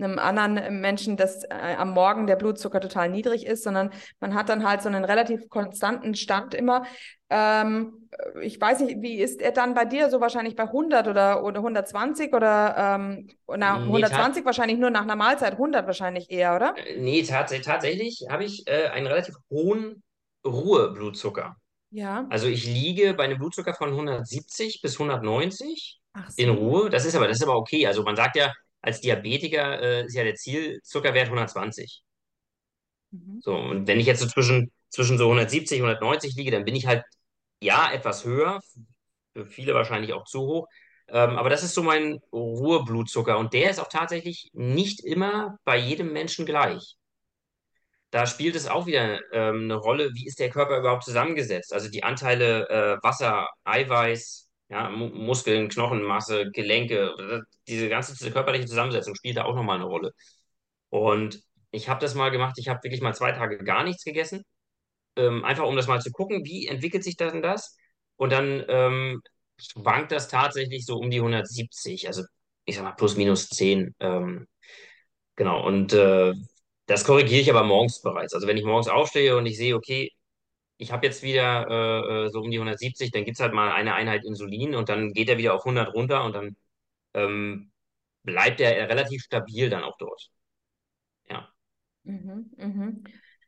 einem 0.02 0.18
anderen 0.18 0.80
Menschen, 0.80 1.16
dass 1.16 1.44
äh, 1.44 1.76
am 1.76 1.92
Morgen 1.92 2.26
der 2.26 2.36
Blutzucker 2.36 2.80
total 2.80 3.08
niedrig 3.08 3.46
ist, 3.46 3.64
sondern 3.64 3.90
man 4.20 4.34
hat 4.34 4.48
dann 4.48 4.66
halt 4.66 4.82
so 4.82 4.88
einen 4.88 5.04
relativ 5.04 5.48
konstanten 5.48 6.14
Stand 6.14 6.54
immer. 6.54 6.84
Ähm, 7.28 8.08
ich 8.42 8.60
weiß 8.60 8.80
nicht, 8.80 9.00
wie 9.02 9.20
ist 9.20 9.40
er 9.40 9.52
dann 9.52 9.74
bei 9.74 9.84
dir? 9.84 10.10
So 10.10 10.20
wahrscheinlich 10.20 10.56
bei 10.56 10.64
100 10.64 11.06
oder, 11.08 11.44
oder 11.44 11.58
120 11.58 12.32
oder 12.34 12.74
ähm, 12.76 13.28
na, 13.46 13.78
Nee, 13.78 14.00
tat, 14.00 14.12
120 14.12 14.44
wahrscheinlich 14.44 14.78
nur 14.78 14.90
nach 14.90 15.02
einer 15.02 15.16
Mahlzeit, 15.16 15.52
100 15.52 15.86
wahrscheinlich 15.86 16.30
eher, 16.30 16.56
oder? 16.56 16.74
äh, 16.76 17.00
nee 17.00 17.22
tats 17.22 17.52
tatsächlich 17.62 18.26
habe 18.28 18.44
ich 18.44 18.66
äh, 18.66 18.88
einen 18.88 19.06
relativ 19.06 19.36
hohen 19.50 20.02
Ruheblutzucker. 20.44 21.56
Ja. 21.90 22.26
Also 22.30 22.46
ich 22.46 22.66
liege 22.66 23.14
bei 23.14 23.24
einem 23.24 23.38
Blutzucker 23.38 23.74
von 23.74 23.90
170 23.90 24.80
bis 24.80 24.94
190 24.94 26.00
Ach 26.12 26.28
in 26.36 26.46
so. 26.46 26.54
Ruhe. 26.54 26.90
Das 26.90 27.04
ist 27.04 27.14
aber, 27.14 27.28
das 27.28 27.38
ist 27.38 27.42
aber 27.42 27.56
okay. 27.56 27.86
Also 27.86 28.02
man 28.02 28.16
sagt 28.16 28.36
ja, 28.36 28.52
als 28.82 29.00
Diabetiker 29.00 29.80
äh, 29.80 30.06
ist 30.06 30.14
ja 30.14 30.24
der 30.24 30.34
Zielzuckerwert 30.34 31.26
120. 31.26 32.02
Mhm. 33.10 33.40
So, 33.42 33.54
und 33.56 33.86
wenn 33.86 34.00
ich 34.00 34.06
jetzt 34.06 34.20
so 34.20 34.26
zwischen, 34.26 34.72
zwischen 34.88 35.18
so 35.18 35.24
170, 35.24 35.80
190 35.80 36.34
liege, 36.36 36.50
dann 36.50 36.64
bin 36.64 36.76
ich 36.76 36.86
halt 36.86 37.04
ja 37.60 37.92
etwas 37.92 38.24
höher, 38.24 38.60
für 39.32 39.46
viele 39.46 39.74
wahrscheinlich 39.74 40.12
auch 40.12 40.24
zu 40.24 40.40
hoch. 40.40 40.68
Ähm, 41.08 41.36
aber 41.36 41.50
das 41.50 41.62
ist 41.62 41.74
so 41.74 41.82
mein 41.82 42.20
Ruheblutzucker 42.32 43.38
und 43.38 43.52
der 43.52 43.70
ist 43.70 43.80
auch 43.80 43.88
tatsächlich 43.88 44.50
nicht 44.52 45.04
immer 45.04 45.58
bei 45.64 45.76
jedem 45.76 46.12
Menschen 46.12 46.46
gleich. 46.46 46.96
Da 48.10 48.26
spielt 48.26 48.56
es 48.56 48.66
auch 48.66 48.86
wieder 48.86 49.20
ähm, 49.32 49.64
eine 49.64 49.76
Rolle, 49.76 50.10
wie 50.14 50.26
ist 50.26 50.40
der 50.40 50.50
Körper 50.50 50.78
überhaupt 50.78 51.04
zusammengesetzt? 51.04 51.72
Also 51.72 51.88
die 51.88 52.02
Anteile 52.02 52.68
äh, 52.68 52.98
Wasser, 53.02 53.48
Eiweiß, 53.64 54.49
ja, 54.70 54.90
Mu 54.90 55.08
Muskeln, 55.08 55.68
Knochenmasse, 55.68 56.50
Gelenke, 56.52 57.14
diese 57.68 57.88
ganze 57.88 58.14
diese 58.16 58.30
körperliche 58.32 58.66
Zusammensetzung 58.66 59.14
spielt 59.16 59.36
da 59.36 59.44
auch 59.44 59.54
nochmal 59.56 59.76
eine 59.76 59.86
Rolle. 59.86 60.12
Und 60.90 61.42
ich 61.72 61.88
habe 61.88 62.00
das 62.00 62.14
mal 62.14 62.30
gemacht, 62.30 62.56
ich 62.58 62.68
habe 62.68 62.80
wirklich 62.84 63.02
mal 63.02 63.14
zwei 63.14 63.32
Tage 63.32 63.58
gar 63.64 63.84
nichts 63.84 64.04
gegessen, 64.04 64.44
ähm, 65.16 65.44
einfach 65.44 65.66
um 65.66 65.76
das 65.76 65.88
mal 65.88 66.00
zu 66.00 66.10
gucken, 66.12 66.44
wie 66.44 66.66
entwickelt 66.68 67.04
sich 67.04 67.16
das 67.16 67.32
denn 67.32 67.42
das? 67.42 67.76
Und 68.16 68.32
dann 68.32 68.64
ähm, 68.68 69.22
schwankt 69.58 70.12
das 70.12 70.28
tatsächlich 70.28 70.86
so 70.86 70.98
um 70.98 71.10
die 71.10 71.20
170, 71.20 72.06
also 72.08 72.24
ich 72.64 72.76
sag 72.76 72.84
mal 72.84 72.92
plus 72.92 73.16
minus 73.16 73.48
10. 73.48 73.94
Ähm, 74.00 74.46
genau, 75.36 75.66
und 75.66 75.92
äh, 75.92 76.34
das 76.86 77.04
korrigiere 77.04 77.40
ich 77.40 77.50
aber 77.50 77.64
morgens 77.64 78.02
bereits. 78.02 78.34
Also 78.34 78.46
wenn 78.46 78.56
ich 78.56 78.64
morgens 78.64 78.88
aufstehe 78.88 79.36
und 79.36 79.46
ich 79.46 79.56
sehe, 79.58 79.76
okay, 79.76 80.12
ich 80.80 80.92
habe 80.92 81.06
jetzt 81.06 81.22
wieder 81.22 81.66
äh, 81.68 82.26
äh, 82.26 82.30
so 82.30 82.40
um 82.40 82.50
die 82.50 82.58
170, 82.58 83.10
dann 83.10 83.24
gibt 83.24 83.36
es 83.36 83.40
halt 83.42 83.52
mal 83.52 83.70
eine 83.70 83.94
Einheit 83.94 84.24
Insulin 84.24 84.74
und 84.74 84.88
dann 84.88 85.12
geht 85.12 85.28
er 85.28 85.36
wieder 85.36 85.54
auf 85.54 85.64
100 85.66 85.92
runter 85.94 86.24
und 86.24 86.34
dann 86.34 86.56
ähm, 87.14 87.70
bleibt 88.22 88.60
er 88.60 88.88
relativ 88.88 89.22
stabil 89.22 89.68
dann 89.68 89.84
auch 89.84 89.96
dort. 89.98 90.30
Ja. 91.28 91.48
Mhm, 92.04 92.50
mhm. 92.56 93.04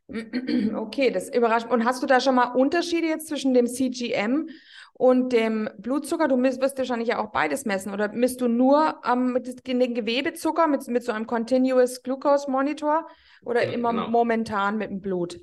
Okay, 0.77 1.11
das 1.11 1.35
überrascht. 1.35 1.71
Und 1.71 1.87
hast 1.87 2.03
du 2.03 2.07
da 2.07 2.21
schon 2.21 2.35
mal 2.35 2.53
Unterschiede 2.53 3.07
jetzt 3.07 3.29
zwischen 3.29 3.55
dem 3.55 3.67
CGM 3.67 4.51
und 4.93 5.33
dem 5.33 5.71
Blutzucker? 5.79 6.29
Du 6.29 6.37
misst, 6.37 6.61
wirst 6.61 6.77
wahrscheinlich 6.77 7.09
ja 7.09 7.19
auch 7.19 7.33
beides 7.33 7.65
messen. 7.65 7.95
Oder 7.95 8.13
misst 8.13 8.43
du 8.43 8.49
nur 8.49 9.01
ähm, 9.11 9.39
den 9.67 9.95
Gewebezucker 9.95 10.67
mit, 10.67 10.87
mit 10.89 11.03
so 11.03 11.13
einem 11.13 11.27
Continuous 11.27 12.03
Glucose 12.03 12.51
Monitor 12.51 13.09
oder 13.43 13.73
immer 13.73 13.93
Genau. 13.93 14.09
momentan 14.09 14.77
mit 14.77 14.91
dem 14.91 15.01
Blut? 15.01 15.41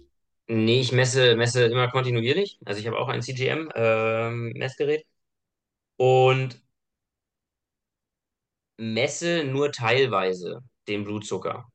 Nee, 0.52 0.80
ich 0.82 0.92
messe, 0.92 1.36
messe 1.36 1.66
immer 1.66 1.90
kontinuierlich. 1.92 2.58
Also 2.66 2.82
ich 2.82 2.88
habe 2.88 2.98
auch 2.98 3.08
ein 3.08 3.22
CGM-Messgerät 3.22 5.06
und 5.98 6.62
messe 8.78 9.44
nur 9.44 9.72
teilweise 9.72 10.62
den 10.88 11.04
Blutzucker. 11.04 11.66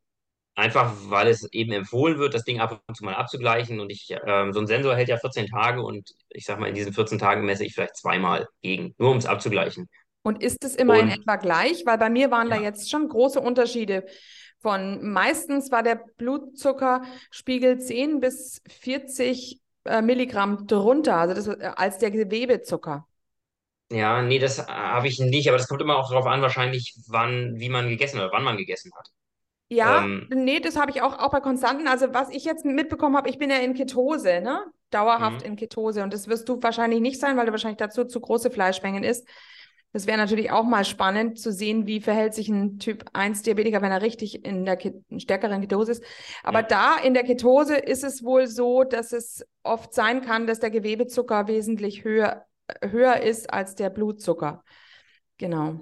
Einfach 0.56 0.94
weil 1.08 1.28
es 1.28 1.52
eben 1.52 1.72
empfohlen 1.72 2.18
wird, 2.18 2.34
das 2.34 2.44
Ding 2.44 2.60
ab 2.60 2.82
und 2.87 2.96
zu 2.96 3.04
mal 3.04 3.14
abzugleichen. 3.14 3.80
Und 3.80 3.90
ich, 3.90 4.14
ähm, 4.26 4.52
so 4.52 4.60
ein 4.60 4.66
Sensor 4.66 4.96
hält 4.96 5.08
ja 5.08 5.18
14 5.18 5.46
Tage 5.48 5.82
und 5.82 6.10
ich 6.30 6.44
sag 6.44 6.60
mal, 6.60 6.68
in 6.68 6.74
diesen 6.74 6.92
14 6.92 7.18
Tagen 7.18 7.44
messe 7.44 7.64
ich 7.64 7.74
vielleicht 7.74 7.96
zweimal 7.96 8.48
gegen, 8.62 8.94
nur 8.98 9.10
um 9.10 9.18
es 9.18 9.26
abzugleichen. 9.26 9.88
Und 10.22 10.42
ist 10.42 10.64
es 10.64 10.74
immer 10.74 10.98
in 10.98 11.08
Und 11.08 11.10
etwa 11.10 11.37
gleich? 11.37 11.84
Weil 11.87 11.98
bei 11.98 12.10
mir 12.10 12.30
waren 12.30 12.50
da 12.50 12.56
ja, 12.56 12.62
jetzt 12.62 12.90
schon 12.90 13.08
große 13.08 13.40
Unterschiede. 13.40 14.06
Von 14.64 15.12
meistens 15.12 15.70
war 15.70 15.83
der 15.83 16.00
Blutzuckerspiegel 16.16 17.81
10 17.81 18.20
bis 18.20 18.62
40 18.66 19.61
äh, 19.85 20.00
Milligramm 20.00 20.66
drunter, 20.66 21.16
also 21.16 21.35
das, 21.35 21.48
äh, 21.48 21.70
als 21.77 21.98
der 21.98 22.11
Gewebezucker. 22.11 23.07
ja, 23.92 24.22
nee, 24.22 24.38
das 24.38 24.66
habe 24.66 25.07
ich 25.07 25.20
nicht, 25.20 25.48
aber 25.48 25.59
das 25.59 25.68
kommt 25.68 25.83
immer 25.83 25.98
auch 25.98 26.09
darauf 26.09 26.24
an, 26.24 26.40
wahrscheinlich, 26.40 26.95
wann, 27.09 27.61
wie 27.61 27.68
man 27.68 27.91
gegessen 27.91 28.18
oder 28.18 28.32
wann 28.32 28.43
man 28.43 28.57
gegessen 28.57 28.91
hat. 28.97 29.11
Ja, 29.68 30.03
Ähm, 30.03 30.28
nee, 30.30 30.61
das 30.61 30.76
habe 30.76 30.91
ich 30.91 31.03
auch, 31.03 31.18
auch 31.18 31.30
bei 31.30 31.41
Konstanten. 31.41 31.86
Also 31.86 32.14
was 32.14 32.30
ich 32.30 32.47
jetzt 32.47 32.64
mitbekommen 32.64 33.18
habe, 33.18 33.28
ich 33.28 33.36
bin 33.36 33.51
ja 33.51 33.59
in 33.59 33.74
Ketose, 33.74 34.41
ne? 34.41 34.64
Dauerhaft 34.88 35.41
mhm. 35.41 35.53
in 35.53 35.57
Ketose. 35.57 36.03
Und 36.03 36.14
das 36.14 36.26
wirst 36.26 36.49
du 36.49 36.62
wahrscheinlich 36.62 37.01
nicht 37.01 37.20
sein, 37.20 37.36
weil 37.36 37.45
du 37.45 37.53
wahrscheinlich 37.53 37.76
dazu 37.76 38.07
zu 38.07 38.18
große 38.18 38.51
Fleischmengen 38.51 39.05
isst. 39.05 39.28
Das 39.95 40.09
wäre 40.09 40.18
natürlich 40.18 40.51
auch 40.51 40.64
mal 40.64 40.84
spannend 40.84 41.38
zu 41.38 41.53
sehen, 41.53 41.86
wie 41.86 42.01
verhält 42.01 42.34
sich 42.34 42.49
ein 42.49 42.80
Typ 42.80 43.05
1 43.12 43.42
Diabetiker, 43.42 43.80
wenn 43.80 43.92
er 43.92 44.03
richtig 44.03 44.45
in 44.45 44.64
der 44.64 44.76
Ke 44.76 45.05
stärkeren 45.18 45.61
Ketose 45.61 45.92
ist. 45.92 46.05
Aber 46.42 46.62
ja. 46.62 46.66
da 46.66 46.97
in 46.99 47.14
der 47.14 47.22
Ketose 47.22 47.76
ist 47.76 48.03
es 48.03 48.24
wohl 48.24 48.49
so, 48.49 48.82
dass 48.82 49.12
es 49.12 49.47
oft 49.62 49.95
sein 49.95 50.20
kann, 50.20 50.49
dass 50.49 50.59
der 50.59 50.70
Gewebezucker 50.70 51.47
wesentlich 51.47 52.03
höher, 52.03 52.45
höher 52.82 53.20
ist 53.20 53.53
als 53.53 53.76
der 53.76 53.88
Blutzucker. 53.88 54.64
Genau. 55.38 55.78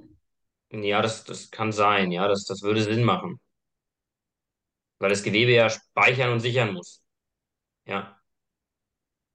Ja, 0.71 1.01
das, 1.01 1.25
das 1.25 1.51
kann 1.51 1.73
sein, 1.73 2.13
ja, 2.13 2.29
das, 2.29 2.45
das 2.45 2.61
würde 2.61 2.83
Sinn 2.83 3.05
machen, 3.05 3.41
weil 4.99 5.09
das 5.09 5.23
Gewebe 5.23 5.53
ja 5.53 5.71
speichern 5.71 6.33
und 6.33 6.41
sichern 6.41 6.75
muss. 6.75 7.03
Ja. 7.87 8.21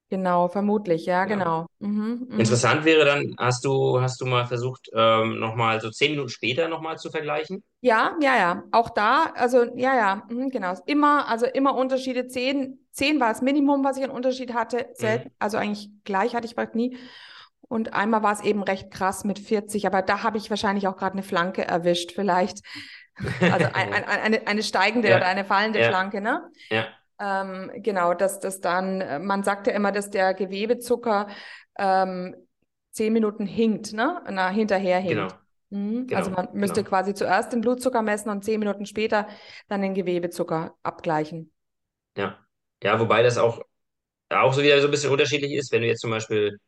Genau, 0.10 0.47
vermutlich, 0.47 1.05
ja, 1.05 1.26
Ja. 1.26 1.36
genau. 1.36 1.68
Mhm, 1.80 2.28
mhm. 2.30 2.38
Interessant 2.38 2.86
wäre 2.86 3.05
dann, 3.05 3.36
hast 3.39 3.66
du, 3.66 4.01
hast 4.01 4.22
du 4.22 4.26
mal 4.26 4.45
versucht, 4.47 4.89
ähm, 4.93 5.39
nochmal 5.39 5.82
so 5.82 5.91
zehn 5.91 6.12
Minuten 6.12 6.30
später 6.30 6.68
nochmal 6.70 6.97
zu 6.99 7.12
vergleichen? 7.12 7.64
Ja, 7.82 8.16
ja, 8.22 8.36
ja. 8.36 8.64
Auch 8.72 8.89
da, 8.89 9.26
also 9.36 9.64
ja, 9.76 9.95
ja, 9.95 10.24
mhm, 10.30 10.49
genau. 10.49 10.74
Ist 10.74 10.84
Immer, 10.88 11.28
also 11.30 11.45
immer 11.45 11.76
Unterschiede. 11.76 12.28
Zehn, 12.28 12.80
zehn 12.91 13.20
war 13.20 13.30
das 13.30 13.41
Minimum, 13.41 13.84
was 13.84 13.97
ich 13.97 14.03
an 14.03 14.10
Unterschied 14.10 14.53
hatte. 14.53 14.88
Selten, 14.93 15.30
Mhm. 15.30 15.32
also 15.39 15.58
eigentlich 15.58 15.89
gleich 16.03 16.36
hatte 16.36 16.47
ich 16.47 16.55
bald 16.55 16.74
nie. 16.76 16.97
Und 17.62 17.93
einmal 17.93 18.24
war 18.24 18.34
es 18.34 18.41
eben 18.41 18.64
recht 18.64 18.91
krass 18.91 19.24
mit 19.26 19.39
40, 19.39 19.86
aber 19.88 20.01
da 20.01 20.24
habe 20.24 20.38
ich 20.38 20.49
wahrscheinlich 20.49 20.88
auch 20.88 20.97
gerade 20.97 21.14
eine 21.14 21.24
Flanke 21.24 21.66
erwischt, 21.68 22.14
vielleicht. 22.14 22.62
Also 23.49 23.68
ein, 23.74 23.89
ein, 23.93 24.03
ein- 24.05 24.20
eine, 24.22 24.47
eine 24.47 24.64
steigende 24.64 25.16
oder 25.16 25.26
Ja, 25.26 25.28
eine 25.28 25.45
fallende 25.45 25.82
ja, 25.82 25.84
Flanke, 25.84 26.22
ne? 26.22 26.49
ja, 26.70 26.88
Ähm, 27.20 27.72
genau, 27.78 28.13
dass 28.13 28.39
das 28.39 28.61
dann, 28.61 29.01
äh, 29.01 29.20
man 29.20 29.43
sagt 29.43 29.68
ja 29.68 29.74
immer, 29.74 29.91
dass 29.91 30.09
der 30.09 30.34
Gewebezucker 30.34 31.28
ähm, 31.78 32.36
zehn 32.91 33.13
Minuten 33.13 33.45
hinkt, 33.45 33.93
ne? 33.93 34.22
Na, 34.30 34.49
hinterher 34.49 34.99
hinkt. 34.99 35.15
genau, 35.15 35.39
Mhm. 35.70 36.07
Also 36.13 36.30
genau, 36.30 36.41
man 36.43 36.49
müsste 36.53 36.82
genau. 36.82 36.89
quasi 36.89 37.13
zuerst 37.13 37.51
den 37.51 37.61
Blutzucker 37.61 38.01
messen 38.01 38.30
und 38.30 38.43
zehn 38.43 38.59
Minuten 38.59 38.86
später 38.86 39.28
dann 39.68 39.82
den 39.82 39.93
Gewebezucker 39.93 40.76
abgleichen. 40.84 41.51
Ja. 42.15 42.39
Ja, 42.84 42.99
wobei 42.99 43.24
das 43.24 43.38
auch, 43.38 43.61
auch 44.30 44.53
so 44.53 44.63
wieder 44.63 44.80
so 44.82 44.88
ein 44.88 44.91
bisschen 44.91 45.11
unterschiedlich 45.11 45.53
ist, 45.53 45.72
wenn 45.72 45.82
du 45.82 45.88
jetzt 45.88 46.01
zum 46.01 46.11
Beispiel 46.11 46.59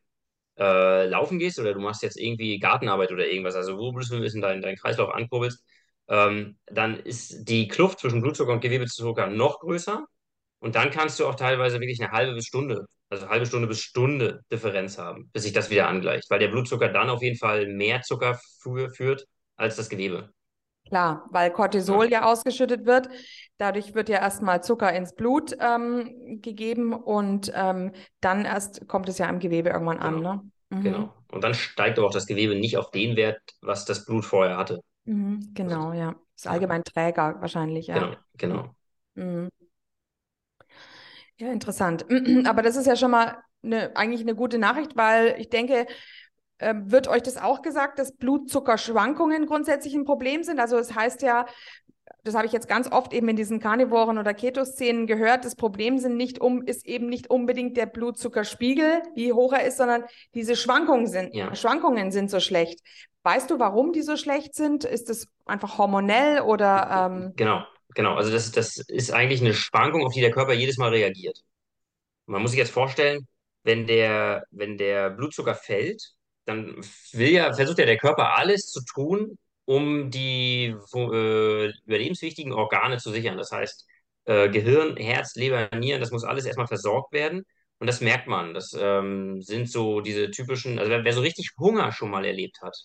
äh, 0.60 1.08
laufen 1.08 1.40
gehst 1.40 1.60
oder 1.60 1.74
du 1.74 1.82
machst 1.82 2.04
jetzt 2.04 2.20
irgendwie 2.20 2.60
Gartenarbeit 2.60 3.12
oder 3.12 3.28
irgendwas, 3.28 3.56
also 3.56 3.78
wo 3.78 3.92
du 3.92 4.16
ein 4.16 4.22
bisschen 4.22 4.42
deinen 4.42 4.62
deinen 4.62 4.78
Kreislauf 4.78 5.12
ankurbelst, 5.14 5.64
ähm, 6.10 6.58
dann 6.68 7.00
ist 7.00 7.46
die 7.50 7.68
Kluft 7.68 8.00
zwischen 8.00 8.22
Blutzucker 8.22 8.54
und 8.54 8.62
Gewebezucker 8.62 9.28
noch 9.28 9.60
größer. 9.62 10.06
Und 10.60 10.76
dann 10.76 10.92
kannst 10.92 11.20
du 11.20 11.28
auch 11.28 11.36
teilweise 11.36 11.80
wirklich 11.80 12.02
eine 12.02 12.12
halbe 12.12 12.34
bis 12.36 12.46
Stunde, 12.48 12.86
also 13.10 13.30
halbe 13.30 13.46
Stunde 13.46 13.68
bis 13.68 13.82
Stunde 13.82 14.42
Differenz 14.52 14.98
haben, 14.98 15.30
bis 15.34 15.44
sich 15.44 15.54
das 15.54 15.70
wieder 15.70 15.88
angleicht, 15.88 16.30
weil 16.30 16.40
der 16.40 16.50
Blutzucker 16.50 16.90
dann 16.90 17.10
auf 17.10 17.22
jeden 17.22 17.38
Fall 17.38 17.68
mehr 17.68 18.02
Zucker 18.02 18.40
fü- 18.64 18.94
führt 18.96 19.26
als 19.56 19.76
das 19.78 19.90
Gewebe. 19.90 20.32
Klar, 20.88 21.28
weil 21.32 21.52
Cortisol 21.52 22.06
Ja, 22.06 22.10
ja 22.10 22.24
ausgeschüttet 22.26 22.86
wird. 22.86 23.10
Dadurch 23.58 23.94
wird 23.94 24.10
ja 24.10 24.20
erstmal 24.20 24.64
Zucker 24.64 24.92
ins 24.94 25.14
Blut 25.14 25.56
ähm, 25.60 26.42
gegeben 26.42 26.94
und 26.94 27.52
ähm, 27.54 27.92
dann 28.22 28.44
erst 28.46 28.88
kommt 28.88 29.08
es 29.08 29.20
ja 29.20 29.30
im 29.30 29.40
Gewebe 29.40 29.70
irgendwann 29.70 30.00
an, 30.00 30.22
genau, 30.22 30.22
ne? 30.22 30.52
Mhm. 30.70 30.96
genau. 30.96 31.14
Und 31.32 31.44
dann 31.44 31.54
steigt 31.54 31.98
aber 32.00 32.08
auch 32.08 32.14
das 32.14 32.26
Gewebe 32.28 32.56
nicht 32.56 32.78
auf 32.78 32.92
den 32.92 33.16
Wert, 33.16 33.42
was 33.62 33.86
das 33.86 34.06
Blut 34.06 34.26
vorher 34.26 34.58
hatte. 34.58 34.82
Mhm. 35.06 35.52
Also, 35.64 35.80
Genau, 35.80 35.94
ja. 35.94 36.16
Ist 36.36 36.48
allgemein 36.48 36.84
träger 36.84 37.42
wahrscheinlich, 37.42 37.88
ja. 37.88 38.08
genau, 38.08 38.16
genau. 38.38 38.76
Mhm. 39.16 39.50
Ja, 41.40 41.52
interessant. 41.52 42.06
Aber 42.46 42.62
das 42.62 42.76
ist 42.76 42.86
ja 42.86 42.96
schon 42.96 43.12
mal 43.12 43.38
eine, 43.64 43.96
eigentlich 43.96 44.22
eine 44.22 44.36
gute 44.36 44.58
Nachricht, 44.58 44.96
weil 44.96 45.36
ich 45.40 45.50
denke, 45.50 45.86
ähm, 46.60 46.92
wird 46.92 47.08
euch 47.08 47.24
das 47.24 47.38
auch 47.38 47.62
gesagt, 47.62 48.00
dass 48.00 48.16
Blutzuckerschwankungen 48.16 49.46
grundsätzlich 49.46 49.96
ein 49.96 50.06
Problem 50.06 50.44
sind? 50.44 50.60
Also 50.60 50.78
es 50.78 50.94
heißt 50.94 51.22
ja, 51.22 51.46
das 52.24 52.36
habe 52.36 52.46
ich 52.46 52.52
jetzt 52.52 52.68
ganz 52.68 52.92
oft 52.92 53.14
eben 53.14 53.30
in 53.30 53.36
diesen 53.38 53.60
Carnivoren 53.60 54.18
oder 54.18 54.34
Keto-Szenen 54.34 55.08
gehört, 55.08 55.46
das 55.46 55.56
Problem 55.56 56.00
sind 56.00 56.18
nicht 56.18 56.40
um, 56.40 56.62
ist 56.62 56.86
eben 56.86 57.08
nicht 57.08 57.30
unbedingt 57.30 57.78
der 57.78 57.86
Blutzuckerspiegel, 57.86 59.02
wie 59.16 59.32
hoch 59.32 59.54
er 59.54 59.66
ist, 59.66 59.78
sondern 59.78 60.04
diese 60.34 60.56
Schwankungen 60.56 61.08
sind, 61.08 61.34
Ja. 61.34 61.56
Schwankungen 61.56 62.12
sind 62.12 62.30
so 62.30 62.40
schlecht. 62.40 62.82
Weißt 63.24 63.50
du, 63.50 63.60
warum 63.60 63.94
die 63.94 64.02
so 64.02 64.18
schlecht 64.18 64.56
sind? 64.56 64.84
Ist 64.84 65.10
das 65.10 65.28
einfach 65.46 65.78
hormonell 65.78 66.42
oder 66.42 67.10
ähm, 67.12 67.34
Genau, 67.36 67.64
genau. 67.96 68.16
Also 68.16 68.32
das, 68.32 68.52
das 68.52 68.78
ist 68.78 69.12
eigentlich 69.12 69.42
eine 69.42 69.54
Schwankung, 69.54 70.06
auf 70.06 70.14
die 70.14 70.22
der 70.22 70.32
Körper 70.32 70.54
jedes 70.54 70.78
Mal 70.78 70.90
reagiert. 70.90 71.44
Man 72.26 72.42
muss 72.42 72.52
sich 72.52 72.60
jetzt 72.60 72.72
vorstellen, 72.72 73.28
wenn 73.64 73.88
der, 73.88 74.44
wenn 74.52 74.78
der 74.78 75.10
Blutzucker 75.12 75.56
fällt, 75.56 76.14
dann 76.46 76.76
will 77.14 77.30
ja, 77.32 77.54
versucht 77.54 77.80
ja 77.80 77.86
der 77.86 77.98
Körper 77.98 78.38
alles 78.38 78.68
zu 78.68 78.84
tun, 78.84 79.38
um 79.66 80.10
die 80.12 80.76
äh, 80.96 81.72
überlebenswichtigen 81.86 82.54
Organe 82.54 82.98
zu 82.98 83.12
sichern. 83.12 83.38
Das 83.38 83.52
heißt, 83.52 83.86
äh, 84.26 84.50
Gehirn, 84.50 84.98
Herz, 84.98 85.36
Leber, 85.36 85.70
Nieren, 85.76 86.02
das 86.02 86.12
muss 86.12 86.24
alles 86.24 86.46
erstmal 86.46 86.68
versorgt 86.68 87.14
werden. 87.14 87.44
Und 87.80 87.88
das 87.88 88.02
merkt 88.02 88.28
man. 88.28 88.54
Das 88.54 88.76
ähm, 88.80 89.42
sind 89.42 89.70
so 89.70 90.02
diese 90.02 90.32
typischen, 90.32 90.80
also 90.80 90.92
wer, 90.92 91.04
wer 91.06 91.14
so 91.14 91.22
richtig 91.22 91.52
Hunger 91.58 91.92
schon 91.92 92.10
mal 92.12 92.26
erlebt 92.26 92.62
hat, 92.62 92.76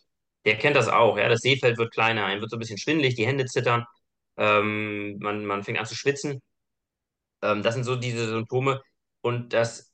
der 0.44 0.56
kennt 0.56 0.76
das 0.76 0.88
auch. 0.88 1.18
Ja? 1.18 1.28
Das 1.28 1.40
Sehfeld 1.40 1.78
wird 1.78 1.92
kleiner, 1.92 2.24
einem 2.26 2.40
wird 2.40 2.50
so 2.50 2.56
ein 2.56 2.60
bisschen 2.60 2.78
schwindelig, 2.78 3.14
die 3.14 3.26
Hände 3.26 3.46
zittern, 3.46 3.84
ähm, 4.36 5.18
man, 5.18 5.44
man 5.44 5.64
fängt 5.64 5.78
an 5.78 5.86
zu 5.86 5.94
schwitzen. 5.94 6.42
Ähm, 7.42 7.62
das 7.62 7.74
sind 7.74 7.84
so 7.84 7.96
diese 7.96 8.26
Symptome. 8.28 8.82
Und 9.20 9.52
das 9.52 9.92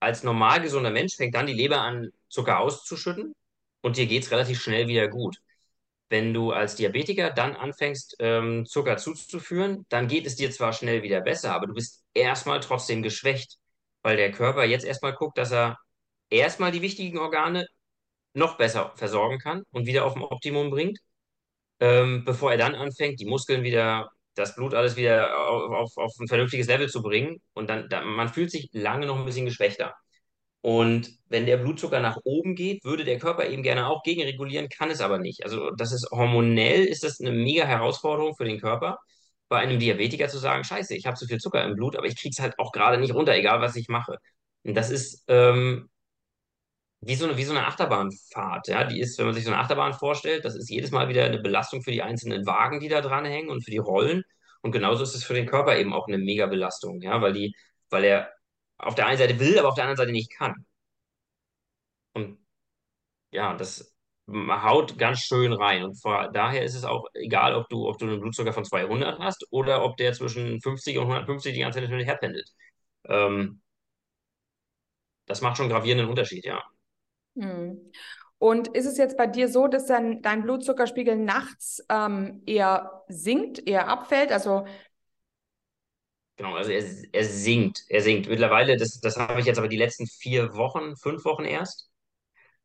als 0.00 0.22
normal 0.24 0.60
gesunder 0.60 0.90
Mensch 0.90 1.16
fängt 1.16 1.34
dann 1.34 1.46
die 1.46 1.52
Leber 1.52 1.80
an, 1.80 2.10
Zucker 2.28 2.58
auszuschütten 2.60 3.34
und 3.82 3.96
dir 3.96 4.06
geht's 4.06 4.30
relativ 4.30 4.60
schnell 4.62 4.88
wieder 4.88 5.08
gut. 5.08 5.38
Wenn 6.08 6.34
du 6.34 6.52
als 6.52 6.76
Diabetiker 6.76 7.30
dann 7.30 7.56
anfängst, 7.56 8.16
ähm, 8.20 8.66
Zucker 8.66 8.96
zuzuführen, 8.98 9.86
dann 9.88 10.08
geht 10.08 10.26
es 10.26 10.36
dir 10.36 10.50
zwar 10.50 10.72
schnell 10.72 11.02
wieder 11.02 11.20
besser, 11.22 11.54
aber 11.54 11.66
du 11.68 11.74
bist 11.74 12.04
erstmal 12.14 12.60
trotzdem 12.60 13.02
geschwächt, 13.02 13.58
weil 14.02 14.16
der 14.16 14.32
Körper 14.32 14.64
jetzt 14.64 14.84
erstmal 14.84 15.14
guckt, 15.14 15.38
dass 15.38 15.52
er 15.52 15.78
erstmal 16.30 16.72
die 16.72 16.82
wichtigen 16.82 17.18
Organe 17.18 17.66
noch 18.34 18.58
besser 18.58 18.92
versorgen 18.96 19.38
kann 19.38 19.64
und 19.72 19.86
wieder 19.86 20.04
auf 20.06 20.16
ein 20.16 20.22
Optimum 20.22 20.70
bringt, 20.70 20.98
ähm, 21.82 22.24
bevor 22.24 22.52
er 22.52 22.58
dann 22.58 22.76
anfängt, 22.76 23.18
die 23.20 23.26
Muskeln 23.26 23.64
wieder, 23.64 24.10
das 24.36 24.54
Blut 24.54 24.72
alles 24.74 24.96
wieder 24.96 25.36
auf, 25.48 25.72
auf, 25.72 25.96
auf 25.96 26.12
ein 26.20 26.28
vernünftiges 26.28 26.68
Level 26.68 26.88
zu 26.88 27.02
bringen. 27.02 27.42
Und 27.54 27.68
dann, 27.68 27.88
dann, 27.88 28.06
man 28.06 28.28
fühlt 28.28 28.52
sich 28.52 28.68
lange 28.72 29.06
noch 29.06 29.18
ein 29.18 29.24
bisschen 29.24 29.46
geschwächter. 29.46 29.94
Und 30.60 31.10
wenn 31.28 31.46
der 31.46 31.56
Blutzucker 31.56 31.98
nach 32.00 32.18
oben 32.24 32.54
geht, 32.54 32.84
würde 32.84 33.04
der 33.04 33.18
Körper 33.18 33.48
eben 33.48 33.64
gerne 33.64 33.88
auch 33.88 34.04
gegenregulieren, 34.04 34.68
kann 34.68 34.90
es 34.90 35.00
aber 35.00 35.18
nicht. 35.18 35.44
Also 35.44 35.72
das 35.72 35.92
ist 35.92 36.08
hormonell 36.12 36.84
ist 36.84 37.02
das 37.02 37.20
eine 37.20 37.32
mega 37.32 37.64
Herausforderung 37.64 38.36
für 38.36 38.44
den 38.44 38.60
Körper, 38.60 38.98
bei 39.48 39.58
einem 39.58 39.80
Diabetiker 39.80 40.28
zu 40.28 40.38
sagen, 40.38 40.64
Scheiße, 40.64 40.94
ich 40.94 41.06
habe 41.06 41.16
zu 41.16 41.26
viel 41.26 41.38
Zucker 41.38 41.64
im 41.64 41.74
Blut, 41.74 41.96
aber 41.96 42.06
ich 42.06 42.16
kriege 42.16 42.32
es 42.32 42.40
halt 42.40 42.58
auch 42.58 42.70
gerade 42.72 42.98
nicht 42.98 43.14
runter, 43.14 43.34
egal 43.34 43.60
was 43.60 43.74
ich 43.76 43.88
mache. 43.88 44.18
Und 44.62 44.74
das 44.76 44.90
ist 44.90 45.24
ähm, 45.28 45.90
wie 47.02 47.16
so 47.16 47.24
eine, 47.26 47.36
wie 47.36 47.44
so 47.44 47.52
eine 47.52 47.66
Achterbahnfahrt. 47.66 48.68
Ja? 48.68 48.84
Die 48.84 49.00
ist, 49.00 49.18
wenn 49.18 49.26
man 49.26 49.34
sich 49.34 49.44
so 49.44 49.50
eine 49.50 49.60
Achterbahn 49.60 49.92
vorstellt, 49.94 50.44
das 50.44 50.54
ist 50.56 50.70
jedes 50.70 50.92
Mal 50.92 51.08
wieder 51.08 51.24
eine 51.24 51.40
Belastung 51.40 51.82
für 51.82 51.90
die 51.92 52.02
einzelnen 52.02 52.46
Wagen, 52.46 52.80
die 52.80 52.88
da 52.88 53.00
dranhängen 53.00 53.50
und 53.50 53.64
für 53.64 53.70
die 53.72 53.78
Rollen. 53.78 54.24
Und 54.62 54.72
genauso 54.72 55.02
ist 55.02 55.14
es 55.14 55.24
für 55.24 55.34
den 55.34 55.46
Körper 55.46 55.76
eben 55.76 55.92
auch 55.92 56.06
eine 56.08 56.18
mega 56.18 56.46
Belastung, 56.46 57.02
ja, 57.02 57.20
weil 57.20 57.32
die, 57.32 57.54
weil 57.90 58.04
er 58.04 58.32
auf 58.78 58.94
der 58.94 59.06
einen 59.06 59.18
Seite 59.18 59.38
will, 59.40 59.58
aber 59.58 59.68
auf 59.68 59.74
der 59.74 59.84
anderen 59.84 59.98
Seite 59.98 60.12
nicht 60.12 60.32
kann. 60.32 60.66
Und 62.14 62.38
ja, 63.32 63.54
das 63.56 63.94
haut 64.28 64.98
ganz 64.98 65.20
schön 65.20 65.52
rein. 65.52 65.84
Und 65.84 65.96
vor, 66.00 66.30
daher 66.32 66.64
ist 66.64 66.74
es 66.74 66.84
auch 66.84 67.06
egal, 67.14 67.54
ob 67.54 67.68
du, 67.68 67.88
ob 67.88 67.98
du 67.98 68.06
einen 68.06 68.20
Blutzucker 68.20 68.52
von 68.52 68.64
200 68.64 69.18
hast 69.20 69.46
oder 69.50 69.84
ob 69.84 69.96
der 69.96 70.12
zwischen 70.12 70.60
50 70.60 70.98
und 70.98 71.04
150 71.04 71.54
die 71.54 71.60
ganze 71.60 71.80
Zeit 71.80 71.88
hin 71.88 71.98
und. 71.98 72.44
Ähm, 73.08 73.62
das 75.26 75.40
macht 75.40 75.56
schon 75.56 75.68
gravierenden 75.68 76.08
Unterschied, 76.08 76.44
ja. 76.44 76.62
Hm. 77.36 77.80
Und 78.38 78.68
ist 78.68 78.86
es 78.86 78.98
jetzt 78.98 79.16
bei 79.16 79.28
dir 79.28 79.48
so, 79.48 79.68
dass 79.68 79.86
dann 79.86 80.20
dein 80.20 80.42
Blutzuckerspiegel 80.42 81.16
nachts 81.16 81.84
ähm, 81.88 82.42
eher 82.44 83.04
sinkt, 83.08 83.66
eher 83.68 83.86
abfällt? 83.86 84.32
Also 84.32 84.64
Genau, 86.36 86.56
also 86.56 86.70
er, 86.72 86.82
er 87.12 87.24
sinkt, 87.24 87.84
er 87.88 88.00
sinkt. 88.02 88.28
Mittlerweile, 88.28 88.76
das, 88.76 89.00
das 89.00 89.16
habe 89.16 89.38
ich 89.40 89.46
jetzt 89.46 89.58
aber 89.58 89.68
die 89.68 89.76
letzten 89.76 90.06
vier 90.06 90.54
Wochen, 90.54 90.96
fünf 90.96 91.24
Wochen 91.24 91.44
erst. 91.44 91.90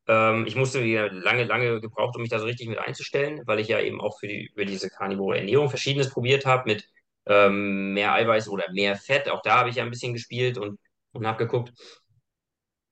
Ähm, 0.07 0.45
ich 0.47 0.55
musste 0.55 0.83
wieder 0.83 1.11
lange, 1.11 1.43
lange 1.45 1.81
gebraucht, 1.81 2.15
um 2.15 2.21
mich 2.21 2.31
da 2.31 2.39
so 2.39 2.45
richtig 2.45 2.69
mit 2.69 2.79
einzustellen, 2.79 3.41
weil 3.45 3.59
ich 3.59 3.67
ja 3.67 3.79
eben 3.81 4.01
auch 4.01 4.19
für 4.19 4.27
die, 4.27 4.47
über 4.53 4.65
diese 4.65 4.89
karnivore 4.89 5.39
Ernährung 5.39 5.69
Verschiedenes 5.69 6.09
probiert 6.11 6.45
habe 6.45 6.63
mit 6.71 6.89
ähm, 7.27 7.93
mehr 7.93 8.13
Eiweiß 8.13 8.49
oder 8.49 8.65
mehr 8.71 8.95
Fett. 8.95 9.29
Auch 9.29 9.41
da 9.41 9.59
habe 9.59 9.69
ich 9.69 9.75
ja 9.77 9.83
ein 9.83 9.91
bisschen 9.91 10.13
gespielt 10.13 10.57
und, 10.57 10.79
und 11.13 11.27
habe 11.27 11.45
geguckt. 11.45 11.73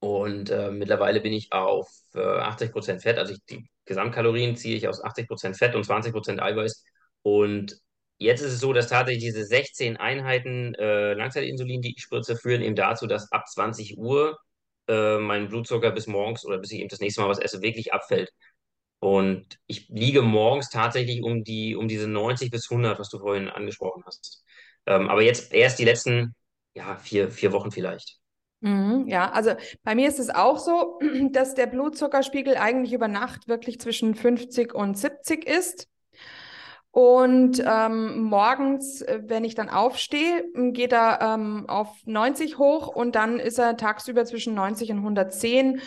Und 0.06 0.52
äh, 0.52 0.70
mittlerweile 0.70 1.20
bin 1.20 1.34
ich 1.34 1.52
auf 1.52 1.90
äh, 2.14 2.20
80% 2.20 3.02
Fett, 3.02 3.18
also 3.18 3.34
ich, 3.34 3.40
die 3.50 3.68
Gesamtkalorien 3.86 4.56
ziehe 4.56 4.78
ich 4.78 4.88
aus 4.88 5.04
80% 5.04 5.58
Fett 5.58 5.74
und 5.74 5.84
20% 5.84 6.40
Eiweiß. 6.40 6.84
Und 7.24 7.76
jetzt 8.20 8.42
ist 8.42 8.54
es 8.54 8.60
so, 8.60 8.72
dass 8.72 8.88
tatsächlich 8.88 9.24
diese 9.24 9.44
16 9.44 9.98
Einheiten 9.98 10.76
äh, 10.76 11.14
Langzeitinsulin, 11.14 11.82
die 11.82 11.96
ich 11.96 12.04
spritze, 12.04 12.36
führen 12.36 12.62
eben 12.62 12.76
dazu, 12.76 13.08
dass 13.08 13.32
ab 13.32 13.48
20 13.48 13.98
Uhr 13.98 14.38
äh, 14.88 15.18
mein 15.18 15.48
Blutzucker 15.50 15.90
bis 15.90 16.06
morgens 16.06 16.46
oder 16.46 16.60
bis 16.60 16.72
ich 16.72 16.82
eben 16.82 16.90
das 16.90 17.00
nächste 17.00 17.22
Mal 17.22 17.30
was 17.30 17.40
esse, 17.40 17.64
wirklich 17.64 17.92
abfällt. 17.92 18.32
Und 19.00 19.58
ich 19.66 19.90
liege 19.90 20.22
morgens 20.22 20.70
tatsächlich 20.70 21.24
um 21.24 21.44
die, 21.44 21.76
um 21.76 21.88
diese 21.88 22.08
90 22.08 22.52
bis 22.52 22.70
100, 22.70 23.00
was 23.00 23.10
du 23.10 23.18
vorhin 23.18 23.50
angesprochen 23.50 24.04
hast. 24.06 24.44
Ähm, 24.86 25.10
aber 25.10 25.24
jetzt 25.24 25.52
erst 25.52 25.80
die 25.80 25.86
letzten, 25.86 26.36
ja, 26.76 26.96
vier, 26.98 27.32
vier 27.32 27.52
Wochen 27.54 27.72
vielleicht. 27.72 28.20
Mhm, 28.66 29.06
ja, 29.08 29.32
also 29.32 29.52
bei 29.84 29.94
mir 29.94 30.08
ist 30.10 30.18
es 30.20 30.32
auch 30.32 30.58
so, 30.58 31.00
dass 31.32 31.54
der 31.54 31.68
Blutzuckerspiegel 31.68 32.58
eigentlich 32.58 32.94
über 32.94 33.08
Nacht 33.08 33.48
wirklich 33.48 33.80
zwischen 33.80 34.16
50 34.16 34.74
und 34.74 34.98
70 34.98 35.48
ist. 35.48 35.88
Und 36.90 37.64
ähm, 37.64 38.24
morgens, 38.24 39.02
äh, 39.04 39.22
wenn 39.26 39.44
ich 39.44 39.54
dann 39.54 39.70
aufstehe, 39.70 40.46
geht 40.72 40.94
er 40.94 41.20
ähm, 41.22 41.66
auf 41.68 41.90
90 42.06 42.58
hoch 42.58 42.88
und 42.88 43.16
dann 43.16 43.40
ist 43.40 43.60
er 43.60 43.78
tagsüber 43.78 44.26
zwischen 44.26 44.56
90 44.56 44.92
und 44.92 45.00
110. 45.00 45.82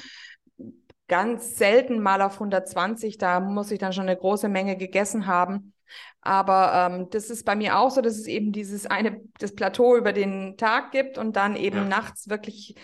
Ganz 1.09 1.57
selten 1.57 2.01
mal 2.01 2.23
auf 2.23 2.35
120. 2.35 3.19
Da 3.19 3.41
muss 3.41 3.73
ich 3.73 3.81
dann 3.81 3.93
schon 3.93 4.05
eine 4.09 4.17
große 4.17 4.49
Menge 4.49 4.77
gegessen 4.77 5.27
haben. 5.27 5.73
Aber 6.21 6.73
ähm, 6.75 7.11
das 7.11 7.31
ist 7.31 7.45
bei 7.45 7.55
mir 7.55 7.79
auch 7.79 7.91
so, 7.91 8.01
dass 8.01 8.19
es 8.19 8.27
eben 8.27 8.53
dieses 8.53 8.87
eine, 8.87 9.21
das 9.39 9.55
Plateau 9.55 9.97
über 9.97 10.13
den 10.13 10.57
Tag 10.57 10.91
gibt 10.93 11.17
und 11.17 11.37
dann 11.37 11.57
eben 11.57 11.77
ja. 11.77 11.85
nachts 11.85 12.29
wirklich 12.29 12.75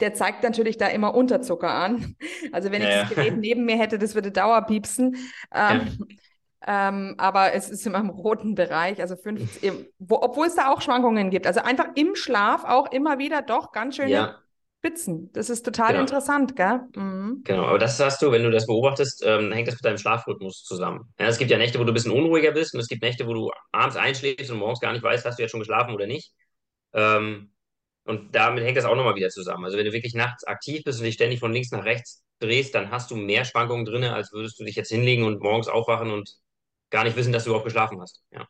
der 0.00 0.14
zeigt 0.14 0.42
natürlich 0.42 0.78
da 0.78 0.86
immer 0.86 1.14
Unterzucker 1.14 1.70
an. 1.70 2.16
Also 2.52 2.72
wenn 2.72 2.82
ja, 2.82 2.88
ich 2.88 3.08
das 3.08 3.08
Gerät 3.10 3.36
neben 3.36 3.64
mir 3.64 3.76
hätte, 3.76 3.98
das 3.98 4.14
würde 4.14 4.32
Dauerpiepsen. 4.32 5.16
Ähm. 5.54 6.06
Ähm, 6.66 7.14
aber 7.16 7.54
es 7.54 7.70
ist 7.70 7.86
immer 7.86 8.00
im 8.00 8.10
roten 8.10 8.54
Bereich, 8.54 9.00
also 9.00 9.16
fünf, 9.16 9.58
wo, 9.98 10.16
obwohl 10.20 10.46
es 10.46 10.56
da 10.56 10.70
auch 10.70 10.82
Schwankungen 10.82 11.30
gibt. 11.30 11.46
Also 11.46 11.60
einfach 11.60 11.86
im 11.94 12.14
Schlaf 12.14 12.64
auch 12.64 12.92
immer 12.92 13.18
wieder 13.18 13.40
doch 13.40 13.72
ganz 13.72 13.96
schöne 13.96 14.10
ja. 14.10 14.38
Spitzen. 14.80 15.30
Das 15.34 15.50
ist 15.50 15.62
total 15.62 15.88
genau. 15.88 16.00
interessant, 16.00 16.56
gell? 16.56 16.80
Mhm. 16.96 17.42
Genau, 17.44 17.66
aber 17.66 17.78
das 17.78 18.00
hast 18.00 18.22
du, 18.22 18.32
wenn 18.32 18.42
du 18.42 18.50
das 18.50 18.66
beobachtest, 18.66 19.22
ähm, 19.26 19.52
hängt 19.52 19.68
das 19.68 19.74
mit 19.74 19.84
deinem 19.84 19.98
Schlafrhythmus 19.98 20.64
zusammen. 20.64 21.12
Ja, 21.18 21.26
es 21.26 21.36
gibt 21.36 21.50
ja 21.50 21.58
Nächte, 21.58 21.78
wo 21.78 21.84
du 21.84 21.92
ein 21.92 21.94
bisschen 21.94 22.12
unruhiger 22.12 22.52
bist 22.52 22.72
und 22.72 22.80
es 22.80 22.88
gibt 22.88 23.02
Nächte, 23.02 23.26
wo 23.26 23.34
du 23.34 23.50
abends 23.72 23.96
einschläfst 23.96 24.50
und 24.50 24.58
morgens 24.58 24.80
gar 24.80 24.92
nicht 24.92 25.02
weißt, 25.02 25.26
hast 25.26 25.38
du 25.38 25.42
jetzt 25.42 25.50
schon 25.50 25.60
geschlafen 25.60 25.94
oder 25.94 26.06
nicht. 26.06 26.32
Ähm, 26.94 27.52
und 28.04 28.34
damit 28.34 28.64
hängt 28.64 28.78
das 28.78 28.86
auch 28.86 28.96
nochmal 28.96 29.16
wieder 29.16 29.28
zusammen. 29.28 29.66
Also 29.66 29.76
wenn 29.76 29.84
du 29.84 29.92
wirklich 29.92 30.14
nachts 30.14 30.44
aktiv 30.44 30.82
bist 30.82 30.98
und 30.98 31.04
dich 31.04 31.14
ständig 31.14 31.40
von 31.40 31.52
links 31.52 31.70
nach 31.72 31.84
rechts 31.84 32.24
drehst, 32.38 32.74
dann 32.74 32.90
hast 32.90 33.10
du 33.10 33.16
mehr 33.16 33.44
Schwankungen 33.44 33.84
drin, 33.84 34.04
als 34.04 34.32
würdest 34.32 34.58
du 34.58 34.64
dich 34.64 34.76
jetzt 34.76 34.88
hinlegen 34.88 35.24
und 35.24 35.42
morgens 35.42 35.68
aufwachen 35.68 36.10
und 36.10 36.38
gar 36.88 37.04
nicht 37.04 37.16
wissen, 37.16 37.32
dass 37.34 37.44
du 37.44 37.50
überhaupt 37.50 37.66
geschlafen 37.66 38.00
hast. 38.00 38.22
Ja. 38.32 38.48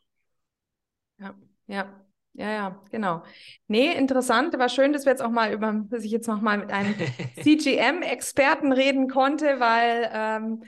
Ja, 1.18 1.34
ja. 1.66 2.09
Ja, 2.40 2.50
ja, 2.50 2.80
genau. 2.90 3.22
Nee, 3.68 3.92
interessant. 3.92 4.58
War 4.58 4.70
schön, 4.70 4.94
dass 4.94 5.04
wir 5.04 5.12
jetzt 5.12 5.20
auch 5.20 5.30
mal 5.30 5.52
über, 5.52 5.74
dass 5.90 6.04
ich 6.04 6.10
jetzt 6.10 6.26
noch 6.26 6.40
mal 6.40 6.56
mit 6.56 6.72
einem 6.72 6.94
CGM-Experten 7.42 8.72
reden 8.72 9.08
konnte, 9.08 9.60
weil 9.60 10.10
ähm, 10.10 10.64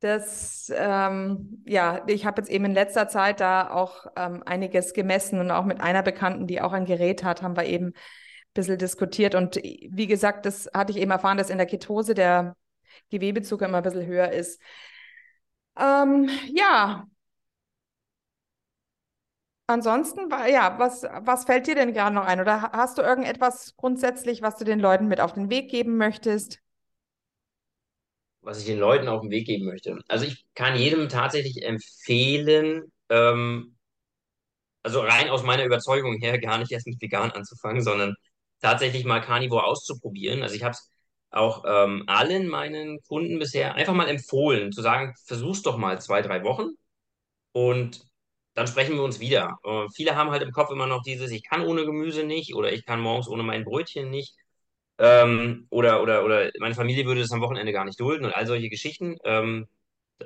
das, 0.00 0.72
ähm, 0.74 1.62
ja, 1.66 2.02
ich 2.08 2.26
habe 2.26 2.40
jetzt 2.42 2.50
eben 2.50 2.64
in 2.64 2.74
letzter 2.74 3.06
Zeit 3.06 3.38
da 3.38 3.70
auch 3.70 4.06
ähm, 4.16 4.42
einiges 4.44 4.92
gemessen 4.92 5.38
und 5.38 5.52
auch 5.52 5.64
mit 5.64 5.80
einer 5.80 6.02
Bekannten, 6.02 6.48
die 6.48 6.60
auch 6.60 6.72
ein 6.72 6.84
Gerät 6.84 7.22
hat, 7.22 7.42
haben 7.42 7.56
wir 7.56 7.66
eben 7.66 7.86
ein 7.90 7.94
bisschen 8.52 8.78
diskutiert. 8.78 9.36
Und 9.36 9.54
wie 9.54 10.08
gesagt, 10.08 10.46
das 10.46 10.68
hatte 10.74 10.90
ich 10.90 10.98
eben 10.98 11.12
erfahren, 11.12 11.38
dass 11.38 11.48
in 11.48 11.58
der 11.58 11.68
Ketose 11.68 12.14
der 12.14 12.56
Gewebezucker 13.10 13.66
immer 13.66 13.76
ein 13.78 13.84
bisschen 13.84 14.06
höher 14.06 14.32
ist. 14.32 14.60
Ähm, 15.78 16.28
ja. 16.52 17.06
Ansonsten, 19.66 20.28
ja, 20.50 20.78
was, 20.78 21.04
was 21.20 21.44
fällt 21.46 21.66
dir 21.66 21.74
denn 21.74 21.94
gerade 21.94 22.14
noch 22.14 22.26
ein? 22.26 22.40
Oder 22.40 22.70
hast 22.72 22.98
du 22.98 23.02
irgendetwas 23.02 23.74
grundsätzlich, 23.76 24.42
was 24.42 24.56
du 24.56 24.64
den 24.64 24.78
Leuten 24.78 25.08
mit 25.08 25.20
auf 25.20 25.32
den 25.32 25.48
Weg 25.48 25.70
geben 25.70 25.96
möchtest? 25.96 26.60
Was 28.42 28.58
ich 28.58 28.66
den 28.66 28.78
Leuten 28.78 29.08
auf 29.08 29.22
den 29.22 29.30
Weg 29.30 29.46
geben 29.46 29.64
möchte. 29.64 29.98
Also 30.06 30.26
ich 30.26 30.44
kann 30.54 30.76
jedem 30.76 31.08
tatsächlich 31.08 31.64
empfehlen, 31.64 32.92
ähm, 33.08 33.76
also 34.82 35.00
rein 35.00 35.30
aus 35.30 35.42
meiner 35.42 35.64
Überzeugung 35.64 36.18
her, 36.18 36.38
gar 36.38 36.58
nicht 36.58 36.70
erst 36.70 36.86
mit 36.86 37.00
vegan 37.00 37.30
anzufangen, 37.30 37.82
sondern 37.82 38.14
tatsächlich 38.60 39.06
mal 39.06 39.20
Carnivore 39.20 39.64
auszuprobieren. 39.64 40.42
Also 40.42 40.54
ich 40.56 40.62
habe 40.62 40.72
es 40.72 40.90
auch 41.30 41.64
ähm, 41.66 42.04
allen 42.06 42.48
meinen 42.48 43.00
Kunden 43.08 43.38
bisher 43.38 43.74
einfach 43.74 43.94
mal 43.94 44.08
empfohlen, 44.08 44.72
zu 44.72 44.82
sagen, 44.82 45.14
versuch's 45.24 45.62
doch 45.62 45.78
mal 45.78 46.00
zwei, 46.02 46.20
drei 46.20 46.44
Wochen 46.44 46.68
und 47.52 48.06
dann 48.54 48.66
sprechen 48.66 48.94
wir 48.94 49.02
uns 49.02 49.20
wieder. 49.20 49.58
Äh, 49.64 49.86
viele 49.94 50.16
haben 50.16 50.30
halt 50.30 50.42
im 50.42 50.52
Kopf 50.52 50.70
immer 50.70 50.86
noch 50.86 51.02
dieses, 51.02 51.30
ich 51.30 51.42
kann 51.44 51.62
ohne 51.62 51.84
Gemüse 51.84 52.24
nicht 52.24 52.54
oder 52.54 52.72
ich 52.72 52.84
kann 52.86 53.00
morgens 53.00 53.28
ohne 53.28 53.42
mein 53.42 53.64
Brötchen 53.64 54.10
nicht. 54.10 54.36
Ähm, 54.98 55.66
oder, 55.70 56.02
oder, 56.02 56.24
oder 56.24 56.50
meine 56.60 56.74
Familie 56.74 57.04
würde 57.06 57.20
das 57.22 57.32
am 57.32 57.40
Wochenende 57.40 57.72
gar 57.72 57.84
nicht 57.84 57.98
dulden 58.00 58.24
und 58.26 58.34
all 58.34 58.46
solche 58.46 58.68
Geschichten. 58.68 59.16
Ähm, 59.24 59.66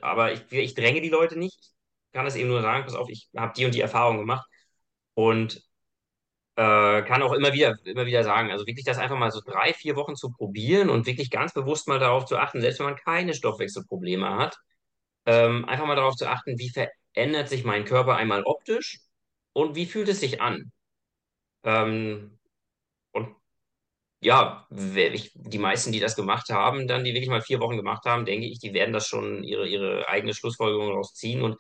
aber 0.03 0.33
ich, 0.33 0.51
ich 0.53 0.75
dränge 0.75 1.01
die 1.01 1.09
Leute 1.09 1.39
nicht. 1.39 1.59
Ich 1.59 2.13
kann 2.13 2.25
das 2.27 2.37
eben 2.37 2.49
nur 2.49 2.63
sagen, 2.63 2.85
pass 2.85 2.95
auf, 2.95 3.09
ich 3.11 3.29
habe 3.37 3.53
die 3.57 3.65
und 3.67 3.75
die 3.75 3.81
Erfahrung 3.81 4.19
gemacht. 4.19 4.47
Und 5.15 5.63
äh, 6.57 7.03
kann 7.03 7.23
auch 7.23 7.33
immer 7.33 7.53
wieder, 7.53 7.77
immer 7.85 8.07
wieder 8.07 8.25
sagen, 8.25 8.51
also 8.51 8.67
wirklich 8.67 8.85
das 8.85 8.99
einfach 8.99 9.17
mal 9.19 9.31
so 9.31 9.41
drei, 9.45 9.73
vier 9.73 9.97
Wochen 9.97 10.17
zu 10.17 10.31
probieren 10.33 10.91
und 10.91 11.07
wirklich 11.07 11.31
ganz 11.31 11.55
bewusst 11.55 11.89
mal 11.89 11.99
darauf 12.01 12.27
zu 12.27 12.37
achten, 12.39 12.61
selbst 12.61 12.81
wenn 12.81 12.87
man 12.87 12.97
keine 12.97 13.35
Stoffwechselprobleme 13.35 14.29
hat, 14.37 14.57
ähm, 15.27 15.65
einfach 15.67 15.87
mal 15.87 15.97
darauf 15.97 16.17
zu 16.17 16.29
achten, 16.29 16.59
wie 16.59 16.71
verändert 17.19 17.49
sich 17.49 17.65
mein 17.65 17.85
Körper 17.85 18.15
einmal 18.17 18.45
optisch 18.45 19.01
und 19.53 19.75
wie 19.75 19.87
fühlt 19.87 20.09
es 20.09 20.21
sich 20.21 20.41
an. 20.41 20.71
Ähm, 21.65 22.39
und 23.13 23.37
ja, 24.21 24.67
ich, 24.71 25.33
die 25.35 25.59
meisten, 25.59 25.93
die 25.93 26.01
das 26.01 26.17
gemacht 26.17 26.51
haben, 26.51 26.89
dann 26.89 27.05
die 27.05 27.15
wirklich 27.15 27.31
mal 27.31 27.43
vier 27.43 27.61
Wochen 27.61 27.77
gemacht 27.77 28.05
haben, 28.07 28.25
denke 28.27 28.47
ich, 28.47 28.61
die 28.61 28.75
werden 28.75 28.93
das 28.93 29.09
schon 29.09 29.45
ihre, 29.45 29.69
ihre 29.69 30.09
eigene 30.09 30.35
Schlussfolgerung 30.35 30.89
daraus 30.91 31.15
ziehen. 31.15 31.43
Und 31.43 31.57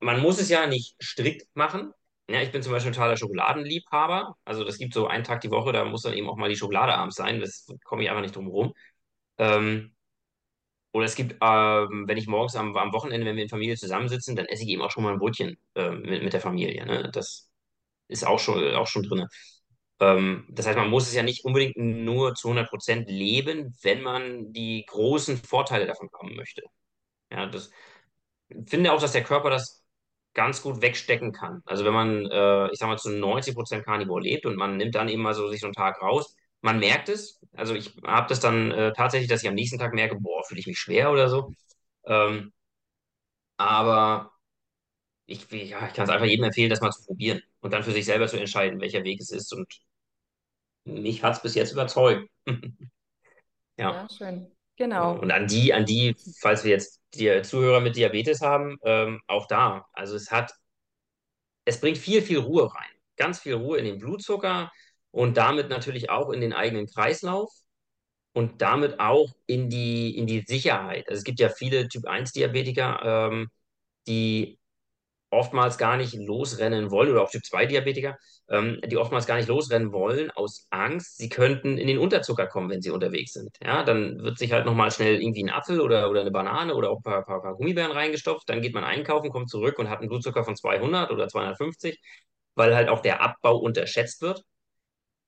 man 0.00 0.20
muss 0.20 0.40
es 0.40 0.48
ja 0.48 0.66
nicht 0.66 0.96
strikt 1.02 1.46
machen. 1.54 1.92
Ja, 2.30 2.42
ich 2.42 2.52
bin 2.52 2.62
zum 2.62 2.72
Beispiel 2.72 2.90
ein 2.92 2.94
totaler 2.94 3.16
Schokoladenliebhaber. 3.16 4.36
Also 4.44 4.64
das 4.64 4.78
gibt 4.78 4.94
so 4.94 5.06
einen 5.06 5.24
Tag 5.24 5.40
die 5.40 5.50
Woche, 5.50 5.72
da 5.72 5.84
muss 5.84 6.02
dann 6.02 6.12
eben 6.14 6.28
auch 6.28 6.36
mal 6.36 6.48
die 6.50 6.56
Schokolade 6.56 6.94
abends 6.94 7.16
sein. 7.16 7.40
Das 7.40 7.66
komme 7.84 8.02
ich 8.02 8.10
einfach 8.10 8.22
nicht 8.22 8.36
drum 8.36 8.46
herum. 8.46 8.74
Ähm, 9.38 9.94
oder 10.92 11.04
es 11.04 11.14
gibt, 11.14 11.36
ähm, 11.42 12.04
wenn 12.06 12.16
ich 12.16 12.26
morgens 12.26 12.56
am, 12.56 12.76
am 12.76 12.92
Wochenende, 12.92 13.26
wenn 13.26 13.36
wir 13.36 13.42
in 13.44 13.48
Familie 13.48 13.76
zusammensitzen, 13.76 14.36
dann 14.36 14.46
esse 14.46 14.62
ich 14.64 14.70
eben 14.70 14.82
auch 14.82 14.90
schon 14.90 15.04
mal 15.04 15.12
ein 15.12 15.18
Brötchen 15.18 15.58
ähm, 15.74 16.02
mit, 16.02 16.22
mit 16.22 16.32
der 16.32 16.40
Familie. 16.40 16.84
Ne? 16.86 17.10
Das 17.12 17.48
ist 18.08 18.26
auch 18.26 18.38
schon, 18.38 18.74
auch 18.74 18.86
schon 18.86 19.02
drin. 19.04 19.26
Ähm, 20.00 20.46
das 20.50 20.66
heißt, 20.66 20.78
man 20.78 20.90
muss 20.90 21.08
es 21.08 21.14
ja 21.14 21.22
nicht 21.22 21.44
unbedingt 21.44 21.76
nur 21.76 22.34
zu 22.34 22.48
100% 22.48 23.06
leben, 23.10 23.76
wenn 23.82 24.02
man 24.02 24.52
die 24.52 24.84
großen 24.86 25.36
Vorteile 25.38 25.86
davon 25.86 26.08
haben 26.18 26.36
möchte. 26.36 26.62
Ja, 27.30 27.46
das 27.46 27.70
finde 28.66 28.92
auch, 28.92 29.00
dass 29.00 29.12
der 29.12 29.24
Körper 29.24 29.50
das 29.50 29.84
ganz 30.34 30.62
gut 30.62 30.82
wegstecken 30.82 31.32
kann. 31.32 31.62
Also 31.66 31.84
wenn 31.84 31.92
man, 31.94 32.26
äh, 32.26 32.70
ich 32.72 32.78
sag 32.78 32.88
mal, 32.88 32.98
zu 32.98 33.10
90% 33.10 33.84
Carnivore 33.84 34.22
lebt 34.22 34.46
und 34.46 34.56
man 34.56 34.76
nimmt 34.76 34.94
dann 34.94 35.08
eben 35.08 35.22
mal 35.22 35.34
so 35.34 35.48
sich 35.48 35.60
so 35.60 35.66
einen 35.66 35.74
Tag 35.74 36.00
raus, 36.02 36.36
man 36.60 36.78
merkt 36.78 37.08
es. 37.08 37.40
Also 37.52 37.74
ich 37.74 37.96
habe 38.04 38.28
das 38.28 38.40
dann 38.40 38.70
äh, 38.70 38.92
tatsächlich, 38.92 39.28
dass 39.28 39.42
ich 39.42 39.48
am 39.48 39.54
nächsten 39.54 39.78
Tag 39.78 39.94
merke, 39.94 40.16
boah, 40.16 40.44
fühle 40.44 40.60
ich 40.60 40.66
mich 40.66 40.78
schwer 40.78 41.10
oder 41.12 41.28
so. 41.28 41.54
Ähm, 42.06 42.52
aber 43.56 44.32
ich, 45.26 45.50
ja, 45.50 45.86
ich 45.86 45.94
kann 45.94 46.04
es 46.04 46.10
einfach 46.10 46.26
jedem 46.26 46.44
empfehlen, 46.44 46.70
das 46.70 46.80
mal 46.80 46.90
zu 46.90 47.04
probieren 47.04 47.42
und 47.60 47.72
dann 47.72 47.82
für 47.82 47.92
sich 47.92 48.06
selber 48.06 48.28
zu 48.28 48.38
entscheiden, 48.38 48.80
welcher 48.80 49.04
Weg 49.04 49.20
es 49.20 49.30
ist. 49.30 49.52
Und 49.52 49.66
mich 50.84 51.22
hat 51.22 51.34
es 51.34 51.42
bis 51.42 51.54
jetzt 51.54 51.72
überzeugt. 51.72 52.28
ja. 52.46 53.92
ja, 53.92 54.08
schön. 54.08 54.50
Genau. 54.76 55.18
Und 55.18 55.32
an 55.32 55.48
die, 55.48 55.74
an 55.74 55.84
die, 55.84 56.14
falls 56.40 56.64
wir 56.64 56.70
jetzt 56.70 57.00
die 57.14 57.42
Zuhörer 57.42 57.80
mit 57.80 57.96
Diabetes 57.96 58.40
haben, 58.40 58.78
ähm, 58.84 59.20
auch 59.26 59.46
da. 59.46 59.86
Also 59.92 60.14
es 60.14 60.30
hat, 60.30 60.52
es 61.64 61.80
bringt 61.80 61.98
viel, 61.98 62.22
viel 62.22 62.38
Ruhe 62.38 62.72
rein. 62.72 62.90
Ganz 63.16 63.40
viel 63.40 63.54
Ruhe 63.54 63.78
in 63.78 63.84
den 63.84 63.98
Blutzucker 63.98 64.70
und 65.18 65.36
damit 65.36 65.68
natürlich 65.68 66.10
auch 66.10 66.30
in 66.30 66.40
den 66.40 66.52
eigenen 66.52 66.86
Kreislauf 66.86 67.50
und 68.34 68.62
damit 68.62 69.00
auch 69.00 69.34
in 69.46 69.68
die, 69.68 70.16
in 70.16 70.28
die 70.28 70.42
Sicherheit. 70.46 71.08
Also 71.08 71.18
es 71.18 71.24
gibt 71.24 71.40
ja 71.40 71.48
viele 71.48 71.88
Typ-1-Diabetiker, 71.88 73.00
ähm, 73.04 73.48
die 74.06 74.60
oftmals 75.30 75.76
gar 75.76 75.96
nicht 75.96 76.14
losrennen 76.14 76.92
wollen, 76.92 77.10
oder 77.10 77.22
auch 77.24 77.30
Typ-2-Diabetiker, 77.32 78.16
ähm, 78.48 78.80
die 78.86 78.96
oftmals 78.96 79.26
gar 79.26 79.38
nicht 79.38 79.48
losrennen 79.48 79.92
wollen 79.92 80.30
aus 80.30 80.68
Angst, 80.70 81.18
sie 81.18 81.28
könnten 81.28 81.78
in 81.78 81.88
den 81.88 81.98
Unterzucker 81.98 82.46
kommen, 82.46 82.70
wenn 82.70 82.82
sie 82.82 82.90
unterwegs 82.90 83.32
sind. 83.32 83.50
Ja, 83.64 83.82
dann 83.82 84.22
wird 84.22 84.38
sich 84.38 84.52
halt 84.52 84.66
nochmal 84.66 84.92
schnell 84.92 85.20
irgendwie 85.20 85.42
ein 85.42 85.50
Apfel 85.50 85.80
oder, 85.80 86.10
oder 86.10 86.20
eine 86.20 86.30
Banane 86.30 86.76
oder 86.76 86.90
auch 86.90 86.98
ein 86.98 87.02
paar, 87.02 87.24
paar, 87.24 87.42
paar 87.42 87.56
Gummibären 87.56 87.90
reingestopft, 87.90 88.48
dann 88.48 88.62
geht 88.62 88.74
man 88.74 88.84
einkaufen, 88.84 89.30
kommt 89.30 89.50
zurück 89.50 89.80
und 89.80 89.90
hat 89.90 89.98
einen 89.98 90.10
Blutzucker 90.10 90.44
von 90.44 90.54
200 90.54 91.10
oder 91.10 91.26
250, 91.26 92.00
weil 92.54 92.76
halt 92.76 92.88
auch 92.88 93.00
der 93.00 93.20
Abbau 93.20 93.56
unterschätzt 93.58 94.22
wird. 94.22 94.44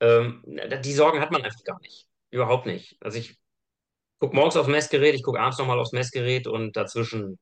Ähm, 0.01 0.43
die 0.83 0.93
Sorgen 0.93 1.21
hat 1.21 1.31
man 1.31 1.43
einfach 1.43 1.63
gar 1.65 1.81
nicht. 1.81 2.07
Überhaupt 2.31 2.67
nicht. 2.67 2.97
Also 3.01 3.19
ich 3.19 3.39
gucke 4.19 4.35
morgens 4.37 4.57
aufs 4.57 4.69
Messgerät, 4.69 5.15
ich 5.15 5.23
gucke 5.23 5.41
abends 5.41 5.59
nochmal 5.59 5.79
aufs 5.79 5.93
Messgerät 5.93 6.47
und 6.47 6.77
dazwischen 6.77 7.39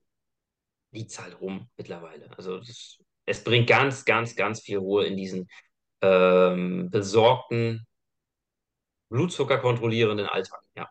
die 0.92 1.06
Zahl 1.06 1.32
rum 1.34 1.68
mittlerweile. 1.76 2.30
Also 2.36 2.59
das, 2.59 2.98
es 3.26 3.44
bringt 3.44 3.68
ganz, 3.68 4.04
ganz, 4.04 4.34
ganz 4.36 4.62
viel 4.62 4.78
Ruhe 4.78 5.06
in 5.06 5.16
diesen 5.16 5.48
ähm, 6.02 6.90
besorgten, 6.90 7.86
Blutzucker 9.11 9.59
kontrollierenden 9.59 10.26
Alltag. 10.26 10.61
Ja. 10.76 10.88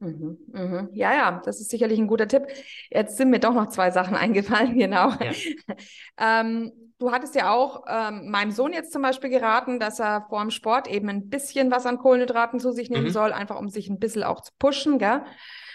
Mhm, 0.00 0.38
mhm. 0.52 0.88
Ja, 0.94 1.12
ja, 1.12 1.42
das 1.44 1.60
ist 1.60 1.70
sicherlich 1.70 1.98
ein 1.98 2.06
guter 2.06 2.26
Tipp. 2.26 2.44
Jetzt 2.90 3.18
sind 3.18 3.30
mir 3.30 3.38
doch 3.38 3.52
noch 3.52 3.68
zwei 3.68 3.90
Sachen 3.90 4.14
eingefallen, 4.16 4.76
genau. 4.78 5.10
Ja. 5.10 5.32
ähm, 6.18 6.72
du 6.98 7.12
hattest 7.12 7.34
ja 7.34 7.50
auch 7.52 7.84
ähm, 7.86 8.30
meinem 8.30 8.50
Sohn 8.50 8.72
jetzt 8.72 8.92
zum 8.92 9.02
Beispiel 9.02 9.28
geraten, 9.30 9.78
dass 9.78 10.00
er 10.00 10.26
vor 10.28 10.40
dem 10.40 10.50
Sport 10.50 10.88
eben 10.88 11.08
ein 11.10 11.28
bisschen 11.28 11.70
was 11.70 11.84
an 11.86 11.98
Kohlenhydraten 11.98 12.60
zu 12.60 12.72
sich 12.72 12.88
nehmen 12.90 13.06
mhm. 13.06 13.10
soll, 13.10 13.32
einfach 13.32 13.58
um 13.58 13.68
sich 13.68 13.88
ein 13.88 13.98
bisschen 13.98 14.22
auch 14.22 14.40
zu 14.40 14.52
pushen, 14.58 14.98
gell? 14.98 15.22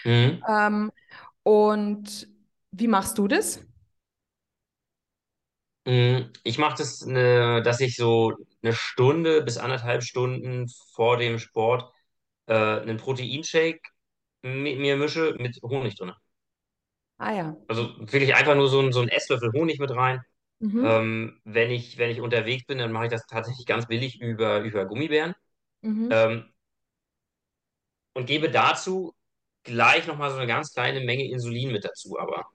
Mhm. 0.04 0.42
Ähm, 0.48 0.92
und 1.44 2.28
wie 2.72 2.88
machst 2.88 3.18
du 3.18 3.28
das? 3.28 3.60
Mm, 5.84 6.32
Ich 6.42 6.58
mache 6.58 6.76
das, 6.78 7.04
ne, 7.06 7.62
dass 7.62 7.80
ich 7.80 7.96
so 7.96 8.32
eine 8.62 8.72
Stunde 8.72 9.42
bis 9.42 9.56
anderthalb 9.58 10.02
Stunden 10.02 10.68
vor 10.94 11.16
dem 11.16 11.38
Sport 11.38 11.92
äh, 12.46 12.54
einen 12.54 12.96
Proteinshake 12.98 13.82
mir 14.46 14.96
mische 14.96 15.34
mit 15.38 15.60
Honig 15.62 15.96
drin. 15.96 16.12
Ah 17.18 17.32
ja. 17.32 17.56
Also 17.68 17.94
wirklich 17.98 18.34
einfach 18.34 18.54
nur 18.54 18.68
so 18.68 18.80
ein, 18.80 18.92
so 18.92 19.00
ein 19.00 19.08
Esslöffel 19.08 19.52
Honig 19.52 19.78
mit 19.78 19.90
rein. 19.90 20.20
Mhm. 20.58 20.84
Ähm, 20.84 21.40
wenn 21.44 21.70
ich, 21.70 21.98
wenn 21.98 22.10
ich 22.10 22.20
unterwegs 22.20 22.64
bin, 22.66 22.78
dann 22.78 22.92
mache 22.92 23.06
ich 23.06 23.10
das 23.10 23.26
tatsächlich 23.26 23.66
ganz 23.66 23.86
billig 23.86 24.20
über, 24.20 24.60
über 24.60 24.86
Gummibären. 24.86 25.34
Mhm. 25.82 26.08
Ähm, 26.10 26.52
und 28.14 28.26
gebe 28.26 28.50
dazu 28.50 29.14
gleich 29.62 30.06
nochmal 30.06 30.30
so 30.30 30.36
eine 30.36 30.46
ganz 30.46 30.72
kleine 30.72 31.00
Menge 31.00 31.28
Insulin 31.28 31.72
mit 31.72 31.84
dazu, 31.84 32.18
aber. 32.18 32.46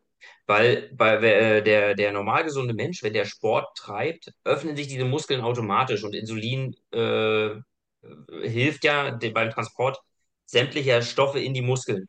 Weil 0.48 0.92
bei, 0.94 1.16
äh, 1.18 1.64
der, 1.64 1.96
der 1.96 2.12
normal 2.12 2.44
gesunde 2.44 2.74
Mensch, 2.74 3.04
wenn 3.04 3.14
der 3.14 3.26
Sport 3.26 3.78
treibt, 3.78 4.32
öffnen 4.44 4.76
sich 4.76 4.88
diese 4.88 5.06
Muskeln 5.06 5.42
automatisch 5.42 6.04
und 6.04 6.16
Insulin 6.16 6.76
äh, 6.92 7.56
hilft 8.42 8.84
ja 8.84 9.18
beim 9.34 9.52
Transport 9.52 10.00
sämtlicher 10.52 11.02
Stoffe 11.02 11.40
in 11.40 11.54
die 11.54 11.62
Muskeln. 11.62 12.08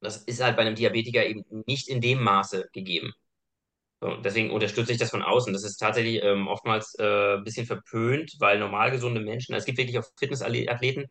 Das 0.00 0.18
ist 0.18 0.42
halt 0.42 0.56
bei 0.56 0.62
einem 0.62 0.74
Diabetiker 0.74 1.24
eben 1.26 1.44
nicht 1.66 1.88
in 1.88 2.00
dem 2.00 2.22
Maße 2.22 2.68
gegeben. 2.72 3.12
So, 4.00 4.16
deswegen 4.16 4.50
unterstütze 4.50 4.92
ich 4.92 4.98
das 4.98 5.10
von 5.10 5.22
außen. 5.22 5.52
Das 5.52 5.64
ist 5.64 5.78
tatsächlich 5.78 6.22
ähm, 6.22 6.48
oftmals 6.48 6.94
äh, 6.98 7.36
ein 7.36 7.44
bisschen 7.44 7.66
verpönt, 7.66 8.34
weil 8.38 8.58
normal 8.58 8.90
gesunde 8.90 9.20
Menschen, 9.20 9.54
also 9.54 9.62
es 9.62 9.66
gibt 9.66 9.78
wirklich 9.78 9.98
auch 9.98 10.04
Fitnessathleten, 10.18 11.06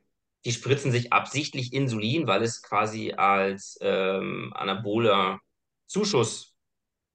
die 0.45 0.51
spritzen 0.51 0.91
sich 0.91 1.11
absichtlich 1.11 1.73
Insulin, 1.73 2.27
weil 2.27 2.43
es 2.43 2.61
quasi 2.61 3.13
als 3.13 3.77
ähm, 3.81 4.53
anaboler 4.55 5.39
Zuschuss 5.87 6.55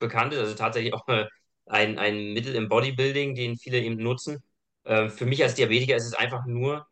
bekannt 0.01 0.33
ist. 0.35 0.41
Also 0.41 0.55
tatsächlich 0.55 0.95
auch 0.95 1.07
äh, 1.09 1.27
ein, 1.67 1.99
ein 1.99 2.33
Mittel 2.33 2.55
im 2.57 2.69
Bodybuilding, 2.69 3.35
den 3.37 3.57
viele 3.57 3.81
eben 3.81 3.97
nutzen. 3.97 4.43
Äh, 4.85 5.09
für 5.09 5.27
mich 5.27 5.43
als 5.43 5.55
Diabetiker 5.55 5.97
ist 5.97 6.07
es 6.07 6.15
einfach 6.15 6.47
nur 6.47 6.87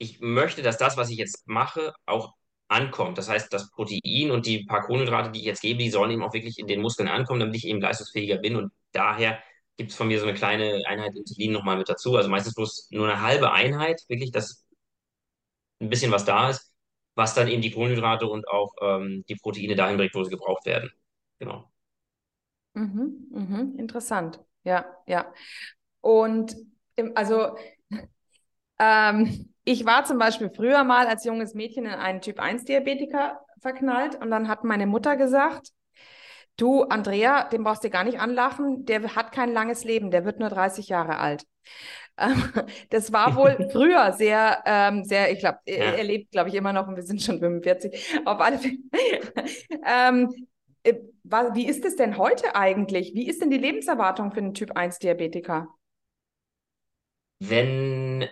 ich 0.00 0.20
möchte, 0.20 0.62
dass 0.62 0.78
das, 0.78 0.96
was 0.96 1.10
ich 1.10 1.18
jetzt 1.18 1.46
mache, 1.46 1.92
auch 2.06 2.34
ankommt. 2.68 3.18
Das 3.18 3.28
heißt, 3.28 3.52
das 3.52 3.70
Protein 3.70 4.30
und 4.30 4.46
die 4.46 4.64
paar 4.64 4.82
Kohlenhydrate, 4.82 5.30
die 5.30 5.40
ich 5.40 5.44
jetzt 5.44 5.60
gebe, 5.60 5.78
die 5.78 5.90
sollen 5.90 6.10
eben 6.10 6.22
auch 6.22 6.32
wirklich 6.32 6.58
in 6.58 6.66
den 6.66 6.80
Muskeln 6.80 7.08
ankommen, 7.08 7.40
damit 7.40 7.56
ich 7.56 7.66
eben 7.66 7.80
leistungsfähiger 7.82 8.38
bin. 8.38 8.56
Und 8.56 8.72
daher 8.92 9.38
gibt 9.76 9.90
es 9.90 9.96
von 9.96 10.08
mir 10.08 10.18
so 10.18 10.26
eine 10.26 10.34
kleine 10.34 10.82
Einheit 10.86 11.14
Insulin 11.14 11.52
nochmal 11.52 11.76
mit 11.76 11.88
dazu. 11.88 12.16
Also 12.16 12.30
meistens 12.30 12.54
bloß 12.54 12.88
nur 12.92 13.08
eine 13.10 13.20
halbe 13.20 13.52
Einheit, 13.52 14.00
wirklich, 14.08 14.32
dass 14.32 14.64
ein 15.80 15.90
bisschen 15.90 16.12
was 16.12 16.24
da 16.24 16.48
ist, 16.48 16.72
was 17.14 17.34
dann 17.34 17.48
eben 17.48 17.60
die 17.60 17.72
Kohlenhydrate 17.72 18.26
und 18.26 18.48
auch 18.48 18.72
ähm, 18.80 19.24
die 19.28 19.36
Proteine 19.36 19.74
dahin 19.74 19.98
bringt, 19.98 20.14
wo 20.14 20.24
sie 20.24 20.30
gebraucht 20.30 20.64
werden. 20.64 20.90
Genau. 21.40 21.70
Mhm. 22.72 23.26
Mhm. 23.32 23.74
Interessant. 23.78 24.40
Ja, 24.64 24.86
ja. 25.06 25.30
Und 26.00 26.56
also 27.14 27.56
ähm, 28.80 29.54
ich 29.64 29.86
war 29.86 30.04
zum 30.06 30.18
Beispiel 30.18 30.50
früher 30.50 30.84
mal 30.84 31.06
als 31.08 31.24
junges 31.26 31.54
Mädchen 31.54 31.86
in 31.86 31.92
einen 31.92 32.22
Typ-1-Diabetiker 32.22 33.40
verknallt 33.60 34.16
und 34.16 34.30
dann 34.32 34.48
hat 34.48 34.64
meine 34.64 34.88
Mutter 34.88 35.16
gesagt, 35.16 35.70
du, 36.56 36.84
Andrea, 36.84 37.44
den 37.48 37.64
brauchst 37.64 37.84
du 37.84 37.90
gar 37.90 38.04
nicht 38.04 38.20
anlachen, 38.20 38.84
der 38.86 39.14
hat 39.16 39.32
kein 39.32 39.52
langes 39.52 39.84
Leben, 39.84 40.10
der 40.10 40.24
wird 40.24 40.40
nur 40.40 40.50
30 40.50 40.88
Jahre 40.88 41.18
alt. 41.18 41.44
Ähm, 42.18 42.42
Das 42.90 43.12
war 43.12 43.36
wohl 43.36 43.58
früher 43.72 44.12
sehr, 44.14 44.62
ähm, 44.66 45.04
sehr, 45.04 45.32
ich 45.32 45.40
glaube, 45.40 45.58
er, 45.66 45.94
er 45.96 46.04
Ja. 46.04 46.04
lebt, 46.04 46.32
glaube 46.32 46.48
ich, 46.50 46.54
immer 46.56 46.72
noch 46.72 46.88
und 46.88 46.96
wir 46.96 47.02
sind 47.04 47.22
schon 47.22 47.40
45. 47.40 48.20
Auf 48.26 48.40
alle 48.40 48.58
Fälle. 48.58 48.78
ähm, 49.86 50.48
äh, 50.84 50.94
wie 51.54 51.66
ist 51.68 51.84
es 51.84 51.96
denn 51.96 52.16
heute 52.18 52.54
eigentlich? 52.56 53.14
Wie 53.14 53.28
ist 53.28 53.42
denn 53.42 53.50
die 53.50 53.58
Lebenserwartung 53.58 54.32
für 54.32 54.38
einen 54.40 54.54
Typ-1-Diabetiker? 54.54 55.68
Wenn 57.40 58.28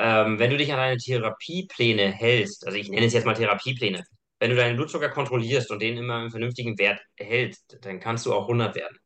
Ähm, 0.00 0.38
wenn 0.38 0.50
du 0.50 0.56
dich 0.56 0.72
an 0.72 0.78
deine 0.78 0.96
Therapiepläne 0.96 2.10
hältst, 2.10 2.66
also 2.66 2.78
ich 2.78 2.88
nenne 2.88 3.06
es 3.06 3.12
jetzt 3.12 3.26
mal 3.26 3.34
Therapiepläne, 3.34 4.04
wenn 4.40 4.50
du 4.50 4.56
deinen 4.56 4.76
Blutzucker 4.76 5.10
kontrollierst 5.10 5.70
und 5.70 5.82
den 5.82 5.98
immer 5.98 6.22
im 6.24 6.30
vernünftigen 6.30 6.78
Wert 6.78 7.00
hältst, 7.16 7.78
dann 7.82 8.00
kannst 8.00 8.26
du 8.26 8.32
auch 8.34 8.42
100 8.42 8.74
werden. 8.74 8.98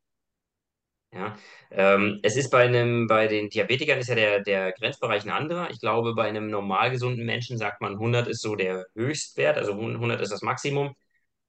Ja? 1.12 1.36
Ähm, 1.70 2.20
es 2.22 2.36
ist 2.36 2.50
bei 2.50 2.64
einem, 2.64 3.06
bei 3.06 3.28
den 3.28 3.48
Diabetikern 3.48 3.98
ist 3.98 4.08
ja 4.08 4.14
der, 4.14 4.40
der 4.42 4.72
Grenzbereich 4.72 5.24
ein 5.24 5.30
anderer. 5.30 5.70
Ich 5.70 5.80
glaube, 5.80 6.14
bei 6.14 6.24
einem 6.28 6.48
normal 6.48 6.90
gesunden 6.90 7.24
Menschen 7.24 7.58
sagt 7.58 7.80
man 7.80 7.94
100 7.94 8.26
ist 8.28 8.42
so 8.42 8.56
der 8.56 8.86
Höchstwert, 8.94 9.56
also 9.56 9.72
100 9.72 10.20
ist 10.20 10.32
das 10.32 10.42
Maximum. 10.42 10.94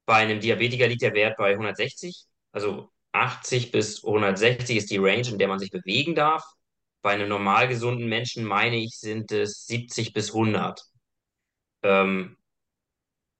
Bei 0.06 0.16
einem 0.16 0.40
Diabetiker 0.40 0.88
liegt 0.88 1.02
der 1.02 1.14
Wert 1.14 1.36
bei 1.36 1.52
160, 1.52 2.26
also 2.52 2.90
80 3.12 3.72
bis 3.72 4.04
160 4.04 4.76
ist 4.76 4.90
die 4.90 4.98
Range, 4.98 5.28
in 5.28 5.38
der 5.38 5.48
man 5.48 5.58
sich 5.58 5.70
bewegen 5.70 6.14
darf. 6.14 6.44
Bei 7.06 7.12
einem 7.12 7.28
normal 7.28 7.68
gesunden 7.68 8.08
Menschen, 8.08 8.44
meine 8.44 8.74
ich, 8.78 8.98
sind 8.98 9.30
es 9.30 9.64
70 9.66 10.12
bis 10.12 10.30
100. 10.34 10.82
Ähm, 11.84 12.36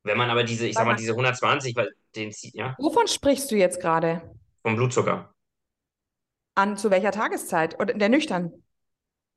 wenn 0.04 0.16
man 0.16 0.30
aber 0.30 0.44
diese, 0.44 0.68
ich 0.68 0.74
sag 0.74 0.86
mal, 0.86 0.94
diese 0.94 1.10
120, 1.10 1.74
weil 1.74 1.92
den, 2.14 2.32
ja, 2.52 2.76
wovon 2.78 3.08
sprichst 3.08 3.50
du 3.50 3.56
jetzt 3.56 3.80
gerade? 3.80 4.22
vom 4.62 4.76
Blutzucker, 4.76 5.34
An 6.54 6.76
zu 6.76 6.92
welcher 6.92 7.10
Tageszeit? 7.10 7.80
Oder 7.80 7.94
der 7.94 8.08
nüchtern? 8.08 8.52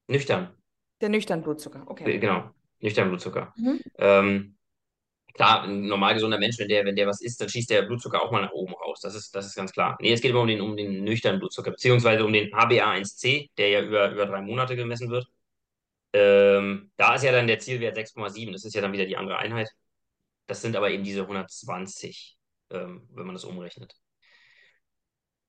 nüchtern, 0.07 0.55
Der 1.01 1.09
nüchtern 1.09 1.41
Blutzucker. 1.41 1.85
Okay. 1.87 2.19
Genau, 2.19 2.51
nüchtern 2.81 3.07
Blutzucker. 3.09 3.51
Mhm. 3.57 3.79
Ähm, 3.97 4.57
klar, 5.33 5.63
ein 5.63 5.87
normal 5.87 6.13
gesunder 6.15 6.39
Mensch, 6.39 6.57
wenn 6.59 6.67
der, 6.67 6.85
wenn 6.85 6.95
der 6.95 7.07
was 7.07 7.21
isst, 7.21 7.41
dann 7.41 7.49
schießt 7.49 7.69
der 7.69 7.83
Blutzucker 7.83 8.21
auch 8.21 8.31
mal 8.31 8.41
nach 8.41 8.51
oben 8.51 8.73
raus. 8.73 9.01
Das 9.01 9.15
ist, 9.15 9.35
das 9.35 9.45
ist 9.47 9.55
ganz 9.55 9.71
klar. 9.71 9.97
Nee, 10.01 10.13
es 10.13 10.21
geht 10.21 10.31
immer 10.31 10.41
um 10.41 10.47
den, 10.47 10.61
um 10.61 10.75
den 10.77 11.03
nüchternen 11.03 11.39
Blutzucker, 11.39 11.71
beziehungsweise 11.71 12.25
um 12.25 12.33
den 12.33 12.51
HbA1c, 12.53 13.49
der 13.57 13.69
ja 13.69 13.81
über, 13.81 14.11
über 14.11 14.25
drei 14.25 14.41
Monate 14.41 14.75
gemessen 14.75 15.09
wird. 15.09 15.27
Ähm, 16.13 16.91
da 16.97 17.15
ist 17.15 17.23
ja 17.23 17.31
dann 17.31 17.47
der 17.47 17.59
Zielwert 17.59 17.97
6,7. 17.97 18.51
Das 18.51 18.65
ist 18.65 18.73
ja 18.75 18.81
dann 18.81 18.93
wieder 18.93 19.05
die 19.05 19.17
andere 19.17 19.37
Einheit. 19.37 19.69
Das 20.47 20.61
sind 20.61 20.75
aber 20.75 20.91
eben 20.91 21.03
diese 21.03 21.21
120, 21.21 22.37
ähm, 22.71 23.07
wenn 23.13 23.25
man 23.25 23.35
das 23.35 23.45
umrechnet. 23.45 23.95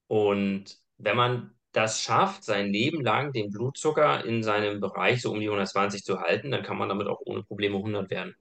Und 0.08 0.78
wenn 0.98 1.16
man 1.16 1.54
das 1.72 2.02
schafft, 2.02 2.44
sein 2.44 2.72
Leben 2.72 3.02
lang 3.02 3.32
den 3.32 3.50
Blutzucker 3.50 4.24
in 4.24 4.42
seinem 4.42 4.80
Bereich 4.80 5.22
so 5.22 5.32
um 5.32 5.40
die 5.40 5.46
120 5.46 6.04
zu 6.04 6.20
halten, 6.20 6.50
dann 6.50 6.62
kann 6.62 6.76
man 6.76 6.88
damit 6.88 7.06
auch 7.06 7.20
ohne 7.24 7.42
Probleme 7.44 7.76
100 7.76 8.10
werden. 8.10 8.34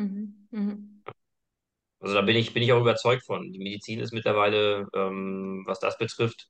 Mhm. 0.00 0.48
Mhm. 0.50 1.02
Also 2.00 2.14
da 2.14 2.22
bin 2.22 2.36
ich, 2.36 2.54
bin 2.54 2.62
ich 2.62 2.72
auch 2.72 2.80
überzeugt 2.80 3.24
von. 3.26 3.52
Die 3.52 3.58
Medizin 3.58 4.00
ist 4.00 4.12
mittlerweile, 4.12 4.88
ähm, 4.94 5.64
was 5.66 5.80
das 5.80 5.98
betrifft, 5.98 6.48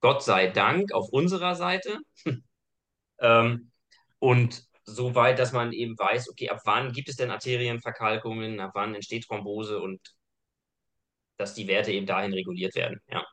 Gott 0.00 0.22
sei 0.22 0.48
Dank 0.48 0.92
auf 0.92 1.08
unserer 1.10 1.54
Seite. 1.54 1.98
Ähm, 3.18 3.70
und 4.18 4.62
so 4.84 5.14
weit, 5.14 5.38
dass 5.38 5.52
man 5.52 5.72
eben 5.72 5.98
weiß, 5.98 6.28
okay, 6.28 6.50
ab 6.50 6.60
wann 6.66 6.92
gibt 6.92 7.08
es 7.08 7.16
denn 7.16 7.30
Arterienverkalkungen, 7.30 8.60
ab 8.60 8.72
wann 8.74 8.94
entsteht 8.94 9.24
Thrombose 9.26 9.80
und 9.80 10.00
dass 11.38 11.54
die 11.54 11.66
Werte 11.66 11.92
eben 11.92 12.04
dahin 12.04 12.34
reguliert 12.34 12.74
werden. 12.74 13.00
Ja. 13.10 13.24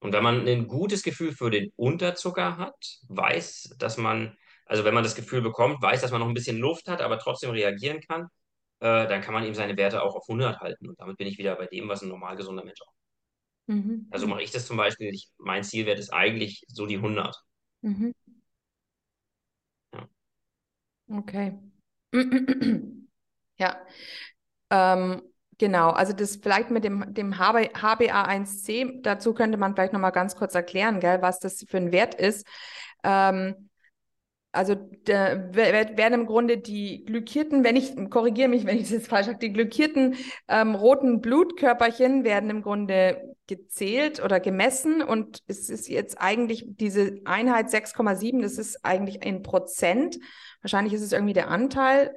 Und 0.00 0.12
wenn 0.12 0.22
man 0.22 0.46
ein 0.46 0.66
gutes 0.68 1.02
Gefühl 1.02 1.32
für 1.32 1.50
den 1.50 1.72
Unterzucker 1.76 2.58
hat, 2.58 2.98
weiß, 3.08 3.76
dass 3.78 3.96
man, 3.96 4.36
also 4.66 4.84
wenn 4.84 4.94
man 4.94 5.04
das 5.04 5.14
Gefühl 5.14 5.42
bekommt, 5.42 5.82
weiß, 5.82 6.02
dass 6.02 6.10
man 6.10 6.20
noch 6.20 6.28
ein 6.28 6.34
bisschen 6.34 6.58
Luft 6.58 6.88
hat, 6.88 7.00
aber 7.00 7.18
trotzdem 7.18 7.50
reagieren 7.50 8.00
kann, 8.00 8.28
äh, 8.80 9.06
dann 9.06 9.20
kann 9.20 9.34
man 9.34 9.44
eben 9.44 9.54
seine 9.54 9.76
Werte 9.76 10.02
auch 10.02 10.16
auf 10.16 10.28
100 10.28 10.60
halten. 10.60 10.88
Und 10.88 11.00
damit 11.00 11.16
bin 11.18 11.26
ich 11.26 11.38
wieder 11.38 11.56
bei 11.56 11.66
dem, 11.66 11.88
was 11.88 12.02
ein 12.02 12.08
normal 12.08 12.36
gesunder 12.36 12.64
Mensch 12.64 12.80
auch. 12.82 12.92
Mhm. 13.66 14.08
Also 14.10 14.26
mache 14.26 14.42
ich 14.42 14.50
das 14.50 14.66
zum 14.66 14.76
Beispiel, 14.76 15.14
ich, 15.14 15.28
mein 15.38 15.62
Zielwert 15.62 15.98
ist 15.98 16.12
eigentlich 16.12 16.64
so 16.68 16.86
die 16.86 16.96
100. 16.96 17.36
Mhm. 17.82 18.12
Ja. 19.92 20.08
Okay. 21.08 21.58
Ja, 23.60 23.76
ähm, 24.70 25.22
genau. 25.58 25.90
Also 25.90 26.14
das 26.14 26.36
vielleicht 26.36 26.70
mit 26.70 26.82
dem, 26.84 27.12
dem 27.12 27.38
HB, 27.38 27.74
HbA1c, 27.74 29.02
dazu 29.02 29.34
könnte 29.34 29.58
man 29.58 29.74
vielleicht 29.74 29.92
nochmal 29.92 30.12
ganz 30.12 30.34
kurz 30.34 30.54
erklären, 30.54 30.98
gell, 31.00 31.20
was 31.20 31.40
das 31.40 31.64
für 31.68 31.76
ein 31.76 31.92
Wert 31.92 32.14
ist. 32.14 32.46
Ähm, 33.04 33.69
also 34.52 34.74
der, 34.74 35.50
wer- 35.52 35.96
werden 35.96 36.20
im 36.20 36.26
Grunde 36.26 36.58
die 36.58 37.04
glykierten, 37.04 37.62
wenn 37.64 37.76
ich, 37.76 37.94
korrigiere 38.10 38.48
mich, 38.48 38.66
wenn 38.66 38.76
ich 38.76 38.82
das 38.84 38.90
jetzt 38.92 39.08
falsch 39.08 39.28
habe, 39.28 39.38
die 39.38 39.52
glykierten 39.52 40.16
ähm, 40.48 40.74
roten 40.74 41.20
Blutkörperchen 41.20 42.24
werden 42.24 42.50
im 42.50 42.62
Grunde 42.62 43.34
gezählt 43.46 44.22
oder 44.22 44.40
gemessen 44.40 45.02
und 45.02 45.40
es 45.46 45.68
ist 45.70 45.88
jetzt 45.88 46.20
eigentlich 46.20 46.64
diese 46.68 47.20
Einheit 47.24 47.70
6,7, 47.70 48.42
das 48.42 48.58
ist 48.58 48.84
eigentlich 48.84 49.24
in 49.24 49.42
Prozent. 49.42 50.18
Wahrscheinlich 50.62 50.92
ist 50.94 51.02
es 51.02 51.12
irgendwie 51.12 51.32
der 51.34 51.48
Anteil 51.48 52.14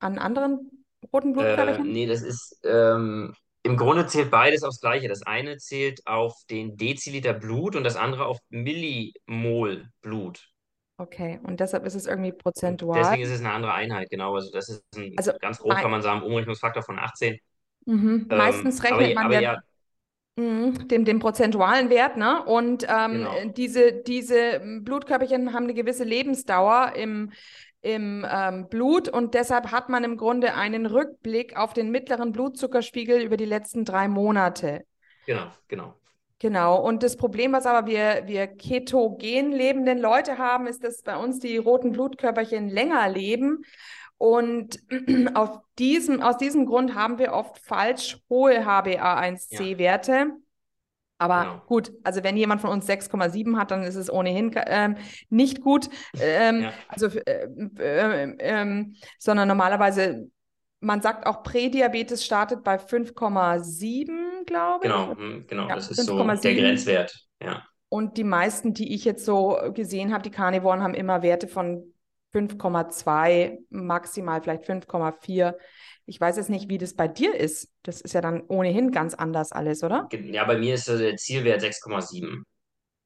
an 0.00 0.18
anderen 0.18 0.84
roten 1.12 1.32
Äh, 1.34 1.34
Blutkörperchen. 1.34 1.86
nee, 1.86 2.06
das 2.06 2.22
ist, 2.22 2.60
ähm, 2.64 3.34
im 3.62 3.76
Grunde 3.76 4.06
zählt 4.06 4.30
beides 4.30 4.62
aufs 4.62 4.80
Gleiche. 4.80 5.08
Das 5.08 5.22
eine 5.22 5.56
zählt 5.58 6.06
auf 6.06 6.34
den 6.50 6.76
Deziliter 6.76 7.32
Blut 7.34 7.76
und 7.76 7.84
das 7.84 7.96
andere 7.96 8.26
auf 8.26 8.38
Millimol 8.50 9.88
Blut. 10.02 10.48
Okay, 10.96 11.40
und 11.44 11.60
deshalb 11.60 11.84
ist 11.86 11.94
es 11.94 12.06
irgendwie 12.06 12.32
Und 12.62 12.82
prozentual. 12.82 12.82
deswegen 12.94 13.22
ist 13.22 13.30
es 13.30 13.40
eine 13.40 13.52
andere 13.52 13.74
Einheit, 13.74 14.10
genau. 14.10 14.34
Also 14.34 14.50
das 14.52 14.68
ist 14.68 14.84
ein, 14.96 15.12
Also 15.16 15.32
ganz 15.40 15.58
grob 15.58 15.80
kann 15.80 15.90
man 15.90 16.02
sagen, 16.02 16.22
Umrechnungsfaktor 16.22 16.82
von 16.82 16.98
18. 16.98 17.38
mhm. 17.86 18.26
Ähm, 18.30 18.36
Meistens 18.36 18.82
aber, 18.88 19.02
rechnet 19.02 19.14
man 19.14 19.30
aber 19.30 19.34
ja, 19.34 19.42
ja, 19.42 19.58
Mhm, 20.36 20.88
dem, 20.88 21.04
dem 21.04 21.20
prozentualen 21.20 21.90
Wert, 21.90 22.16
ne? 22.16 22.44
Und 22.44 22.86
ähm, 22.88 23.28
Genau. 23.28 23.50
diese, 23.56 23.92
diese 23.92 24.60
Blutkörperchen 24.82 25.52
haben 25.54 25.64
eine 25.64 25.74
gewisse 25.74 26.04
Lebensdauer 26.04 26.94
im, 26.96 27.32
im 27.82 28.26
ähm, 28.30 28.68
Blut 28.70 29.08
und 29.08 29.34
deshalb 29.34 29.72
hat 29.72 29.90
man 29.90 30.04
im 30.04 30.16
Grunde 30.16 30.54
einen 30.54 30.86
Rückblick 30.86 31.56
auf 31.56 31.74
den 31.74 31.90
mittleren 31.90 32.32
Blutzuckerspiegel 32.32 33.22
über 33.22 33.36
die 33.36 33.44
letzten 33.46 33.84
drei 33.84 34.08
Monate. 34.08 34.84
Genau, 35.26 35.52
genau. 35.68 36.00
Genau. 36.40 36.80
Und 36.80 37.02
das 37.02 37.16
Problem, 37.16 37.52
was 37.52 37.66
aber 37.66 37.86
wir, 37.86 38.22
wir 38.26 38.46
ketogen 38.46 39.52
lebenden 39.52 39.98
Leute 39.98 40.38
haben, 40.38 40.66
ist, 40.66 40.84
dass 40.84 41.02
bei 41.02 41.16
uns 41.16 41.38
die 41.38 41.56
roten 41.56 41.92
Blutkörperchen 41.92 42.68
länger 42.68 43.08
leben. 43.08 43.64
Und 44.18 44.78
auf 45.34 45.60
diesem, 45.78 46.20
aus 46.20 46.36
diesem 46.36 46.66
Grund 46.66 46.94
haben 46.94 47.18
wir 47.18 47.32
oft 47.32 47.58
falsch 47.58 48.18
hohe 48.28 48.66
HbA1c-Werte. 48.66 50.32
Aber 51.16 51.44
Genau. 51.44 51.62
gut, 51.66 51.92
also 52.02 52.24
wenn 52.24 52.36
jemand 52.36 52.60
von 52.60 52.70
uns 52.70 52.86
6,7 52.86 53.56
hat, 53.56 53.70
dann 53.70 53.84
ist 53.84 53.94
es 53.94 54.12
ohnehin 54.12 54.50
ähm, 54.66 54.96
nicht 55.30 55.60
gut. 55.60 55.88
Ähm, 56.20 56.62
Ja. 56.62 56.72
Also, 56.88 57.06
äh, 57.06 57.46
äh, 57.78 58.36
ähm, 58.40 58.96
sondern 59.18 59.46
normalerweise, 59.48 60.28
man 60.84 61.00
sagt 61.00 61.26
auch, 61.26 61.42
Prädiabetes 61.42 62.24
startet 62.24 62.62
bei 62.62 62.78
5,7, 62.78 64.44
glaube 64.46 64.86
ich. 64.86 64.92
Genau, 64.92 65.16
hm, 65.16 65.46
genau. 65.46 65.68
Ja, 65.68 65.74
Das 65.76 65.90
ist 65.90 66.04
so 66.04 66.16
der 66.16 66.36
5,7. 66.36 66.56
Grenzwert. 66.56 67.26
Ja. 67.42 67.64
Und 67.88 68.16
die 68.16 68.24
meisten, 68.24 68.74
die 68.74 68.94
ich 68.94 69.04
jetzt 69.04 69.24
so 69.24 69.56
gesehen 69.72 70.12
habe, 70.12 70.22
die 70.22 70.30
Karnivoren 70.30 70.82
haben 70.82 70.94
immer 70.94 71.22
Werte 71.22 71.48
von 71.48 71.92
5,2, 72.32 73.58
maximal 73.70 74.42
vielleicht 74.42 74.64
5,4. 74.64 75.56
Ich 76.06 76.20
weiß 76.20 76.36
jetzt 76.36 76.50
nicht, 76.50 76.68
wie 76.68 76.78
das 76.78 76.94
bei 76.94 77.08
dir 77.08 77.34
ist. 77.34 77.70
Das 77.82 78.00
ist 78.00 78.12
ja 78.12 78.20
dann 78.20 78.42
ohnehin 78.48 78.90
ganz 78.90 79.14
anders 79.14 79.52
alles, 79.52 79.82
oder? 79.82 80.08
Ja, 80.12 80.44
bei 80.44 80.58
mir 80.58 80.74
ist 80.74 80.88
der 80.88 81.16
Zielwert 81.16 81.62
6,7. 81.62 82.44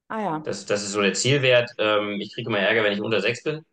Ah 0.09 0.21
ja. 0.23 0.39
Das, 0.41 0.67
das 0.67 0.83
ist 0.83 0.93
so 0.93 1.03
der 1.03 1.13
Zielwert. 1.13 1.71
Ähm, 1.79 2.19
ich 2.21 2.35
kriege 2.35 2.49
immer 2.49 2.59
Ärger, 2.59 2.83
wenn 2.83 2.93
ich 2.93 3.01
unter 3.01 3.21
6 3.21 3.43
bin. 3.43 3.65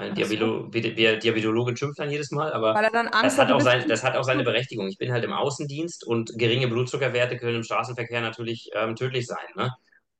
Meine 0.00 0.14
Ach 0.14 0.24
so. 0.24 0.24
Diabelo 0.24 0.66
Di- 0.68 0.80
Di- 0.94 1.18
Diabetologin 1.18 1.76
schimpft 1.76 1.98
dann 1.98 2.10
jedes 2.10 2.30
Mal, 2.30 2.52
aber 2.52 2.82
er 3.20 3.28
das 3.28 3.38
hat, 3.38 3.50
auch 3.52 3.60
sein, 3.60 3.86
das 3.88 4.02
hat 4.02 4.16
auch 4.16 4.24
seine 4.24 4.44
Berechtigung. 4.44 4.88
Ich 4.88 4.98
bin 4.98 5.12
halt 5.12 5.24
im 5.24 5.32
Außendienst 5.32 6.06
und 6.06 6.32
geringe 6.38 6.68
Blutzuckerwerte 6.68 7.36
können 7.38 7.56
im 7.56 7.62
Straßenverkehr 7.64 8.20
natürlich 8.22 8.70
ähm, 8.74 8.96
tödlich 8.96 9.26
sein. 9.26 9.46
Ne? 9.56 9.72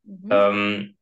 Mhm. 0.04 0.28
Ähm, 0.30 0.96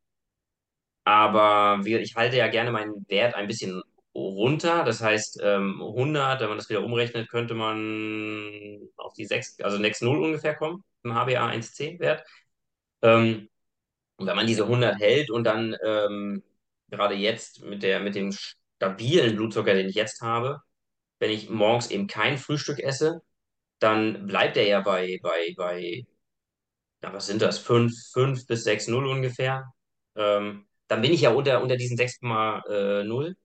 aber 1.03 1.83
wir, 1.85 2.01
ich 2.01 2.15
halte 2.15 2.37
ja 2.37 2.47
gerne 2.47 2.71
meinen 2.71 3.05
Wert 3.09 3.35
ein 3.35 3.47
bisschen 3.47 3.81
runter. 4.15 4.83
Das 4.83 5.01
heißt, 5.01 5.39
ähm, 5.43 5.81
100, 5.81 6.41
wenn 6.41 6.49
man 6.49 6.57
das 6.57 6.69
wieder 6.69 6.83
umrechnet, 6.83 7.29
könnte 7.29 7.53
man 7.55 8.79
auf 8.97 9.13
die 9.13 9.25
6, 9.25 9.59
also 9.61 9.77
6,0 9.77 10.23
ungefähr 10.23 10.55
kommen 10.55 10.83
im 11.03 11.13
HbA1c-Wert. 11.13 12.23
Ähm, 13.01 13.49
und 14.17 14.27
wenn 14.27 14.35
man 14.35 14.47
diese 14.47 14.67
100 14.67 14.99
hält 14.99 15.31
und 15.31 15.45
dann 15.45 15.75
ähm, 15.85 16.43
gerade 16.89 17.15
jetzt 17.15 17.63
mit 17.63 17.83
der, 17.83 17.99
mit 18.01 18.15
dem 18.15 18.31
stabilen 18.79 19.35
Blutzucker, 19.35 19.73
den 19.73 19.89
ich 19.89 19.95
jetzt 19.95 20.21
habe, 20.21 20.61
wenn 21.19 21.31
ich 21.31 21.49
morgens 21.49 21.91
eben 21.91 22.07
kein 22.07 22.37
Frühstück 22.37 22.79
esse, 22.79 23.21
dann 23.79 24.27
bleibt 24.27 24.57
er 24.57 24.67
ja 24.67 24.81
bei, 24.81 25.19
bei, 25.23 25.53
bei, 25.57 26.05
ja, 27.03 27.13
was 27.13 27.27
sind 27.27 27.41
das, 27.41 27.59
5 27.59 27.93
5 28.13 28.47
bis 28.47 28.65
6,0 28.65 29.11
ungefähr. 29.11 29.73
Ähm, 30.15 30.67
dann 30.87 31.01
bin 31.01 31.13
ich 31.13 31.21
ja 31.21 31.31
unter, 31.31 31.61
unter 31.61 31.77
diesen 31.77 31.97
6,0 31.97 33.35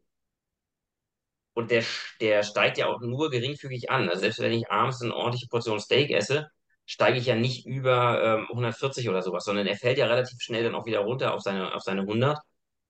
und 1.54 1.70
der, 1.70 1.84
der 2.20 2.42
steigt 2.42 2.78
ja 2.78 2.86
auch 2.88 3.00
nur 3.00 3.30
geringfügig 3.30 3.90
an. 3.90 4.08
Also 4.08 4.22
selbst 4.22 4.40
wenn 4.40 4.52
ich 4.52 4.70
abends 4.70 5.02
eine 5.02 5.14
ordentliche 5.14 5.48
Portion 5.48 5.80
Steak 5.80 6.10
esse, 6.10 6.48
steige 6.86 7.18
ich 7.18 7.26
ja 7.26 7.36
nicht 7.36 7.66
über 7.66 8.22
ähm, 8.40 8.46
140 8.50 9.08
oder 9.08 9.22
sowas, 9.22 9.44
sondern 9.44 9.66
er 9.66 9.76
fällt 9.76 9.98
ja 9.98 10.06
relativ 10.06 10.40
schnell 10.40 10.64
dann 10.64 10.74
auch 10.74 10.86
wieder 10.86 11.00
runter 11.00 11.34
auf 11.34 11.42
seine, 11.42 11.74
auf 11.74 11.82
seine 11.82 12.02
100. 12.02 12.38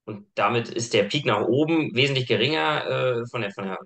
Und 0.05 0.27
damit 0.35 0.69
ist 0.69 0.93
der 0.93 1.03
Peak 1.03 1.25
nach 1.25 1.41
oben 1.41 1.95
wesentlich 1.95 2.27
geringer 2.27 2.85
äh, 2.85 3.25
von 3.27 3.41
der, 3.41 3.51
von 3.51 3.65
der, 3.65 3.79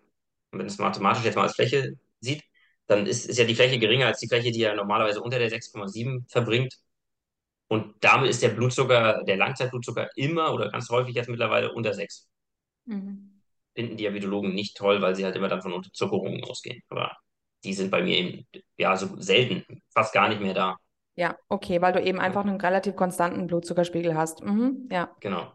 wenn 0.51 0.59
man 0.59 0.67
es 0.67 0.77
mathematisch 0.77 1.23
jetzt 1.23 1.35
mal 1.35 1.43
als 1.43 1.55
Fläche 1.55 1.93
sieht, 2.19 2.43
dann 2.87 3.05
ist, 3.05 3.25
ist 3.25 3.37
ja 3.37 3.45
die 3.45 3.55
Fläche 3.55 3.79
geringer 3.79 4.07
als 4.07 4.19
die 4.19 4.27
Fläche, 4.27 4.51
die 4.51 4.63
er 4.63 4.75
normalerweise 4.75 5.21
unter 5.21 5.39
der 5.39 5.49
6,7 5.49 6.25
verbringt. 6.29 6.75
Und 7.67 7.95
damit 7.99 8.29
ist 8.31 8.41
der 8.41 8.49
Blutzucker, 8.49 9.23
der 9.23 9.37
Langzeitblutzucker 9.37 10.09
immer 10.15 10.53
oder 10.53 10.71
ganz 10.71 10.89
häufig 10.89 11.15
jetzt 11.15 11.29
mittlerweile 11.29 11.71
unter 11.71 11.93
6. 11.93 12.27
Mhm. 12.85 13.41
Finden 13.75 13.95
Diabetologen 13.95 14.53
nicht 14.53 14.75
toll, 14.75 15.01
weil 15.01 15.15
sie 15.15 15.23
halt 15.23 15.35
immer 15.35 15.47
dann 15.47 15.61
von 15.61 15.73
Unterzuckerungen 15.73 16.43
ausgehen. 16.43 16.81
Aber 16.89 17.15
die 17.63 17.73
sind 17.73 17.91
bei 17.91 18.01
mir 18.01 18.17
eben, 18.17 18.47
ja, 18.77 18.97
so 18.97 19.21
selten, 19.21 19.63
fast 19.93 20.13
gar 20.13 20.27
nicht 20.27 20.41
mehr 20.41 20.55
da. 20.55 20.77
Ja, 21.15 21.37
okay, 21.47 21.81
weil 21.81 21.93
du 21.93 22.01
eben 22.01 22.19
einfach 22.19 22.45
einen 22.45 22.59
relativ 22.59 22.95
konstanten 22.95 23.45
Blutzuckerspiegel 23.45 24.15
hast. 24.15 24.43
Mhm. 24.43 24.89
Ja. 24.91 25.15
Genau. 25.19 25.51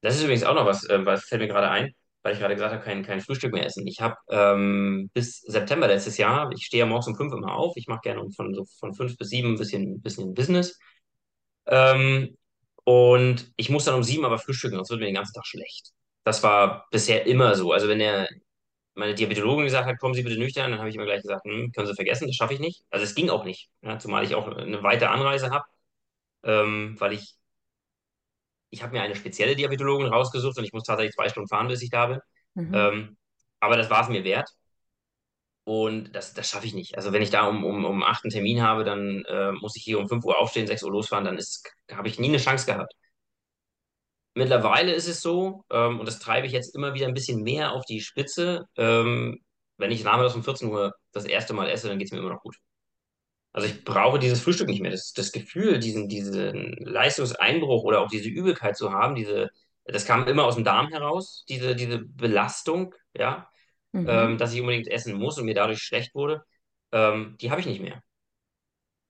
Das 0.00 0.14
ist 0.16 0.22
übrigens 0.22 0.44
auch 0.44 0.54
noch 0.54 0.66
was, 0.66 0.84
äh, 0.88 1.04
was 1.04 1.24
fällt 1.24 1.42
mir 1.42 1.48
gerade 1.48 1.70
ein, 1.70 1.92
weil 2.22 2.34
ich 2.34 2.38
gerade 2.40 2.54
gesagt 2.54 2.72
habe, 2.74 2.84
kein, 2.84 3.02
kein 3.04 3.20
Frühstück 3.20 3.52
mehr 3.52 3.66
essen. 3.66 3.86
Ich 3.86 4.00
habe 4.00 4.16
ähm, 4.30 5.10
bis 5.14 5.40
September 5.42 5.88
letztes 5.88 6.18
Jahr, 6.18 6.50
ich 6.52 6.64
stehe 6.66 6.80
ja 6.82 6.86
morgens 6.86 7.08
um 7.08 7.16
fünf 7.16 7.32
immer 7.32 7.54
auf, 7.54 7.76
ich 7.76 7.88
mache 7.88 8.00
gerne 8.02 8.30
von, 8.32 8.54
so 8.54 8.64
von 8.78 8.94
fünf 8.94 9.16
bis 9.16 9.28
sieben 9.30 9.54
ein 9.54 9.58
bisschen, 9.58 10.00
bisschen 10.02 10.34
Business. 10.34 10.78
Ähm, 11.66 12.36
und 12.84 13.52
ich 13.56 13.70
muss 13.70 13.84
dann 13.84 13.94
um 13.94 14.02
sieben 14.04 14.24
aber 14.24 14.38
frühstücken, 14.38 14.76
sonst 14.76 14.90
wird 14.90 15.00
mir 15.00 15.06
den 15.06 15.14
ganzen 15.16 15.34
Tag 15.34 15.46
schlecht. 15.46 15.92
Das 16.24 16.42
war 16.42 16.86
bisher 16.90 17.26
immer 17.26 17.54
so. 17.54 17.72
Also 17.72 17.88
wenn 17.88 17.98
der, 17.98 18.28
meine 18.94 19.14
Diabetologin 19.14 19.64
gesagt 19.64 19.86
hat, 19.88 19.98
kommen 19.98 20.14
Sie 20.14 20.22
bitte 20.22 20.38
nüchtern, 20.38 20.70
dann 20.72 20.80
habe 20.80 20.90
ich 20.90 20.96
immer 20.96 21.04
gleich 21.06 21.22
gesagt, 21.22 21.44
hm, 21.44 21.72
können 21.72 21.86
Sie 21.86 21.94
vergessen, 21.94 22.26
das 22.28 22.36
schaffe 22.36 22.54
ich 22.54 22.60
nicht. 22.60 22.84
Also 22.90 23.04
es 23.04 23.14
ging 23.14 23.30
auch 23.30 23.44
nicht, 23.44 23.70
ja, 23.82 23.98
zumal 23.98 24.24
ich 24.24 24.34
auch 24.34 24.48
eine 24.48 24.82
weite 24.82 25.10
Anreise 25.10 25.50
habe, 25.50 25.64
ähm, 26.44 26.96
weil 27.00 27.14
ich 27.14 27.37
ich 28.70 28.82
habe 28.82 28.92
mir 28.92 29.02
eine 29.02 29.16
spezielle 29.16 29.56
Diabetologin 29.56 30.08
rausgesucht 30.08 30.58
und 30.58 30.64
ich 30.64 30.72
muss 30.72 30.84
tatsächlich 30.84 31.14
zwei 31.14 31.28
Stunden 31.28 31.48
fahren, 31.48 31.68
bis 31.68 31.82
ich 31.82 31.90
da 31.90 32.06
bin. 32.06 32.20
Mhm. 32.54 32.74
Ähm, 32.74 33.16
aber 33.60 33.76
das 33.76 33.90
war 33.90 34.02
es 34.02 34.08
mir 34.08 34.24
wert. 34.24 34.48
Und 35.64 36.14
das, 36.14 36.32
das 36.32 36.48
schaffe 36.48 36.66
ich 36.66 36.72
nicht. 36.74 36.96
Also 36.96 37.12
wenn 37.12 37.20
ich 37.20 37.30
da 37.30 37.46
um, 37.46 37.62
um, 37.62 37.84
um 37.84 38.02
8 38.02 38.24
einen 38.24 38.30
Termin 38.32 38.62
habe, 38.62 38.84
dann 38.84 39.24
äh, 39.28 39.52
muss 39.52 39.76
ich 39.76 39.82
hier 39.82 39.98
um 39.98 40.08
5 40.08 40.24
Uhr 40.24 40.38
aufstehen, 40.40 40.66
6 40.66 40.82
Uhr 40.82 40.90
losfahren, 40.90 41.26
dann 41.26 41.38
habe 41.92 42.08
ich 42.08 42.18
nie 42.18 42.28
eine 42.28 42.38
Chance 42.38 42.64
gehabt. 42.66 42.94
Mittlerweile 44.34 44.92
ist 44.94 45.08
es 45.08 45.20
so, 45.20 45.64
ähm, 45.70 46.00
und 46.00 46.06
das 46.06 46.20
treibe 46.20 46.46
ich 46.46 46.52
jetzt 46.52 46.74
immer 46.74 46.94
wieder 46.94 47.06
ein 47.06 47.14
bisschen 47.14 47.42
mehr 47.42 47.72
auf 47.72 47.84
die 47.84 48.00
Spitze, 48.00 48.66
ähm, 48.76 49.40
wenn 49.76 49.90
ich 49.90 50.04
nachmittags 50.04 50.34
um 50.36 50.44
14 50.44 50.68
Uhr 50.68 50.94
das 51.12 51.24
erste 51.24 51.54
Mal 51.54 51.68
esse, 51.68 51.88
dann 51.88 51.98
geht 51.98 52.06
es 52.08 52.12
mir 52.12 52.18
immer 52.18 52.32
noch 52.32 52.40
gut. 52.42 52.56
Also 53.52 53.66
ich 53.68 53.84
brauche 53.84 54.18
dieses 54.18 54.40
Frühstück 54.42 54.68
nicht 54.68 54.80
mehr. 54.82 54.90
Das, 54.92 55.12
das 55.12 55.32
Gefühl, 55.32 55.78
diesen, 55.78 56.08
diesen 56.08 56.72
Leistungseinbruch 56.78 57.84
oder 57.84 58.00
auch 58.00 58.08
diese 58.08 58.28
Übelkeit 58.28 58.76
zu 58.76 58.92
haben, 58.92 59.14
diese, 59.14 59.50
das 59.84 60.04
kam 60.06 60.26
immer 60.26 60.44
aus 60.44 60.54
dem 60.56 60.64
Darm 60.64 60.88
heraus, 60.88 61.44
diese, 61.48 61.74
diese 61.74 61.98
Belastung, 62.00 62.94
ja, 63.14 63.48
ähm, 64.04 64.38
Mhm. 64.38 64.38
dass 64.38 64.52
ich 64.54 64.60
unbedingt 64.60 64.88
essen 64.88 65.14
muss 65.18 65.38
und 65.38 65.46
mir 65.46 65.54
dadurch 65.54 65.80
schlecht 65.82 66.14
wurde, 66.14 66.44
ähm, 66.92 67.36
die 67.40 67.50
habe 67.50 67.60
ich 67.60 67.66
nicht 67.66 67.82
mehr. 67.82 68.02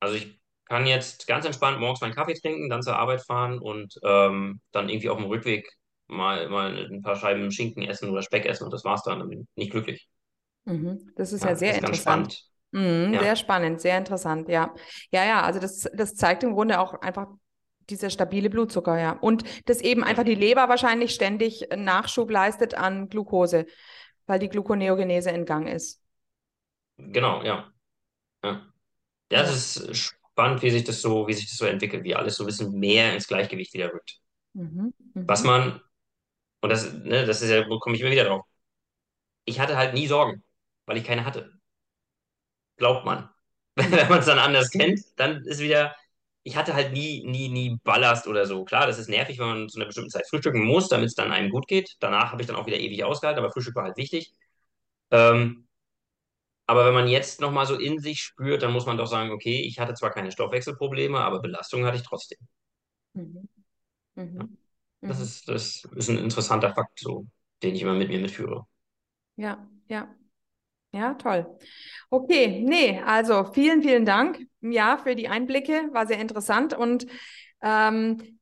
Also 0.01 0.17
ich 0.17 0.41
kann 0.67 0.87
jetzt 0.87 1.27
ganz 1.27 1.45
entspannt 1.45 1.81
morgens 1.81 2.01
meinen 2.01 2.15
Kaffee 2.15 2.35
trinken, 2.35 2.69
dann 2.69 2.83
zur 2.83 2.97
Arbeit 2.97 3.25
fahren 3.27 3.59
und 3.59 3.95
ähm, 4.05 4.61
dann 4.73 4.89
irgendwie 4.89 5.09
auf 5.11 5.19
dem 5.19 5.27
Rückweg 5.27 5.69
mal, 6.09 6.49
mal 6.49 6.87
ein 6.91 7.03
paar 7.03 7.17
Scheiben 7.17 7.51
Schinken 7.51 7.83
essen 7.85 8.11
oder 8.11 8.23
Speck 8.23 8.47
essen 8.47 8.65
und 8.65 8.73
das 8.73 8.85
war's 8.85 9.03
dann. 9.03 9.19
Dann 9.21 9.29
bin 9.29 9.43
ich 9.43 9.47
nicht 9.57 9.73
glücklich. 9.73 10.09
Mhm. 10.67 11.13
Das 11.17 11.33
ist 11.33 11.43
ja 11.45 11.57
Ja, 11.67 11.75
sehr 11.75 11.75
interessant. 11.75 12.45
Mhm, 12.71 13.19
sehr 13.19 13.35
Ja, 13.35 13.37
spannend, 13.37 13.81
sehr 13.81 13.97
interessant, 13.99 14.49
ja. 14.49 14.75
Ja, 15.11 15.25
ja, 15.25 15.43
also 15.43 15.59
das, 15.61 15.89
das 15.95 16.15
zeigt 16.15 16.43
im 16.43 16.53
Grunde 16.53 16.81
auch 16.81 17.01
einfach 17.01 17.29
dieser 17.89 18.11
stabile 18.11 18.51
Blutzucker, 18.51 18.99
ja. 18.99 19.13
Und 19.13 19.45
dass 19.69 19.81
eben 19.81 20.05
einfach 20.05 20.25
die 20.25 20.35
Leber 20.35 20.69
wahrscheinlich 20.69 21.15
ständig 21.15 21.67
Nachschub 21.75 22.31
leistet 22.31 22.75
an 22.75 23.09
Glucose, 23.09 23.65
weil 24.27 24.39
die 24.39 24.49
Gluconeogenese 24.51 25.31
in 25.31 25.47
Gang 25.47 25.67
ist. 25.69 26.03
genau, 26.99 27.43
ja. 27.43 27.73
Ja. 28.45 28.73
Es 29.31 29.51
ist 29.79 29.97
spannend, 29.97 30.63
wie 30.63 30.71
sich 30.71 30.85
das 30.85 31.01
so, 31.03 31.27
wie 31.29 31.35
sich 31.35 31.47
das 31.49 31.57
so 31.59 31.67
entwickelt, 31.67 32.05
wie 32.05 32.15
alles 32.15 32.37
so 32.37 32.45
ein 32.45 32.47
bisschen 32.47 32.73
mehr 32.79 33.15
ins 33.15 33.27
Gleichgewicht 33.29 33.73
wieder 33.75 33.93
rückt. 33.93 34.21
Mhm. 34.55 34.93
Was 35.27 35.45
Mhm. 35.45 35.45
man, 35.45 35.81
und 36.63 36.71
das, 36.71 36.93
ne, 36.95 37.27
das 37.27 37.43
ist 37.43 37.51
ja, 37.51 37.69
wo 37.69 37.79
komme 37.81 37.97
ich 37.97 38.03
immer 38.03 38.11
wieder 38.13 38.25
drauf. 38.25 38.47
Ich 39.47 39.59
hatte 39.61 39.77
halt 39.77 39.95
nie 39.95 40.07
Sorgen, 40.07 40.45
weil 40.87 40.97
ich 40.99 41.05
keine 41.05 41.25
hatte. 41.25 41.58
Glaubt 42.79 43.05
man. 43.07 43.31
Wenn 43.77 44.09
man 44.11 44.21
es 44.21 44.27
dann 44.27 44.41
anders 44.41 44.71
kennt, 44.71 45.01
dann 45.19 45.45
ist 45.45 45.61
wieder, 45.61 45.97
ich 46.45 46.57
hatte 46.57 46.75
halt 46.75 46.93
nie, 46.93 47.25
nie, 47.27 47.49
nie 47.51 47.79
Ballast 47.85 48.27
oder 48.29 48.47
so. 48.47 48.65
Klar, 48.65 48.87
das 48.89 48.99
ist 48.99 49.09
nervig, 49.11 49.39
wenn 49.41 49.49
man 49.49 49.69
zu 49.71 49.79
einer 49.79 49.87
bestimmten 49.87 50.11
Zeit 50.11 50.29
frühstücken 50.29 50.65
muss, 50.65 50.89
damit 50.89 51.09
es 51.09 51.15
dann 51.17 51.33
einem 51.33 51.51
gut 51.51 51.69
geht. 51.69 51.97
Danach 52.01 52.33
habe 52.33 52.43
ich 52.43 52.49
dann 52.49 52.57
auch 52.57 52.67
wieder 52.67 52.79
ewig 52.79 53.05
ausgehalten, 53.05 53.43
aber 53.45 53.53
Frühstück 53.53 53.77
war 53.77 53.85
halt 53.85 53.97
wichtig. 53.99 54.33
Ähm, 55.13 55.69
aber 56.67 56.87
wenn 56.87 56.95
man 56.95 57.09
jetzt 57.09 57.41
nochmal 57.41 57.67
so 57.67 57.75
in 57.77 57.99
sich 57.99 58.23
spürt, 58.23 58.63
dann 58.63 58.73
muss 58.73 58.87
man 58.87 58.97
doch 58.99 59.07
sagen, 59.09 59.33
okay, 59.33 59.63
ich 59.63 59.79
hatte 59.81 59.95
zwar 59.95 60.11
keine 60.13 60.31
Stoffwechselprobleme, 60.33 61.19
aber 61.21 61.41
Belastung 61.41 61.85
hatte 61.87 61.97
ich 61.97 62.05
trotzdem. 62.05 62.39
Mhm. 63.15 63.49
Ja. 64.37 64.47
Mhm. 64.47 64.59
Das 65.07 65.21
Mhm. 65.21 65.21
ist, 65.21 65.49
das 65.49 65.85
ist 65.97 66.11
ein 66.11 66.19
interessanter 66.19 66.75
Fakt, 66.75 67.01
so, 67.01 67.27
den 67.63 67.75
ich 67.77 67.83
immer 67.83 67.95
mit 67.95 68.09
mir 68.11 68.21
mitführe. 68.21 68.67
Ja, 69.37 69.67
ja. 69.89 70.15
Ja, 70.93 71.15
toll. 71.15 71.47
Okay, 72.11 72.65
nee, 72.67 73.01
also 73.05 73.45
vielen, 73.53 73.83
vielen 73.83 74.07
Dank, 74.07 74.47
ja, 74.61 74.97
für 74.97 75.15
die 75.15 75.29
Einblicke, 75.29 75.91
war 75.93 76.07
sehr 76.07 76.19
interessant 76.19 76.75
und 76.75 77.07
ähm, 77.63 78.39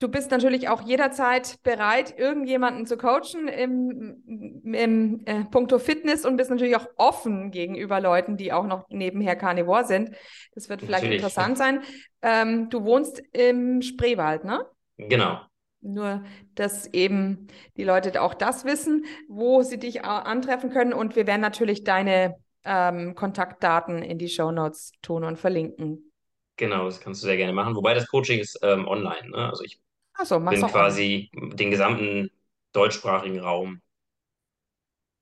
Du 0.00 0.08
bist 0.08 0.30
natürlich 0.30 0.70
auch 0.70 0.80
jederzeit 0.80 1.62
bereit, 1.62 2.18
irgendjemanden 2.18 2.86
zu 2.86 2.96
coachen 2.96 3.48
im, 3.48 4.64
im 4.72 5.20
äh, 5.26 5.44
Punkto 5.44 5.78
Fitness 5.78 6.24
und 6.24 6.38
bist 6.38 6.48
natürlich 6.48 6.74
auch 6.74 6.86
offen 6.96 7.50
gegenüber 7.50 8.00
Leuten, 8.00 8.38
die 8.38 8.50
auch 8.50 8.64
noch 8.64 8.88
nebenher 8.88 9.36
Carnivore 9.36 9.84
sind. 9.84 10.12
Das 10.54 10.70
wird 10.70 10.80
vielleicht 10.80 11.02
natürlich. 11.02 11.22
interessant 11.22 11.58
sein. 11.58 11.82
Ähm, 12.22 12.70
du 12.70 12.82
wohnst 12.84 13.22
im 13.34 13.82
Spreewald, 13.82 14.44
ne? 14.44 14.64
Genau. 14.96 15.40
Nur, 15.82 16.24
dass 16.54 16.86
eben 16.92 17.48
die 17.76 17.84
Leute 17.84 18.20
auch 18.20 18.34
das 18.34 18.64
wissen, 18.64 19.06
wo 19.28 19.62
sie 19.62 19.78
dich 19.78 20.04
antreffen 20.04 20.70
können. 20.70 20.92
Und 20.92 21.16
wir 21.16 21.26
werden 21.26 21.40
natürlich 21.40 21.84
deine 21.84 22.36
ähm, 22.64 23.14
Kontaktdaten 23.14 24.02
in 24.02 24.18
die 24.18 24.28
Show 24.28 24.50
Notes 24.50 24.92
tun 25.00 25.24
und 25.24 25.38
verlinken. 25.38 26.12
Genau, 26.56 26.84
das 26.84 27.00
kannst 27.00 27.22
du 27.22 27.26
sehr 27.26 27.38
gerne 27.38 27.54
machen. 27.54 27.74
Wobei 27.74 27.94
das 27.94 28.06
Coaching 28.08 28.38
ist 28.40 28.58
ähm, 28.62 28.86
online. 28.86 29.30
Ne? 29.30 29.48
Also 29.48 29.64
ich 29.64 29.80
so, 30.22 30.38
bin 30.38 30.60
quasi 30.66 31.30
online. 31.34 31.56
den 31.56 31.70
gesamten 31.70 32.30
deutschsprachigen 32.72 33.40
Raum, 33.40 33.80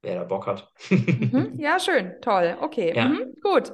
wer 0.03 0.17
da 0.17 0.25
Bock 0.25 0.49
hat. 0.49 0.73
mhm, 0.91 1.55
ja, 1.59 1.79
schön, 1.79 2.17
toll. 2.21 2.57
Okay, 2.61 2.93
ja. 2.95 3.07
mhm, 3.07 3.35
gut. 3.43 3.73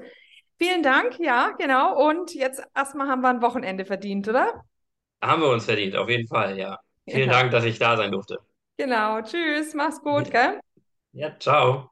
Vielen 0.58 0.82
Dank, 0.82 1.18
ja, 1.18 1.50
genau. 1.58 2.08
Und 2.08 2.34
jetzt 2.34 2.62
erstmal 2.74 3.08
haben 3.08 3.22
wir 3.22 3.28
ein 3.28 3.42
Wochenende 3.42 3.84
verdient, 3.84 4.28
oder? 4.28 4.62
Haben 5.22 5.42
wir 5.42 5.48
uns 5.48 5.64
verdient, 5.64 5.96
auf 5.96 6.08
jeden 6.08 6.28
Fall, 6.28 6.58
ja. 6.58 6.78
Vielen 7.06 7.30
ja. 7.30 7.40
Dank, 7.40 7.50
dass 7.50 7.64
ich 7.64 7.78
da 7.78 7.96
sein 7.96 8.12
durfte. 8.12 8.38
Genau, 8.76 9.20
tschüss, 9.22 9.74
mach's 9.74 10.00
gut, 10.02 10.30
gell? 10.30 10.60
Ja, 11.12 11.38
ciao. 11.38 11.90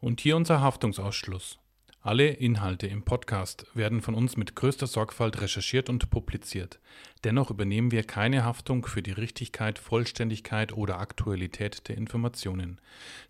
Und 0.00 0.20
hier 0.20 0.36
unser 0.36 0.60
Haftungsausschluss. 0.60 1.58
Alle 2.06 2.28
Inhalte 2.28 2.86
im 2.86 3.02
Podcast 3.02 3.66
werden 3.72 4.02
von 4.02 4.14
uns 4.14 4.36
mit 4.36 4.54
größter 4.54 4.86
Sorgfalt 4.86 5.40
recherchiert 5.40 5.88
und 5.88 6.10
publiziert. 6.10 6.78
Dennoch 7.24 7.50
übernehmen 7.50 7.92
wir 7.92 8.02
keine 8.02 8.44
Haftung 8.44 8.84
für 8.84 9.00
die 9.00 9.12
Richtigkeit, 9.12 9.78
Vollständigkeit 9.78 10.74
oder 10.74 10.98
Aktualität 10.98 11.88
der 11.88 11.96
Informationen. 11.96 12.78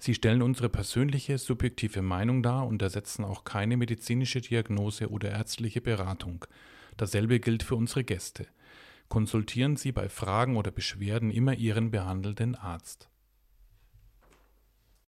Sie 0.01 0.13
stellen 0.13 0.43
unsere 0.43 0.69
persönliche, 0.69 1.39
subjektive 1.39 2.03
Meinung 2.03 2.43
dar 2.43 2.67
und 2.67 2.83
ersetzen 2.83 3.25
auch 3.25 3.45
keine 3.45 3.77
medizinische 3.77 4.41
Diagnose 4.41 5.09
oder 5.09 5.31
ärztliche 5.31 5.81
Beratung. 5.81 6.45
Dasselbe 6.97 7.41
gilt 7.41 7.63
für 7.63 7.77
unsere 7.77 8.05
Gäste. 8.05 8.47
Konsultieren 9.09 9.77
Sie 9.77 9.93
bei 9.93 10.09
Fragen 10.09 10.57
oder 10.57 10.71
Beschwerden 10.71 11.31
immer 11.31 11.55
Ihren 11.55 11.91
behandelnden 11.91 12.55
Arzt. 12.55 13.09